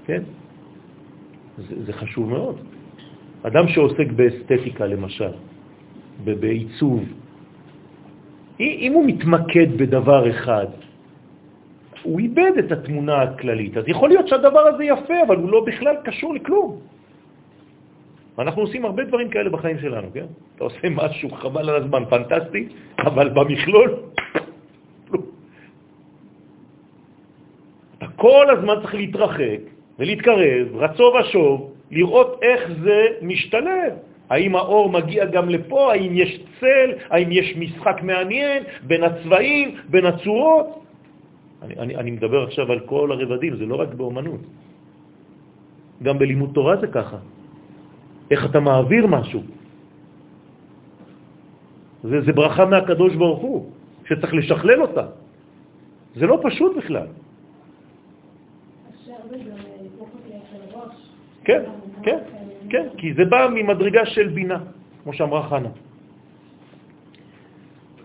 כן? 0.07 0.22
זה, 1.59 1.74
זה 1.85 1.93
חשוב 1.93 2.29
מאוד. 2.31 2.57
אדם 3.43 3.68
שעוסק 3.68 4.09
באסתטיקה, 4.16 4.87
למשל, 4.87 5.35
בעיצוב, 6.24 7.05
אם 8.61 8.92
הוא 8.92 9.04
מתמקד 9.07 9.78
בדבר 9.78 10.30
אחד, 10.30 10.66
הוא 12.02 12.20
איבד 12.20 12.52
את 12.59 12.72
התמונה 12.72 13.22
הכללית. 13.22 13.76
אז 13.76 13.84
יכול 13.86 14.09
להיות 14.09 14.28
שהדבר 14.28 14.61
הזה 14.61 14.84
יפה, 14.84 15.14
אבל 15.26 15.36
הוא 15.36 15.50
לא 15.50 15.64
בכלל 15.64 15.96
קשור 16.04 16.34
לכלום. 16.34 16.78
אנחנו 18.38 18.62
עושים 18.62 18.84
הרבה 18.84 19.04
דברים 19.04 19.28
כאלה 19.28 19.50
בחיים 19.50 19.78
שלנו, 19.78 20.09
כן? 20.14 20.26
אתה 20.57 20.64
עושה 20.64 20.88
משהו 20.90 21.30
חבל 21.30 21.70
על 21.70 21.76
הזמן, 21.82 22.02
פנטסטי, 22.11 22.68
אבל 22.98 23.28
במכלול, 23.28 23.90
אתה 27.98 28.07
כל 28.16 28.46
הזמן 28.50 28.74
צריך 28.82 28.94
להתרחק 28.94 29.61
ולהתקרב, 29.98 30.66
רצו 30.74 31.12
ושוב, 31.20 31.72
לראות 31.90 32.38
איך 32.42 32.61
זה 32.82 33.00
משתלב. 33.22 33.92
האם 34.31 34.57
האור 34.57 34.91
מגיע 34.91 35.24
גם 35.24 35.49
לפה? 35.49 35.93
האם 35.93 36.12
יש 36.14 36.31
צל? 36.61 36.89
האם 37.11 37.29
יש 37.33 37.57
משחק 37.57 38.03
מעניין 38.03 38.62
בין 38.83 39.03
הצבעים, 39.05 39.66
בין 39.89 40.05
הצורות? 40.07 40.66
אני, 41.62 41.74
אני, 41.79 41.93
אני 41.97 42.11
מדבר 42.11 42.43
עכשיו 42.43 42.72
על 42.72 42.81
כל 42.81 43.12
הרבדים, 43.12 43.57
זה 43.57 43.66
לא 43.66 43.77
רק 43.81 43.95
באומנות. 43.95 44.41
גם 46.03 46.18
בלימוד 46.18 46.51
תורה 46.55 46.77
זה 46.77 46.87
ככה. 46.87 47.18
איך 48.31 48.41
אתה 48.45 48.61
מעביר 48.61 49.07
משהו. 49.07 49.43
זה, 52.03 52.20
זה 52.20 52.33
ברכה 52.33 52.64
מהקדוש 52.64 53.14
ברוך 53.14 53.41
הוא, 53.41 53.59
שצריך 54.05 54.35
לשכלל 54.35 54.83
אותה. 54.83 55.07
זה 56.14 56.27
לא 56.27 56.39
פשוט 56.43 56.77
בכלל. 56.77 57.09
כן, 61.45 61.62
כן. 62.03 62.18
כן, 62.70 62.86
כי 62.98 63.14
זה 63.14 63.24
בא 63.24 63.48
ממדרגה 63.54 64.06
של 64.06 64.28
בינה, 64.28 64.58
כמו 65.02 65.12
שאמרה 65.12 65.48
חנה. 65.48 65.72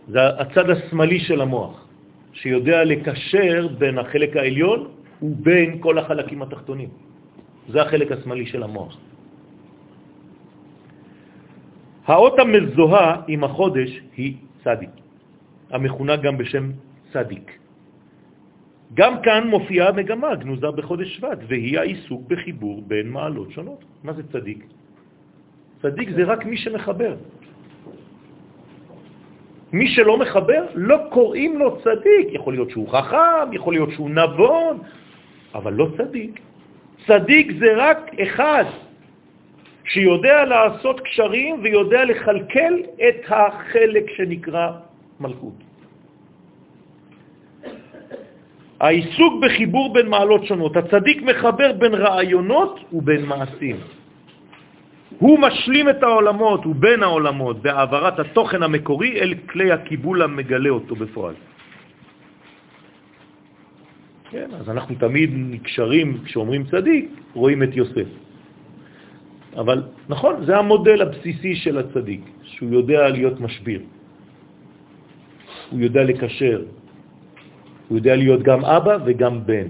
זה 0.07 0.19
הצד 0.39 0.69
השמאלי 0.69 1.19
של 1.19 1.41
המוח, 1.41 1.85
שיודע 2.33 2.83
לקשר 2.83 3.67
בין 3.77 3.97
החלק 3.97 4.31
העליון 4.37 4.79
ובין 5.21 5.77
כל 5.79 5.97
החלקים 5.97 6.41
התחתונים. 6.41 6.89
זה 7.69 7.81
החלק 7.81 8.11
השמאלי 8.11 8.45
של 8.45 8.63
המוח. 8.63 8.97
האות 12.05 12.39
המזוהה 12.39 13.07
עם 13.27 13.43
החודש 13.43 13.91
היא 14.17 14.35
צדיק, 14.63 14.89
המכונה 15.71 16.15
גם 16.15 16.37
בשם 16.37 16.71
צדיק. 17.13 17.60
גם 18.93 19.21
כאן 19.21 19.47
מופיעה 19.47 19.91
מגמה 19.91 20.35
גנוזה 20.35 20.71
בחודש 20.71 21.17
שבט, 21.17 21.39
והיא 21.47 21.79
העיסוק 21.79 22.21
בחיבור 22.27 22.81
בין 22.87 23.09
מעלות 23.09 23.51
שונות. 23.51 23.83
מה 24.03 24.13
זה 24.13 24.23
צדיק? 24.31 24.65
צדיק 25.81 26.09
זה 26.09 26.23
רק 26.23 26.45
מי 26.45 26.57
שמחבר. 26.57 27.15
מי 29.73 29.87
שלא 29.87 30.17
מחבר, 30.17 30.65
לא 30.75 30.97
קוראים 31.09 31.59
לו 31.59 31.79
צדיק. 31.81 32.27
יכול 32.31 32.53
להיות 32.53 32.69
שהוא 32.69 32.89
חכם, 32.89 33.53
יכול 33.53 33.73
להיות 33.73 33.91
שהוא 33.91 34.09
נבון, 34.09 34.77
אבל 35.55 35.73
לא 35.73 35.87
צדיק. 35.97 36.39
צדיק 37.07 37.51
זה 37.59 37.67
רק 37.75 38.11
אחד 38.23 38.65
שיודע 39.83 40.45
לעשות 40.45 40.99
קשרים 40.99 41.59
ויודע 41.63 42.05
לחלקל 42.05 42.73
את 43.07 43.21
החלק 43.27 44.09
שנקרא 44.15 44.71
מלכות. 45.19 45.70
העיסוק 48.81 49.33
בחיבור 49.41 49.93
בין 49.93 50.07
מעלות 50.09 50.45
שונות. 50.45 50.77
הצדיק 50.77 51.21
מחבר 51.21 51.73
בין 51.73 51.93
רעיונות 51.93 52.79
ובין 52.93 53.25
מעשים. 53.25 53.77
הוא 55.19 55.39
משלים 55.39 55.89
את 55.89 56.03
העולמות 56.03 56.65
ובין 56.65 57.03
העולמות 57.03 57.61
בהעברת 57.61 58.19
התוכן 58.19 58.63
המקורי 58.63 59.21
אל 59.21 59.33
כלי 59.49 59.71
הקיבול 59.71 60.21
המגלה 60.21 60.69
אותו 60.69 60.95
בפועל. 60.95 61.35
כן, 64.31 64.49
אז 64.59 64.69
אנחנו 64.69 64.95
תמיד 64.95 65.29
נקשרים, 65.33 66.17
כשאומרים 66.25 66.63
צדיק, 66.63 67.05
רואים 67.33 67.63
את 67.63 67.75
יוסף. 67.75 68.09
אבל 69.55 69.83
נכון, 70.09 70.45
זה 70.45 70.57
המודל 70.57 71.01
הבסיסי 71.01 71.55
של 71.55 71.77
הצדיק, 71.77 72.21
שהוא 72.43 72.69
יודע 72.81 73.09
להיות 73.09 73.39
משביר. 73.39 73.81
הוא 75.69 75.79
יודע 75.79 76.03
לקשר, 76.03 76.80
הוא 77.91 77.97
יודע 77.99 78.15
להיות 78.15 78.41
גם 78.47 78.65
אבא 78.65 78.97
וגם 79.05 79.45
בן. 79.45 79.67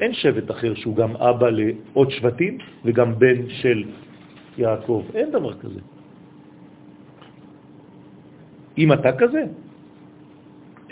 אין 0.00 0.12
שבט 0.14 0.50
אחר 0.50 0.74
שהוא 0.74 0.96
גם 0.96 1.16
אבא 1.18 1.50
לעוד 1.50 2.10
שבטים 2.10 2.58
וגם 2.84 3.18
בן 3.18 3.48
של 3.58 3.90
יעקב. 4.58 5.02
אין 5.14 5.34
דבר 5.34 5.54
כזה. 5.58 5.80
אם 8.78 8.88
אתה 8.92 9.10
כזה, 9.18 9.42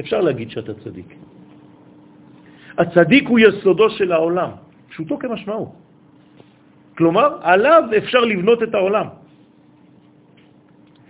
אפשר 0.02 0.20
להגיד 0.20 0.50
שאתה 0.50 0.74
צדיק. 0.82 1.14
הצדיק 2.78 3.24
הוא 3.28 3.38
יסודו 3.38 3.90
של 3.90 4.12
העולם, 4.12 4.50
פשוטו 4.90 5.14
כמשמעו. 5.18 5.74
כלומר, 6.98 7.38
עליו 7.42 7.82
אפשר 8.02 8.20
לבנות 8.20 8.62
את 8.62 8.74
העולם. 8.74 9.06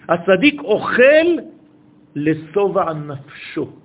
הצדיק 0.08 0.60
אוכל 0.60 1.26
לסובע 2.14 2.92
נפשו. 2.92 3.81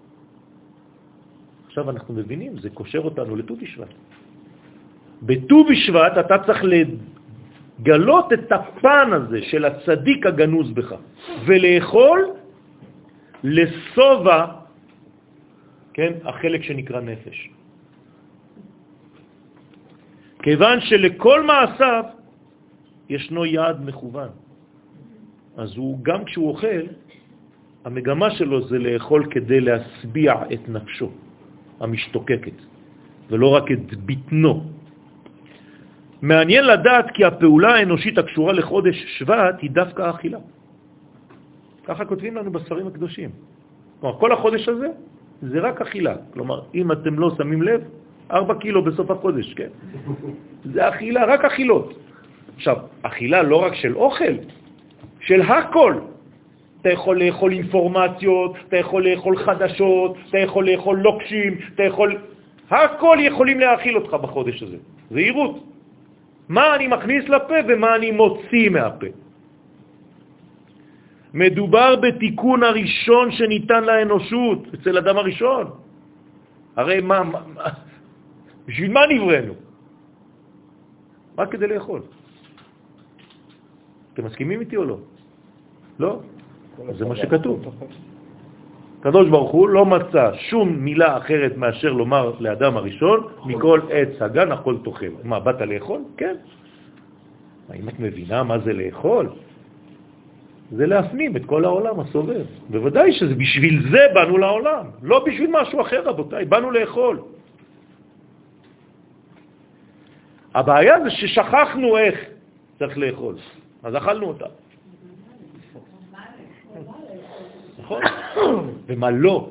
עכשיו 1.78 1.90
אנחנו 1.90 2.14
מבינים, 2.14 2.58
זה 2.58 2.70
קושר 2.70 3.00
אותנו 3.06 3.36
לט"ו 3.36 3.56
בשבט. 3.56 3.94
בט"ו 5.22 5.64
בשבט 5.70 6.14
אתה 6.26 6.36
צריך 6.46 6.62
לגלות 6.66 8.34
את 8.34 8.52
הפן 8.52 9.14
הזה 9.14 9.42
של 9.42 9.66
הצדיק 9.66 10.26
הגנוז 10.26 10.72
בך, 10.74 10.96
ולאכול 11.46 12.20
לסובה, 13.44 14.46
כן, 15.94 16.14
החלק 16.26 16.62
שנקרא 16.64 17.02
נפש. 17.02 17.38
כיוון 20.42 20.82
שלכל 20.82 21.40
מעשיו 21.46 22.04
ישנו 23.10 23.46
יעד 23.46 23.86
מכוון. 23.86 24.30
אז 25.58 25.78
הוא, 25.78 26.00
גם 26.02 26.26
כשהוא 26.26 26.50
אוכל, 26.50 26.84
המגמה 27.86 28.30
שלו 28.42 28.66
זה 28.68 28.78
לאכול 28.80 29.30
כדי 29.30 29.62
להסביע 29.62 30.34
את 30.54 30.70
נפשו 30.70 31.27
המשתוקקת, 31.80 32.58
ולא 33.30 33.48
רק 33.56 33.72
את 33.72 33.94
ביטנו. 33.94 34.64
מעניין 36.22 36.66
לדעת 36.66 37.12
כי 37.14 37.26
הפעולה 37.26 37.76
האנושית 37.76 38.18
הקשורה 38.18 38.54
לחודש 38.54 38.96
שבט 39.18 39.56
היא 39.62 39.72
דווקא 39.72 40.10
אכילה. 40.10 40.40
ככה 41.86 42.06
כותבים 42.06 42.36
לנו 42.36 42.52
בספרים 42.52 42.88
הקדושים. 42.88 43.30
כלומר, 44.00 44.20
כל 44.20 44.32
החודש 44.32 44.68
הזה 44.68 44.88
זה 45.42 45.60
רק 45.60 45.82
אכילה. 45.82 46.16
כלומר, 46.34 46.62
אם 46.76 46.92
אתם 46.92 47.20
לא 47.20 47.32
שמים 47.38 47.62
לב, 47.62 47.82
ארבע 48.32 48.56
קילו 48.56 48.84
בסוף 48.84 49.12
החודש, 49.12 49.54
כן? 49.54 49.70
זה 50.74 50.90
אכילה, 50.90 51.26
רק 51.26 51.46
אכילות. 51.46 51.94
עכשיו, 52.56 52.78
אכילה 53.02 53.44
לא 53.44 53.56
רק 53.64 53.74
של 53.76 53.96
אוכל, 53.96 54.34
של 55.20 55.42
הכל. 55.42 55.94
אתה 56.82 56.90
יכול 56.90 57.24
לאכול 57.24 57.52
אינפורמציות, 57.52 58.52
אתה 58.68 58.78
יכול 58.78 59.02
לאכול 59.08 59.38
חדשות, 59.38 60.18
אתה 60.30 60.38
יכול 60.38 60.70
לאכול 60.70 61.00
לוקשים, 61.00 61.58
אתה 61.76 61.84
יכול... 61.84 62.18
הכל 62.70 63.18
יכולים 63.22 63.60
להאכיל 63.60 63.96
אותך 63.98 64.14
בחודש 64.14 64.64
הזה. 64.64 64.78
זהירות. 65.12 65.64
מה 66.50 66.76
אני 66.76 66.88
מכניס 66.88 67.24
לפה 67.30 67.56
ומה 67.68 67.96
אני 67.96 68.12
מוציא 68.12 68.70
מהפה. 68.70 69.08
מדובר 71.34 71.96
בתיקון 71.96 72.64
הראשון 72.64 73.32
שניתן 73.32 73.84
לאנושות, 73.84 74.60
אצל 74.74 74.98
אדם 74.98 75.18
הראשון. 75.18 75.66
הרי 76.76 77.02
מה, 77.02 77.24
מה, 77.24 77.40
בשביל 78.68 78.92
מה 78.92 79.02
נבראנו? 79.10 79.54
רק 81.38 81.52
כדי 81.52 81.68
לאכול. 81.68 82.02
אתם 84.14 84.26
מסכימים 84.26 84.60
איתי 84.60 84.76
או 84.78 84.84
לא? 84.86 84.98
לא? 86.00 86.20
זה 86.98 87.06
מה 87.06 87.16
שכתוב. 87.16 87.62
הקדוש 89.00 89.30
ברוך 89.30 89.52
הוא 89.52 89.70
לא 89.70 89.86
מצא 89.86 90.32
שום 90.50 90.70
מילה 90.70 91.18
אחרת 91.18 91.58
מאשר 91.58 91.92
לומר 91.92 92.34
לאדם 92.40 92.78
הראשון, 92.78 93.20
מכל 93.46 93.80
עץ 93.90 94.22
הגן 94.22 94.52
הכל 94.52 94.76
תאכל. 94.84 95.14
מה, 95.24 95.40
באת 95.40 95.62
לאכול? 95.62 96.02
כן. 96.18 96.36
האם 97.70 97.90
את 97.90 98.00
מבינה 98.00 98.44
מה 98.44 98.60
זה 98.60 98.74
לאכול? 98.74 99.30
זה 100.72 100.86
להפנים 100.86 101.38
את 101.38 101.46
כל 101.46 101.66
העולם 101.66 102.00
הסובב. 102.00 102.46
בוודאי 102.70 103.12
שזה 103.14 103.36
בשביל 103.36 103.92
זה 103.92 104.04
באנו 104.14 104.38
לעולם, 104.38 104.86
לא 105.02 105.24
בשביל 105.26 105.50
משהו 105.62 105.82
אחר, 105.82 106.02
רבותיי, 106.04 106.46
באנו 106.46 106.72
לאכול. 106.72 107.20
הבעיה 110.56 110.96
זה 111.04 111.10
ששכחנו 111.10 111.98
איך 111.98 112.16
צריך 112.80 112.98
לאכול, 112.98 113.36
אז 113.84 113.96
אכלנו 113.96 114.26
אותה. 114.26 114.46
נכון? 117.88 118.84
ומה 118.88 119.10
לא? 119.12 119.50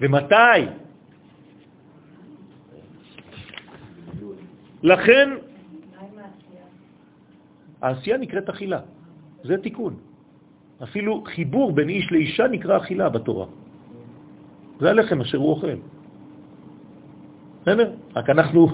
ומתי? 0.00 0.60
לכן 4.82 5.28
העשייה 7.82 8.16
נקראת 8.16 8.48
אכילה, 8.48 8.80
זה 9.44 9.58
תיקון. 9.58 9.94
אפילו 10.82 11.24
חיבור 11.26 11.72
בין 11.72 11.88
איש 11.88 12.12
לאישה 12.12 12.48
נקרא 12.48 12.76
אכילה 12.76 13.08
בתורה. 13.08 13.46
זה 14.80 14.90
הלחם 14.90 15.20
אשר 15.20 15.38
הוא 15.38 15.50
אוכל. 15.50 15.78
בסדר? 17.62 17.92
רק 18.16 18.30
אנחנו 18.30 18.68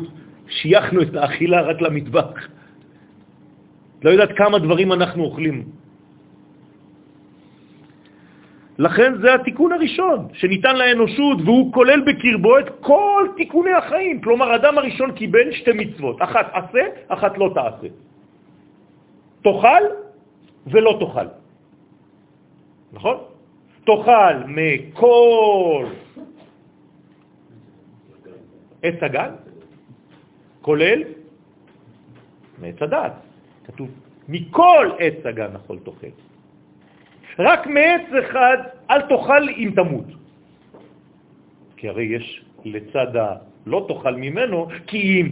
שייכנו 0.48 1.02
את 1.02 1.14
האכילה 1.14 1.60
רק 1.62 1.80
למטבח. 1.80 2.48
לא 4.02 4.10
יודעת 4.10 4.32
כמה 4.36 4.58
דברים 4.58 4.92
אנחנו 4.92 5.24
אוכלים. 5.24 5.81
לכן 8.82 9.18
זה 9.22 9.34
התיקון 9.34 9.72
הראשון 9.72 10.28
שניתן 10.32 10.76
לאנושות, 10.76 11.38
והוא 11.44 11.72
כולל 11.72 12.00
בקרבו 12.00 12.58
את 12.58 12.68
כל 12.80 13.28
תיקוני 13.36 13.72
החיים. 13.72 14.20
כלומר, 14.22 14.54
אדם 14.56 14.78
הראשון 14.78 15.12
קיבל 15.12 15.52
שתי 15.52 15.70
מצוות, 15.74 16.16
אחת 16.22 16.46
עשה, 16.52 16.84
אחת 17.08 17.38
לא 17.38 17.50
תעשה. 17.54 17.88
תאכל 19.42 19.82
ולא 20.66 20.92
תאכל. 21.00 21.28
נכון? 22.92 23.16
תאכל 23.86 24.34
מכל 24.50 25.86
עץ 28.82 28.98
הגן, 29.02 29.30
כולל 30.62 31.02
מעץ 32.58 32.82
הדעת. 32.82 33.14
כתוב, 33.64 33.88
מכל 34.28 34.86
עץ 34.98 35.26
הגן 35.26 35.54
אכול 35.56 35.78
תאכל. 35.86 36.31
רק 37.38 37.66
מעץ 37.66 38.06
אחד 38.20 38.56
אל 38.90 39.00
תאכל 39.00 39.48
אם 39.48 39.70
תמות. 39.74 40.06
כי 41.76 41.88
הרי 41.88 42.04
יש 42.04 42.44
לצד 42.64 43.16
הלא 43.16 43.84
תאכל 43.88 44.14
ממנו, 44.16 44.68
כי 44.86 45.20
אם 45.20 45.26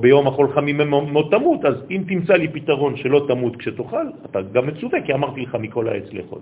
ביום 0.00 0.26
החולך 0.26 0.58
ממנו 0.58 1.22
תמות, 1.30 1.64
אז 1.64 1.74
אם 1.90 2.02
תמצא 2.08 2.32
לי 2.32 2.48
פתרון 2.48 2.96
שלא 2.96 3.24
תמות 3.28 3.56
כשתאכל, 3.56 4.06
אתה 4.30 4.42
גם 4.42 4.66
מצווה, 4.66 5.02
כי 5.02 5.14
אמרתי 5.14 5.40
לך 5.40 5.54
מכל 5.54 5.88
העץ 5.88 6.12
לאכול. 6.12 6.40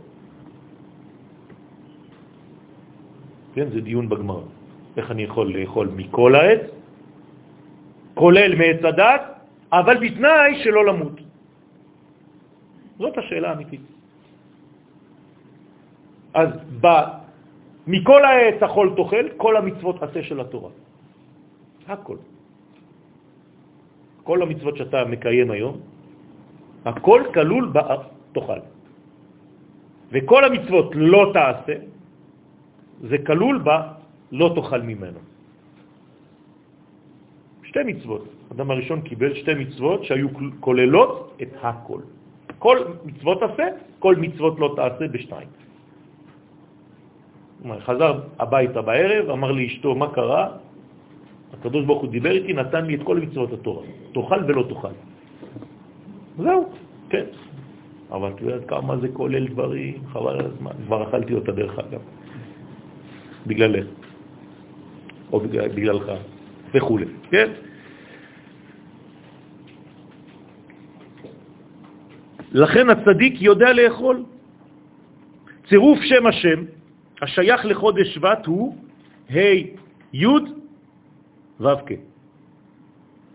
כן, 3.55 3.67
זה 3.71 3.81
דיון 3.81 4.09
בגמר. 4.09 4.43
איך 4.97 5.11
אני 5.11 5.23
יכול 5.23 5.47
לאכול 5.57 5.89
מכל 5.97 6.35
העץ, 6.35 6.61
כולל 8.15 8.55
מעץ 8.55 8.85
הדת, 8.85 9.23
אבל 9.73 9.97
בתנאי 9.99 10.63
שלא 10.65 10.87
למות. 10.87 11.24
זאת 12.99 13.19
השאלה 13.19 13.51
האמיתית. 13.51 13.81
אז 16.35 16.49
ב... 16.81 16.87
מכל 17.87 18.25
העץ 18.25 18.63
אכול 18.63 18.93
תאכל, 18.97 19.27
כל 19.37 19.57
המצוות 19.57 20.03
עשה 20.03 20.23
של 20.23 20.41
התורה. 20.41 20.71
הכל. 21.87 22.17
כל 24.25 24.43
המצוות 24.43 24.77
שאתה 24.77 25.05
מקיים 25.05 25.51
היום, 25.51 25.75
הכל 26.85 27.21
כלול 27.35 27.73
בתאכל. 27.73 28.61
וכל 30.11 30.45
המצוות 30.45 30.89
לא 30.95 31.31
תעשה, 31.35 31.77
זה 33.09 33.17
כלול 33.27 33.61
ב 33.65 33.69
לא 34.33 34.47
תאכל 34.55 34.83
ממנו. 34.83 35.21
שתי 37.63 37.83
מצוות. 37.85 38.25
אדם 38.53 38.71
הראשון 38.71 39.01
קיבל 39.03 39.35
שתי 39.35 39.55
מצוות 39.55 40.05
שהיו 40.05 40.29
כוללות 40.61 41.37
את 41.43 41.53
הכל. 41.63 42.01
כל 42.65 42.79
מצוות 43.05 43.43
עשה, 43.43 43.67
כל 43.99 44.17
מצוות 44.17 44.55
לא 44.59 44.73
תעשה 44.77 45.05
בשתיים. 45.09 45.49
חזר 47.85 48.13
הביתה 48.41 48.83
בערב, 48.83 49.31
אמר 49.31 49.53
לי 49.53 49.67
אשתו, 49.67 49.95
מה 49.95 50.09
קרה? 50.17 50.45
הקדוש 51.53 51.85
ברוך 51.85 52.03
הוא 52.03 52.11
דיבר 52.11 52.31
איתי, 52.31 52.53
נתן 52.53 52.85
לי 52.89 52.95
את 52.95 53.03
כל 53.05 53.17
מצוות 53.21 53.53
התורה. 53.53 53.85
תאכל 54.17 54.41
ולא 54.49 54.63
תאכל. 54.69 54.97
זהו, 56.41 56.61
כן. 57.13 57.27
אבל 58.11 58.29
אתה 58.33 58.43
יודע 58.43 58.65
כמה 58.65 58.97
זה 58.97 59.09
כולל 59.13 59.45
דברים, 59.53 60.01
חבל 60.13 60.35
על 60.41 60.47
הזמן. 60.49 60.73
כבר 60.89 61.09
אכלתי 61.09 61.33
אותה 61.35 61.53
דרך 61.53 61.79
אגב. 61.79 62.03
בגללך. 63.47 63.87
או 65.33 65.41
בגלל, 65.41 65.69
בגללך, 65.69 66.07
וכו'. 66.73 66.99
כן? 67.29 67.49
לכן 72.55 72.91
הצדיק 72.91 73.43
יודע 73.43 73.73
לאכול. 73.73 74.25
צירוף 75.69 75.99
שם 76.03 76.27
השם 76.27 76.65
השייך 77.23 77.67
לחודש 77.67 78.15
שבט 78.15 78.47
הוא 78.47 78.77
ה' 79.31 79.39
י' 80.13 80.27
ו' 81.61 81.67
כ'. 81.87 81.93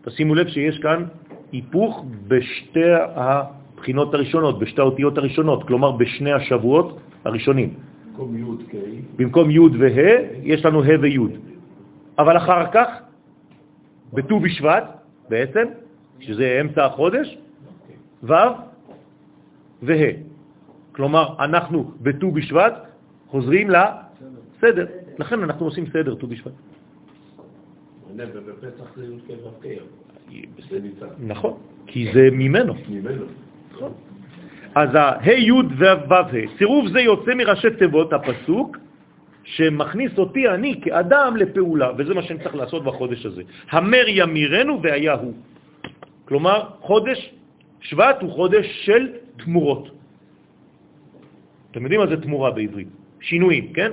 תשימו 0.01 0.36
לב 0.36 0.47
שיש 0.47 0.80
כאן 0.80 1.03
היפוך 1.51 2.05
בשתי 2.28 2.89
הבחינות 3.15 4.13
הראשונות, 4.13 4.59
בשתי 4.59 4.82
האותיות 4.82 5.17
הראשונות, 5.17 5.67
כלומר 5.67 5.91
בשני 5.91 6.32
השבועות 6.32 6.99
הראשונים. 7.26 7.74
במקום 8.15 8.36
י' 8.38 8.72
כ'. 8.72 8.76
במקום 9.15 9.51
י' 9.51 9.59
וה' 9.59 10.15
יש 10.43 10.65
לנו 10.65 10.84
ה' 10.84 10.99
וי'. 11.01 11.17
אבל 12.20 12.38
אחר 12.38 12.72
כך, 12.72 12.88
בט"ו 14.13 14.39
בשבט, 14.39 14.84
בעצם, 15.30 15.65
שזה 16.20 16.57
אמצע 16.61 16.86
החודש, 16.86 17.38
ו' 18.24 18.68
וה'. 19.84 20.11
כלומר, 20.91 21.36
אנחנו 21.39 21.91
בט"ו 22.01 22.32
בשבט 22.32 22.73
חוזרים 23.27 23.69
לסדר. 23.69 24.86
לכן 25.19 25.43
אנחנו 25.43 25.65
עושים 25.65 25.86
סדר 25.93 26.15
ט"ו 26.15 26.27
בשבט. 26.27 26.51
נכון, 31.19 31.57
כי 31.88 32.11
זה 32.13 32.30
ממנו. 32.32 32.73
נכון. 33.71 33.91
אז 34.75 34.95
ה-ה' 34.95 35.32
י' 35.32 35.51
ו' 35.51 36.13
ה', 36.13 36.32
סירוב 36.57 36.88
זה 36.88 36.99
יוצא 36.99 37.34
מראשי 37.36 37.67
תיבות 37.80 38.13
הפסוק, 38.13 38.77
שמכניס 39.43 40.17
אותי, 40.17 40.49
אני 40.49 40.82
כאדם, 40.82 41.36
לפעולה, 41.38 41.91
וזה 41.97 42.13
מה 42.13 42.21
שאני 42.21 42.39
צריך 42.39 42.55
לעשות 42.55 42.84
בחודש 42.84 43.25
הזה. 43.25 43.43
המר 43.71 44.05
ימירנו 44.07 44.82
והיה 44.84 45.13
הוא. 45.13 45.34
כלומר, 46.25 46.63
חודש 46.82 47.34
שבט 47.82 48.21
הוא 48.21 48.32
חודש 48.32 48.65
של 48.86 49.07
תמורות. 49.43 49.89
אתם 51.71 51.83
יודעים 51.83 52.01
מה 52.01 52.07
זה 52.07 52.21
תמורה 52.21 52.51
בעברית? 52.51 52.87
שינויים, 53.21 53.73
כן? 53.73 53.91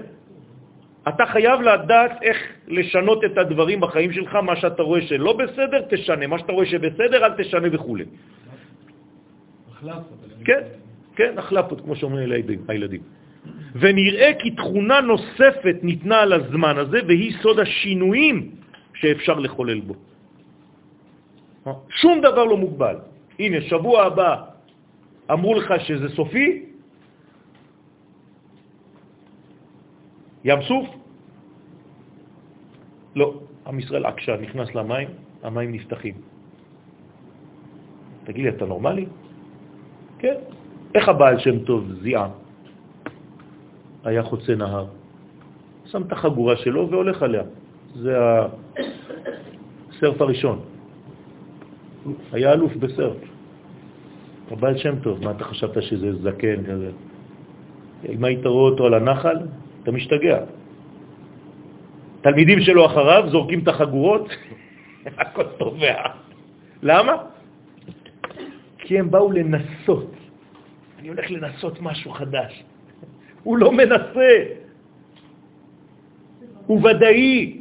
אתה 1.09 1.27
חייב 1.27 1.61
לדעת 1.61 2.23
איך 2.23 2.39
לשנות 2.69 3.25
את 3.25 3.39
הדברים 3.39 3.81
בחיים 3.81 4.13
שלך, 4.13 4.35
מה 4.35 4.57
שאתה 4.57 4.83
רואה 4.83 5.03
שלא 5.03 5.33
בסדר, 5.33 5.81
תשנה, 5.91 6.27
מה 6.27 6.39
שאתה 6.39 6.53
רואה 6.53 6.67
שבסדר, 6.67 7.19
אל 7.25 7.33
תשנה 7.39 7.69
וכו'. 7.73 7.97
כן, 10.45 10.63
כן, 11.17 11.33
החלפות, 11.39 11.81
כמו 11.81 11.97
שאומרים 11.97 12.33
הילדים. 12.69 13.03
ונראה 13.75 14.31
כי 14.39 14.51
תכונה 14.51 15.01
נוספת 15.01 15.77
ניתנה 15.83 16.19
על 16.21 16.33
הזמן 16.33 16.75
הזה, 16.79 16.99
והיא 17.07 17.33
סוד 17.43 17.59
השינויים 17.61 18.51
שאפשר 18.95 19.39
לחולל 19.39 19.81
בו. 19.81 19.95
שום 21.91 22.21
דבר 22.21 22.45
לא 22.45 22.57
מוגבל. 22.57 22.97
הנה, 23.39 23.61
שבוע 23.61 24.03
הבא 24.03 24.56
אמרו 25.33 25.55
לך 25.55 25.75
שזה 25.79 26.09
סופי, 26.09 26.65
ים 30.45 30.63
סוף? 30.63 30.87
לא, 33.17 33.41
עם 33.67 33.79
ישראל 33.79 34.07
עקשה, 34.07 34.37
נכנס 34.37 34.75
למים, 34.75 35.09
המים 35.43 35.73
נפתחים. 35.73 36.15
תגיד 38.25 38.45
לי, 38.45 38.51
אתה 38.51 38.67
נורמלי? 38.67 39.07
כן. 40.19 40.35
איך 40.95 41.09
הבעל 41.09 41.39
שם 41.39 41.65
טוב 41.65 41.93
זיעה? 42.03 42.29
היה 44.05 44.23
חוצה 44.23 44.55
נהר, 44.55 44.87
שם 45.85 46.03
את 46.03 46.13
החגורה 46.13 46.57
שלו 46.57 46.91
והולך 46.91 47.23
עליה. 47.23 47.43
זה 47.95 48.15
הסרף 49.91 50.21
הראשון. 50.23 50.61
היה 52.33 52.53
אלוף 52.53 52.77
בסרף. 52.77 53.17
הבעל 54.51 54.77
שם 54.79 54.99
טוב, 54.99 55.25
מה 55.25 55.31
אתה 55.31 55.45
חשבת 55.45 55.83
שזה 55.83 56.13
זקן 56.13 56.65
כזה? 56.65 56.91
אם 58.09 58.25
היית 58.25 58.47
רואה 58.47 58.71
אותו 58.71 58.87
על 58.87 58.95
הנחל, 58.95 59.37
אתה 59.83 59.93
משתגע. 59.93 60.39
תלמידים 62.21 62.61
שלו 62.61 62.87
אחריו 62.87 63.25
זורקים 63.31 63.59
את 63.63 63.69
החגורות, 63.69 64.29
הכל 65.19 65.45
טובע. 65.59 66.03
למה? 66.83 67.13
כי 68.79 68.99
הם 68.99 69.11
באו 69.11 69.33
לנסות. 69.33 70.13
אני 70.99 71.09
הולך 71.09 71.31
לנסות 71.31 71.81
משהו 71.81 72.11
חדש. 72.11 72.65
הוא 73.45 73.59
לא 73.59 73.73
מנסה, 73.73 74.31
הוא 76.67 76.81
ודאי. 76.83 77.61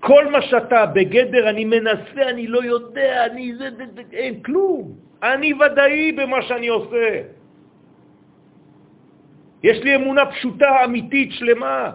כל 0.00 0.30
מה 0.30 0.42
שאתה 0.42 0.86
בגדר, 0.86 1.50
אני 1.50 1.64
מנסה, 1.64 2.22
אני 2.28 2.46
לא 2.46 2.64
יודע, 2.64 3.26
אני 3.26 3.54
זה, 3.54 3.70
זה, 3.76 3.84
זה, 3.94 4.02
אין 4.12 4.42
כלום. 4.42 5.11
אני 5.22 5.52
ודאי 5.54 6.12
במה 6.12 6.42
שאני 6.42 6.68
עושה. 6.68 7.06
יש 9.62 9.78
לי 9.78 9.96
אמונה 9.96 10.26
פשוטה, 10.26 10.84
אמיתית, 10.84 11.32
שלמה. 11.32 11.90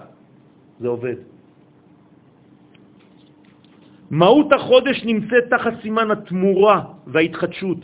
זה 0.80 0.88
עובד. 0.88 1.16
מהות 4.12 4.54
החודש 4.54 5.04
נמצאת 5.04 5.44
תחת 5.50 5.74
סימן 5.82 6.12
התמורה 6.12 6.82
וההתחדשות. 7.08 7.78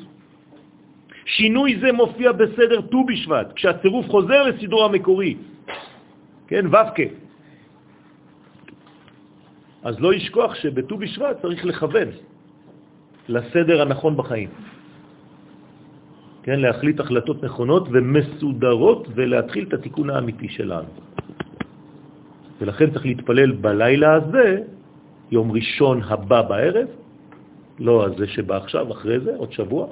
שינוי 1.25 1.79
זה 1.79 1.91
מופיע 1.91 2.31
בסדר 2.31 2.81
ט"ו 2.81 3.03
בשבט, 3.05 3.53
כשהצירוף 3.55 4.05
חוזר 4.07 4.43
לסידור 4.43 4.85
המקורי. 4.85 5.35
כן, 6.47 6.65
ו"ק. 6.67 6.97
אז 9.83 9.99
לא 9.99 10.13
ישכוח 10.13 10.55
שבט"ו 10.55 10.97
בשבט 10.97 11.41
צריך 11.41 11.65
לכוון 11.65 12.07
לסדר 13.27 13.81
הנכון 13.81 14.17
בחיים. 14.17 14.49
כן, 16.43 16.59
להחליט 16.59 16.99
החלטות 16.99 17.43
נכונות 17.43 17.87
ומסודרות 17.91 19.07
ולהתחיל 19.15 19.63
את 19.67 19.73
התיקון 19.73 20.09
האמיתי 20.09 20.49
שלנו. 20.49 20.89
ולכן 22.61 22.91
צריך 22.91 23.05
להתפלל 23.05 23.51
בלילה 23.51 24.13
הזה, 24.13 24.61
יום 25.31 25.51
ראשון 25.51 26.03
הבא 26.03 26.41
בערב, 26.41 26.87
לא 27.79 28.05
הזה 28.05 28.27
שבא 28.27 28.55
עכשיו, 28.57 28.91
אחרי 28.91 29.19
זה, 29.19 29.35
עוד 29.35 29.51
שבוע 29.51 29.87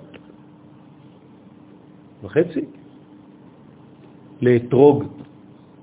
וחצי, 2.23 2.65
לאתרוג 4.41 5.03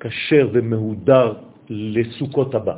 כשר 0.01 0.49
ומהודר 0.53 1.33
לסוכות 1.69 2.55
הבא. 2.55 2.77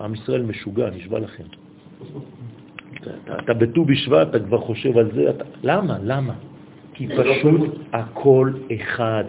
עם 0.00 0.14
ישראל 0.14 0.42
משוגע, 0.42 0.90
נשבע 0.90 1.18
לכם. 1.18 1.44
אתה, 3.02 3.38
אתה 3.38 3.54
בט"ו 3.54 3.84
בשבט, 3.84 4.28
אתה 4.28 4.38
כבר 4.38 4.58
חושב 4.58 4.98
על 4.98 5.10
זה, 5.14 5.30
אתה... 5.30 5.44
למה? 5.62 5.98
למה? 6.02 6.34
כי 6.94 7.08
פשוט 7.08 7.78
הכל 7.92 8.52
אחד. 8.74 9.24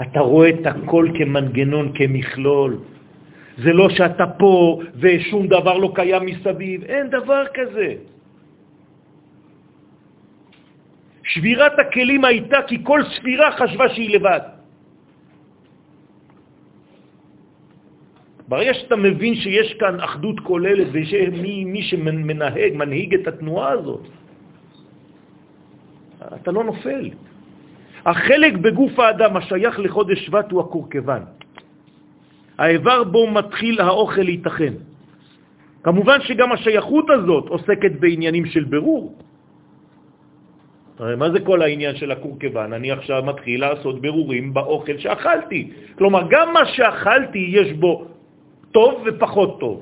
אתה 0.00 0.20
רואה 0.20 0.48
את 0.48 0.66
הכל 0.66 1.08
כמנגנון, 1.18 1.92
כמכלול. 1.94 2.78
זה 3.58 3.72
לא 3.72 3.88
שאתה 3.88 4.26
פה 4.26 4.80
ושום 5.00 5.46
דבר 5.46 5.78
לא 5.78 5.92
קיים 5.94 6.26
מסביב, 6.26 6.84
אין 6.84 7.10
דבר 7.10 7.42
כזה. 7.54 7.94
שבירת 11.24 11.78
הכלים 11.78 12.24
הייתה 12.24 12.58
כי 12.66 12.84
כל 12.84 13.00
ספירה 13.16 13.52
חשבה 13.52 13.88
שהיא 13.88 14.10
לבד. 14.16 14.55
ברגע 18.48 18.74
שאתה 18.74 18.96
מבין 18.96 19.34
שיש 19.34 19.74
כאן 19.74 20.00
אחדות 20.00 20.40
כוללת 20.40 20.86
ומי 20.92 21.64
מי 21.64 21.82
שמנהג, 21.82 22.72
מנהיג 22.74 23.14
את 23.14 23.26
התנועה 23.26 23.70
הזאת, 23.70 24.04
אתה 26.34 26.50
לא 26.50 26.64
נופל. 26.64 27.10
החלק 28.06 28.54
בגוף 28.54 28.98
האדם 28.98 29.36
השייך 29.36 29.80
לחודש 29.80 30.18
שבט 30.26 30.50
הוא 30.50 30.60
הקורקבן. 30.60 31.22
האיבר 32.58 33.04
בו 33.04 33.30
מתחיל 33.30 33.80
האוכל 33.80 34.22
להתאחן. 34.22 34.74
כמובן 35.82 36.18
שגם 36.22 36.52
השייכות 36.52 37.10
הזאת 37.10 37.48
עוסקת 37.48 37.92
בעניינים 38.00 38.46
של 38.46 38.64
ברור. 38.64 39.14
מה 41.00 41.30
זה 41.30 41.40
כל 41.40 41.62
העניין 41.62 41.96
של 41.96 42.10
הקורקבן? 42.10 42.72
אני 42.72 42.90
עכשיו 42.90 43.22
מתחיל 43.22 43.60
לעשות 43.60 44.00
ברורים 44.00 44.54
באוכל 44.54 44.98
שאכלתי. 44.98 45.70
כלומר, 45.98 46.22
גם 46.30 46.52
מה 46.52 46.64
שאכלתי 46.66 47.38
יש 47.52 47.72
בו 47.72 48.15
טוב 48.76 48.92
ופחות 49.06 49.60
טוב. 49.60 49.76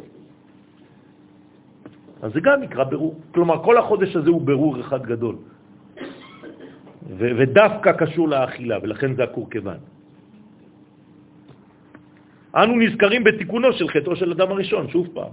אז 2.23 2.31
זה 2.33 2.41
גם 2.41 2.63
נקרא 2.63 2.85
ברור. 2.95 3.15
כלומר, 3.35 3.57
כל 3.67 3.77
החודש 3.79 4.17
הזה 4.17 4.31
הוא 4.31 4.43
ברור 4.43 4.81
אחד 4.81 5.03
גדול. 5.03 5.37
ודווקא 7.19 7.91
קשור 7.93 8.29
לאכילה, 8.29 8.79
ולכן 8.83 9.15
זה 9.19 9.23
הקורקבן. 9.27 9.83
אנו 12.55 12.73
נזכרים 12.79 13.25
בתיקונו 13.25 13.73
של 13.83 13.89
חטאו 13.91 14.15
של 14.17 14.31
אדם 14.31 14.49
הראשון, 14.51 14.85
שוב 14.95 15.07
פעם. 15.11 15.33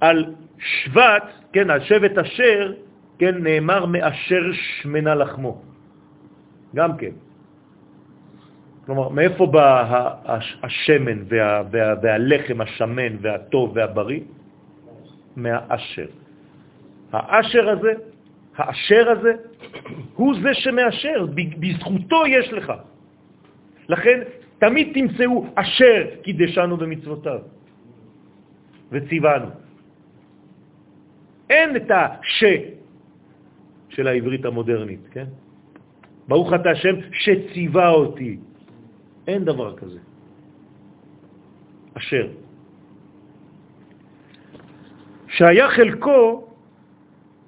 על 0.00 0.18
שבט, 0.56 1.52
כן, 1.52 1.70
על 1.70 1.80
שבט 1.84 2.16
אשר, 2.18 2.62
כן, 3.20 3.44
נאמר 3.44 3.86
מאשר 3.86 4.44
שמנה 4.56 5.14
לחמו. 5.14 5.52
גם 6.74 6.96
כן. 6.96 7.12
כלומר, 8.90 9.08
מאיפה 9.08 9.46
בא 9.46 9.70
השמן 10.62 11.18
וה, 11.28 11.62
וה, 11.70 11.94
והלחם 12.02 12.60
השמן 12.60 13.16
והטוב 13.20 13.72
והבריא? 13.74 14.20
מהאשר. 15.36 16.06
האשר 17.12 17.68
הזה, 17.68 17.92
האשר 18.56 19.10
הזה, 19.10 19.32
הוא 20.14 20.34
זה 20.42 20.54
שמאשר, 20.54 21.26
בזכותו 21.34 22.26
יש 22.26 22.52
לך. 22.52 22.72
לכן 23.88 24.18
תמיד 24.58 24.90
תמצאו 24.94 25.46
אשר 25.54 26.06
קידשנו 26.22 26.76
במצוותיו 26.76 27.40
וציוונו. 28.90 29.50
אין 31.50 31.76
את 31.76 31.90
הש 31.90 32.44
של 33.88 34.06
העברית 34.06 34.44
המודרנית, 34.44 35.08
כן? 35.14 35.26
ברוך 36.28 36.52
אתה 36.54 36.70
השם 36.70 36.94
שציווה 37.12 37.88
אותי. 37.90 38.49
אין 39.26 39.44
דבר 39.44 39.76
כזה. 39.76 39.98
אשר. 41.98 42.26
שהיה 45.28 45.68
חלקו 45.70 46.48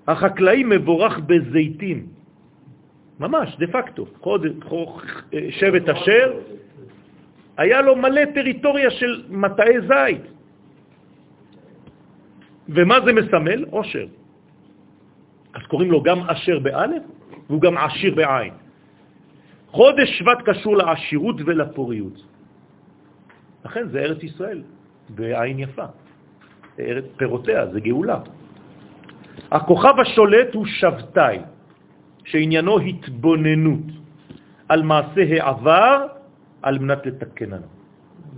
החקלאי 0.06 0.64
מבורך 0.64 1.18
בזיתים. 1.18 2.06
ממש, 3.20 3.56
דה 3.58 3.66
פקטו. 3.66 4.06
שבט 5.50 5.88
אשר, 5.88 6.26
היה 7.56 7.80
לו 7.82 7.96
מלא 7.96 8.24
טריטוריה 8.34 8.90
של 8.90 9.24
מטעי 9.28 9.80
זית. 9.80 10.22
ומה 12.68 12.96
זה 13.04 13.12
מסמל? 13.12 13.64
עושר. 13.70 14.06
אז 15.54 15.62
קוראים 15.68 15.90
לו 15.90 16.02
גם 16.02 16.18
אשר 16.30 16.58
באלף 16.58 17.02
והוא 17.48 17.60
גם 17.60 17.76
עשיר 17.78 18.14
בעין. 18.14 18.61
חודש 19.72 20.08
שבט 20.18 20.38
קשור 20.44 20.76
לעשירות 20.76 21.36
ולפוריות. 21.46 22.16
לכן 23.64 23.88
זה 23.88 23.98
ארץ 23.98 24.22
ישראל, 24.22 24.62
בעין 25.08 25.58
יפה. 25.58 25.86
פירותיה, 27.16 27.66
זה 27.66 27.80
גאולה. 27.80 28.18
הכוכב 29.50 29.94
השולט 30.00 30.54
הוא 30.54 30.66
שבתאי, 30.66 31.38
שעניינו 32.24 32.78
התבוננות 32.78 33.86
על 34.68 34.82
מעשה 34.82 35.22
העבר 35.30 36.06
על 36.62 36.78
מנת 36.78 37.06
לתקננו. 37.06 37.66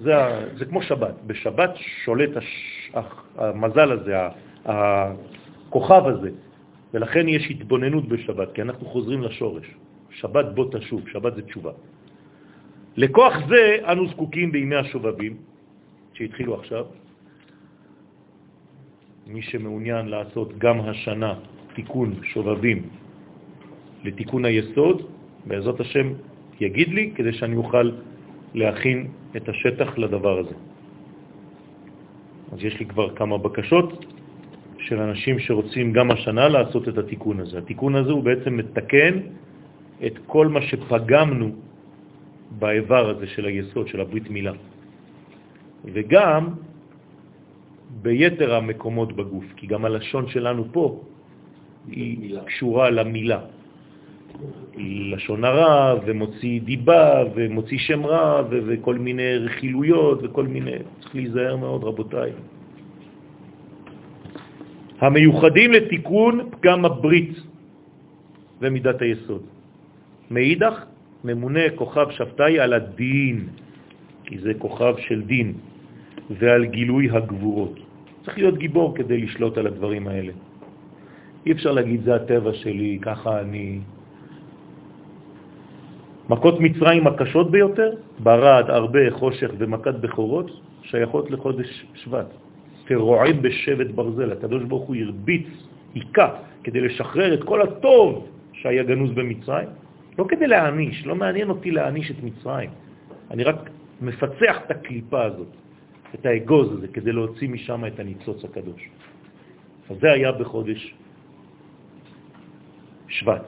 זה, 0.02 0.14
זה 0.56 0.64
כמו 0.64 0.82
שבת. 0.82 1.14
בשבת 1.26 1.70
שולט 2.04 2.36
הש, 2.36 2.90
המזל 3.38 3.92
הזה, 3.92 4.14
הכוכב 4.64 6.06
הזה, 6.06 6.30
ולכן 6.94 7.28
יש 7.28 7.50
התבוננות 7.50 8.08
בשבת, 8.08 8.52
כי 8.54 8.62
אנחנו 8.62 8.86
חוזרים 8.86 9.22
לשורש. 9.22 9.66
שבת 10.14 10.46
בוא 10.54 10.66
תשוב, 10.72 11.08
שבת 11.08 11.34
זה 11.34 11.42
תשובה. 11.42 11.72
לכוח 12.96 13.34
זה 13.48 13.76
אנו 13.92 14.08
זקוקים 14.08 14.52
בימי 14.52 14.76
השובבים, 14.76 15.36
שהתחילו 16.14 16.54
עכשיו. 16.54 16.84
מי 19.26 19.42
שמעוניין 19.42 20.06
לעשות 20.06 20.58
גם 20.58 20.80
השנה 20.80 21.34
תיקון 21.74 22.14
שובבים 22.22 22.88
לתיקון 24.04 24.44
היסוד, 24.44 25.02
בעזרת 25.46 25.80
השם 25.80 26.12
יגיד 26.60 26.88
לי, 26.88 27.12
כדי 27.14 27.32
שאני 27.32 27.56
אוכל 27.56 27.90
להכין 28.54 29.08
את 29.36 29.48
השטח 29.48 29.98
לדבר 29.98 30.38
הזה. 30.38 30.54
אז 32.52 32.58
יש 32.64 32.78
לי 32.78 32.86
כבר 32.86 33.14
כמה 33.16 33.38
בקשות 33.38 34.04
של 34.78 34.98
אנשים 35.00 35.38
שרוצים 35.38 35.92
גם 35.92 36.10
השנה 36.10 36.48
לעשות 36.48 36.88
את 36.88 36.98
התיקון 36.98 37.40
הזה. 37.40 37.58
התיקון 37.58 37.94
הזה 37.94 38.12
הוא 38.12 38.22
בעצם 38.22 38.56
מתקן 38.56 39.14
את 40.06 40.14
כל 40.26 40.48
מה 40.48 40.62
שפגמנו 40.62 41.52
באיבר 42.58 43.10
הזה 43.10 43.26
של 43.26 43.44
היסוד, 43.44 43.88
של 43.88 44.00
הברית 44.00 44.30
מילה. 44.30 44.52
וגם 45.84 46.48
ביתר 48.02 48.54
המקומות 48.54 49.12
בגוף, 49.12 49.44
כי 49.56 49.66
גם 49.66 49.84
הלשון 49.84 50.28
שלנו 50.28 50.64
פה 50.72 51.00
היא 51.88 52.18
מילה. 52.18 52.44
קשורה 52.44 52.90
למילה. 52.90 53.40
לשון 55.14 55.44
הרע, 55.44 55.94
ומוציא 56.06 56.60
דיבה, 56.60 57.22
ומוציא 57.34 57.78
שם 57.78 58.06
רע, 58.06 58.42
ו- 58.50 58.60
וכל 58.66 58.98
מיני 58.98 59.36
רכילויות, 59.36 60.18
וכל 60.22 60.46
מיני... 60.46 60.82
צריך 61.00 61.14
להיזהר 61.14 61.56
מאוד, 61.56 61.84
רבותיי. 61.84 62.30
המיוחדים 65.00 65.72
לתיקון 65.72 66.50
פגם 66.50 66.84
הברית 66.84 67.34
ומידת 68.60 69.02
היסוד. 69.02 69.53
מאידך, 70.30 70.84
ממונה 71.24 71.60
כוכב 71.74 72.10
שבתאי 72.10 72.60
על 72.60 72.72
הדין, 72.72 73.48
כי 74.24 74.38
זה 74.38 74.52
כוכב 74.58 74.94
של 74.98 75.22
דין, 75.22 75.52
ועל 76.30 76.64
גילוי 76.64 77.10
הגבורות. 77.10 77.78
צריך 78.24 78.38
להיות 78.38 78.58
גיבור 78.58 78.94
כדי 78.96 79.18
לשלוט 79.18 79.58
על 79.58 79.66
הדברים 79.66 80.08
האלה. 80.08 80.32
אי 81.46 81.52
אפשר 81.52 81.72
להגיד, 81.72 82.04
זה 82.04 82.14
הטבע 82.14 82.52
שלי, 82.52 82.98
ככה 83.02 83.40
אני... 83.40 83.80
מכות 86.28 86.60
מצרים 86.60 87.06
הקשות 87.06 87.50
ביותר, 87.50 87.90
ברד, 88.18 88.64
הרבה, 88.68 89.10
חושך 89.10 89.50
ומכת 89.58 89.94
בכורות, 89.94 90.50
שייכות 90.82 91.30
לחודש 91.30 91.86
שבט. 91.94 92.26
כרועם 92.86 93.42
בשבט 93.42 93.86
ברזל, 93.86 94.32
הקדוש 94.32 94.62
ברוך 94.64 94.84
הוא 94.88 94.96
הרביץ, 94.96 95.46
עיקה, 95.94 96.28
כדי 96.64 96.80
לשחרר 96.80 97.34
את 97.34 97.44
כל 97.44 97.62
הטוב 97.62 98.28
שהיה 98.52 98.82
גנוז 98.82 99.10
במצרים, 99.12 99.68
לא 100.18 100.24
כדי 100.28 100.46
להעניש, 100.46 101.06
לא 101.06 101.14
מעניין 101.14 101.48
אותי 101.50 101.70
להעניש 101.70 102.10
את 102.10 102.22
מצרים. 102.22 102.70
אני 103.30 103.44
רק 103.44 103.70
מפצח 104.00 104.56
את 104.66 104.70
הקליפה 104.70 105.24
הזאת, 105.24 105.48
את 106.14 106.26
האגוז 106.26 106.72
הזה, 106.72 106.88
כדי 106.88 107.12
להוציא 107.12 107.48
משם 107.48 107.86
את 107.86 108.00
הניצוץ 108.00 108.44
הקדוש. 108.44 108.88
אז 109.90 109.96
זה 110.00 110.12
היה 110.12 110.32
בחודש 110.32 110.94
שבט. 113.08 113.46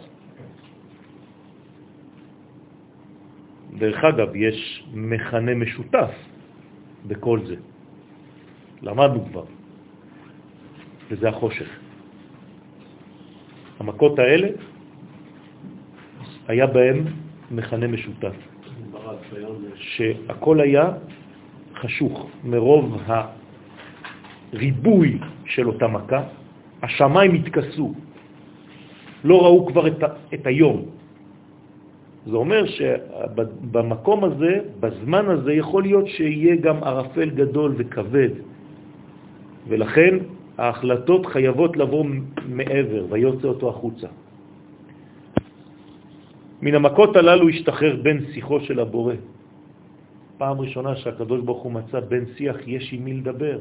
דרך 3.79 4.05
אגב, 4.05 4.37
יש 4.37 4.85
מכנה 4.95 5.55
משותף 5.55 6.11
בכל 7.07 7.41
זה. 7.47 7.57
למדנו 8.83 9.25
כבר, 9.25 9.45
וזה 11.11 11.29
החושך. 11.29 11.71
המכות 13.79 14.19
האלה, 14.19 14.49
היה 16.49 16.67
בהם 16.67 17.05
מכנה 17.51 17.87
משותף, 17.87 18.35
שהכל 19.75 20.61
היה 20.61 20.91
חשוך 21.75 22.31
מרוב 22.45 23.03
הריבוי 24.53 25.19
של 25.45 25.67
אותה 25.69 25.89
מכה, 25.89 26.23
השמיים 26.83 27.35
התכסו, 27.35 27.95
לא 29.25 29.43
ראו 29.43 29.67
כבר 29.67 29.87
את, 29.87 30.03
את 30.35 30.47
היום. 30.47 30.83
זה 32.27 32.37
אומר 32.37 32.67
שבמקום 32.67 34.25
הזה, 34.25 34.61
בזמן 34.81 35.25
הזה, 35.29 35.53
יכול 35.53 35.83
להיות 35.83 36.07
שיהיה 36.07 36.57
גם 36.57 36.85
ערפל 36.85 37.31
גדול 37.31 37.75
וכבד, 37.77 38.31
ולכן 39.69 40.15
ההחלטות 40.59 41.27
חייבות 41.27 41.77
לבוא 41.77 42.05
מעבר, 42.49 43.07
ויוצא 43.11 43.49
אותו 43.49 43.69
החוצה. 43.69 44.09
מן 46.67 46.75
המכות 46.75 47.17
הללו 47.17 47.49
השתחרר 47.49 47.97
בן 48.03 48.19
שיחו 48.35 48.61
של 48.61 48.81
הבורא. 48.81 49.15
פעם 50.39 50.61
ראשונה 50.61 50.97
שהקדוש 50.97 51.41
ברוך 51.41 51.63
הוא 51.63 51.73
מצא 51.73 52.01
בן 52.01 52.25
שיח, 52.35 52.57
יש 52.67 52.91
עם 52.93 53.05
מי 53.05 53.13
לדבר, 53.23 53.59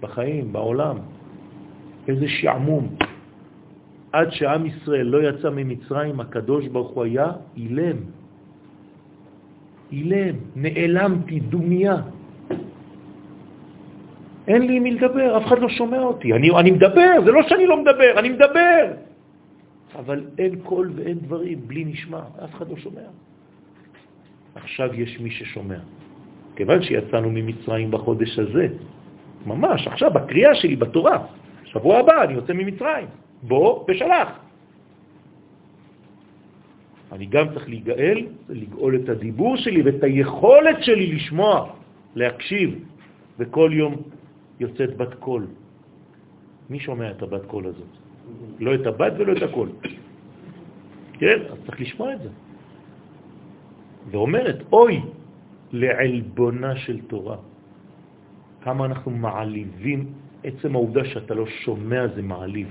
בחיים, 0.00 0.52
בעולם. 0.52 0.96
איזה 2.08 2.28
שעמום. 2.28 2.84
עד 4.12 4.28
שעם 4.36 4.66
ישראל 4.66 5.06
לא 5.06 5.18
יצא 5.28 5.50
ממצרים, 5.50 6.20
הקדוש 6.20 6.68
ברוך 6.68 6.90
הוא 6.92 7.04
היה 7.04 7.28
אילם. 7.56 7.96
אילם, 9.92 10.36
נעלמתי, 10.56 11.40
דומיה. 11.40 11.96
אין 14.48 14.62
לי 14.68 14.78
מי 14.84 14.90
לדבר, 15.00 15.36
אף 15.40 15.44
אחד 15.48 15.58
לא 15.58 15.68
שומע 15.68 16.02
אותי. 16.02 16.32
אני, 16.32 16.50
אני 16.52 16.70
מדבר, 16.70 17.24
זה 17.24 17.30
לא 17.32 17.42
שאני 17.48 17.66
לא 17.66 17.76
מדבר, 17.80 18.10
אני 18.20 18.28
מדבר. 18.28 18.82
אבל 19.94 20.26
אין 20.38 20.60
קול 20.62 20.92
ואין 20.94 21.18
דברים, 21.18 21.58
בלי 21.66 21.84
נשמע, 21.84 22.22
אף 22.44 22.54
אחד 22.54 22.68
לא 22.70 22.76
שומע. 22.76 23.08
עכשיו 24.54 24.94
יש 24.94 25.20
מי 25.20 25.30
ששומע. 25.30 25.78
כיוון 26.56 26.82
שיצאנו 26.82 27.30
ממצרים 27.30 27.90
בחודש 27.90 28.38
הזה, 28.38 28.66
ממש, 29.46 29.86
עכשיו, 29.86 30.10
בקריאה 30.10 30.54
שלי 30.54 30.76
בתורה, 30.76 31.26
שבוע 31.64 31.98
הבא 31.98 32.24
אני 32.24 32.32
יוצא 32.32 32.52
ממצרים, 32.52 33.06
בוא 33.42 33.84
בשלח. 33.88 34.28
אני 37.12 37.26
גם 37.26 37.46
צריך 37.54 37.68
להיגאל, 37.68 38.26
לגאול 38.48 38.92
את 38.96 39.08
הדיבור 39.08 39.56
שלי 39.56 39.82
ואת 39.82 40.02
היכולת 40.02 40.78
שלי 40.82 41.06
לשמוע, 41.14 41.54
להקשיב, 42.14 42.84
וכל 43.38 43.70
יום 43.74 43.94
יוצאת 44.60 44.96
בת 44.96 45.14
קול. 45.14 45.46
מי 46.70 46.80
שומע 46.80 47.10
את 47.10 47.22
הבת 47.22 47.46
קול 47.46 47.66
הזאת? 47.66 48.03
לא 48.58 48.74
את 48.74 48.86
הבת 48.86 49.12
ולא 49.18 49.32
את 49.32 49.42
הקול. 49.42 49.68
כן, 51.12 51.38
אז 51.50 51.58
צריך 51.66 51.80
לשמוע 51.80 52.12
את 52.12 52.20
זה. 52.22 52.28
ואומרת, 54.10 54.62
אוי 54.72 55.00
לעלבונה 55.72 56.76
של 56.76 57.00
תורה. 57.00 57.36
כמה 58.62 58.84
אנחנו 58.84 59.10
מעליבים, 59.10 60.06
עצם 60.44 60.74
העובדה 60.74 61.04
שאתה 61.04 61.34
לא 61.34 61.46
שומע 61.46 62.06
זה 62.14 62.22
מעליב. 62.22 62.68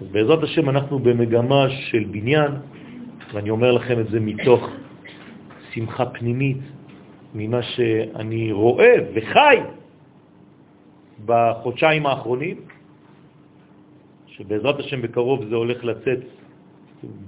אז 0.00 0.06
בעזרת 0.08 0.42
השם 0.42 0.70
אנחנו 0.70 0.98
במגמה 0.98 1.70
של 1.70 2.04
בניין, 2.10 2.52
ואני 3.32 3.50
אומר 3.50 3.72
לכם 3.72 4.00
את 4.00 4.08
זה 4.10 4.20
מתוך 4.20 4.70
שמחה 5.72 6.06
פנימית, 6.06 6.58
ממה 7.34 7.62
שאני 7.62 8.52
רואה 8.52 8.94
וחי 9.14 9.58
בחודשיים 11.24 12.06
האחרונים, 12.06 12.56
שבעזרת 14.36 14.78
השם 14.78 15.02
בקרוב 15.02 15.44
זה 15.48 15.54
הולך 15.54 15.84
לצאת 15.84 16.18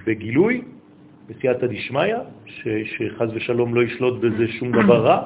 בגילוי, 0.06 0.62
בסייעתא 1.28 1.66
דשמיא, 1.66 2.16
שחז 2.84 3.28
ושלום 3.34 3.74
לא 3.74 3.82
ישלוט 3.82 4.14
בזה 4.20 4.48
שום 4.48 4.72
דבר 4.72 5.00
רע. 5.06 5.20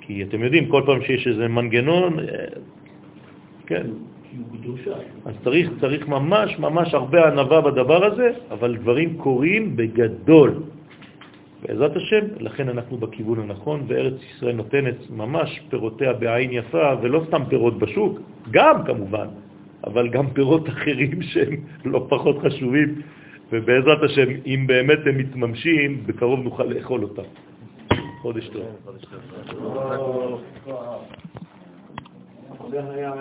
כי 0.00 0.22
אתם 0.22 0.42
יודעים, 0.42 0.68
כל 0.68 0.82
פעם 0.86 1.00
שיש 1.02 1.26
איזה 1.26 1.48
מנגנון, 1.48 2.18
אה, 2.18 2.24
כן, 3.66 3.86
אז 5.24 5.34
צריך, 5.44 5.70
צריך 5.80 6.08
ממש 6.08 6.58
ממש 6.58 6.94
הרבה 6.94 7.28
ענבה 7.28 7.60
בדבר 7.60 8.04
הזה, 8.04 8.28
אבל 8.50 8.76
דברים 8.76 9.16
קורים 9.16 9.76
בגדול. 9.76 10.52
בעזרת 11.64 11.96
השם, 11.96 12.24
לכן 12.40 12.68
אנחנו 12.68 12.96
בכיוון 12.96 13.40
הנכון, 13.40 13.84
וארץ 13.86 14.14
ישראל 14.22 14.54
נותנת 14.54 15.10
ממש 15.10 15.60
פירותיה 15.68 16.12
בעין 16.12 16.50
יפה, 16.52 16.92
ולא 17.02 17.24
סתם 17.28 17.42
פירות 17.48 17.78
בשוק, 17.78 18.18
גם 18.50 18.84
כמובן, 18.86 19.26
אבל 19.86 20.08
גם 20.08 20.30
פירות 20.30 20.68
אחרים 20.68 21.22
שהם 21.32 21.56
לא 21.84 22.06
פחות 22.08 22.38
חשובים, 22.38 23.02
ובעזרת 23.52 24.02
השם, 24.02 24.28
אם 24.46 24.64
באמת 24.66 24.98
הם 25.06 25.18
מתממשים, 25.18 26.02
בקרוב 26.06 26.40
נוכל 26.40 26.64
לאכול 26.64 27.02
אותם. 27.02 27.22
חודש 28.22 28.48
טוב. 28.48 28.62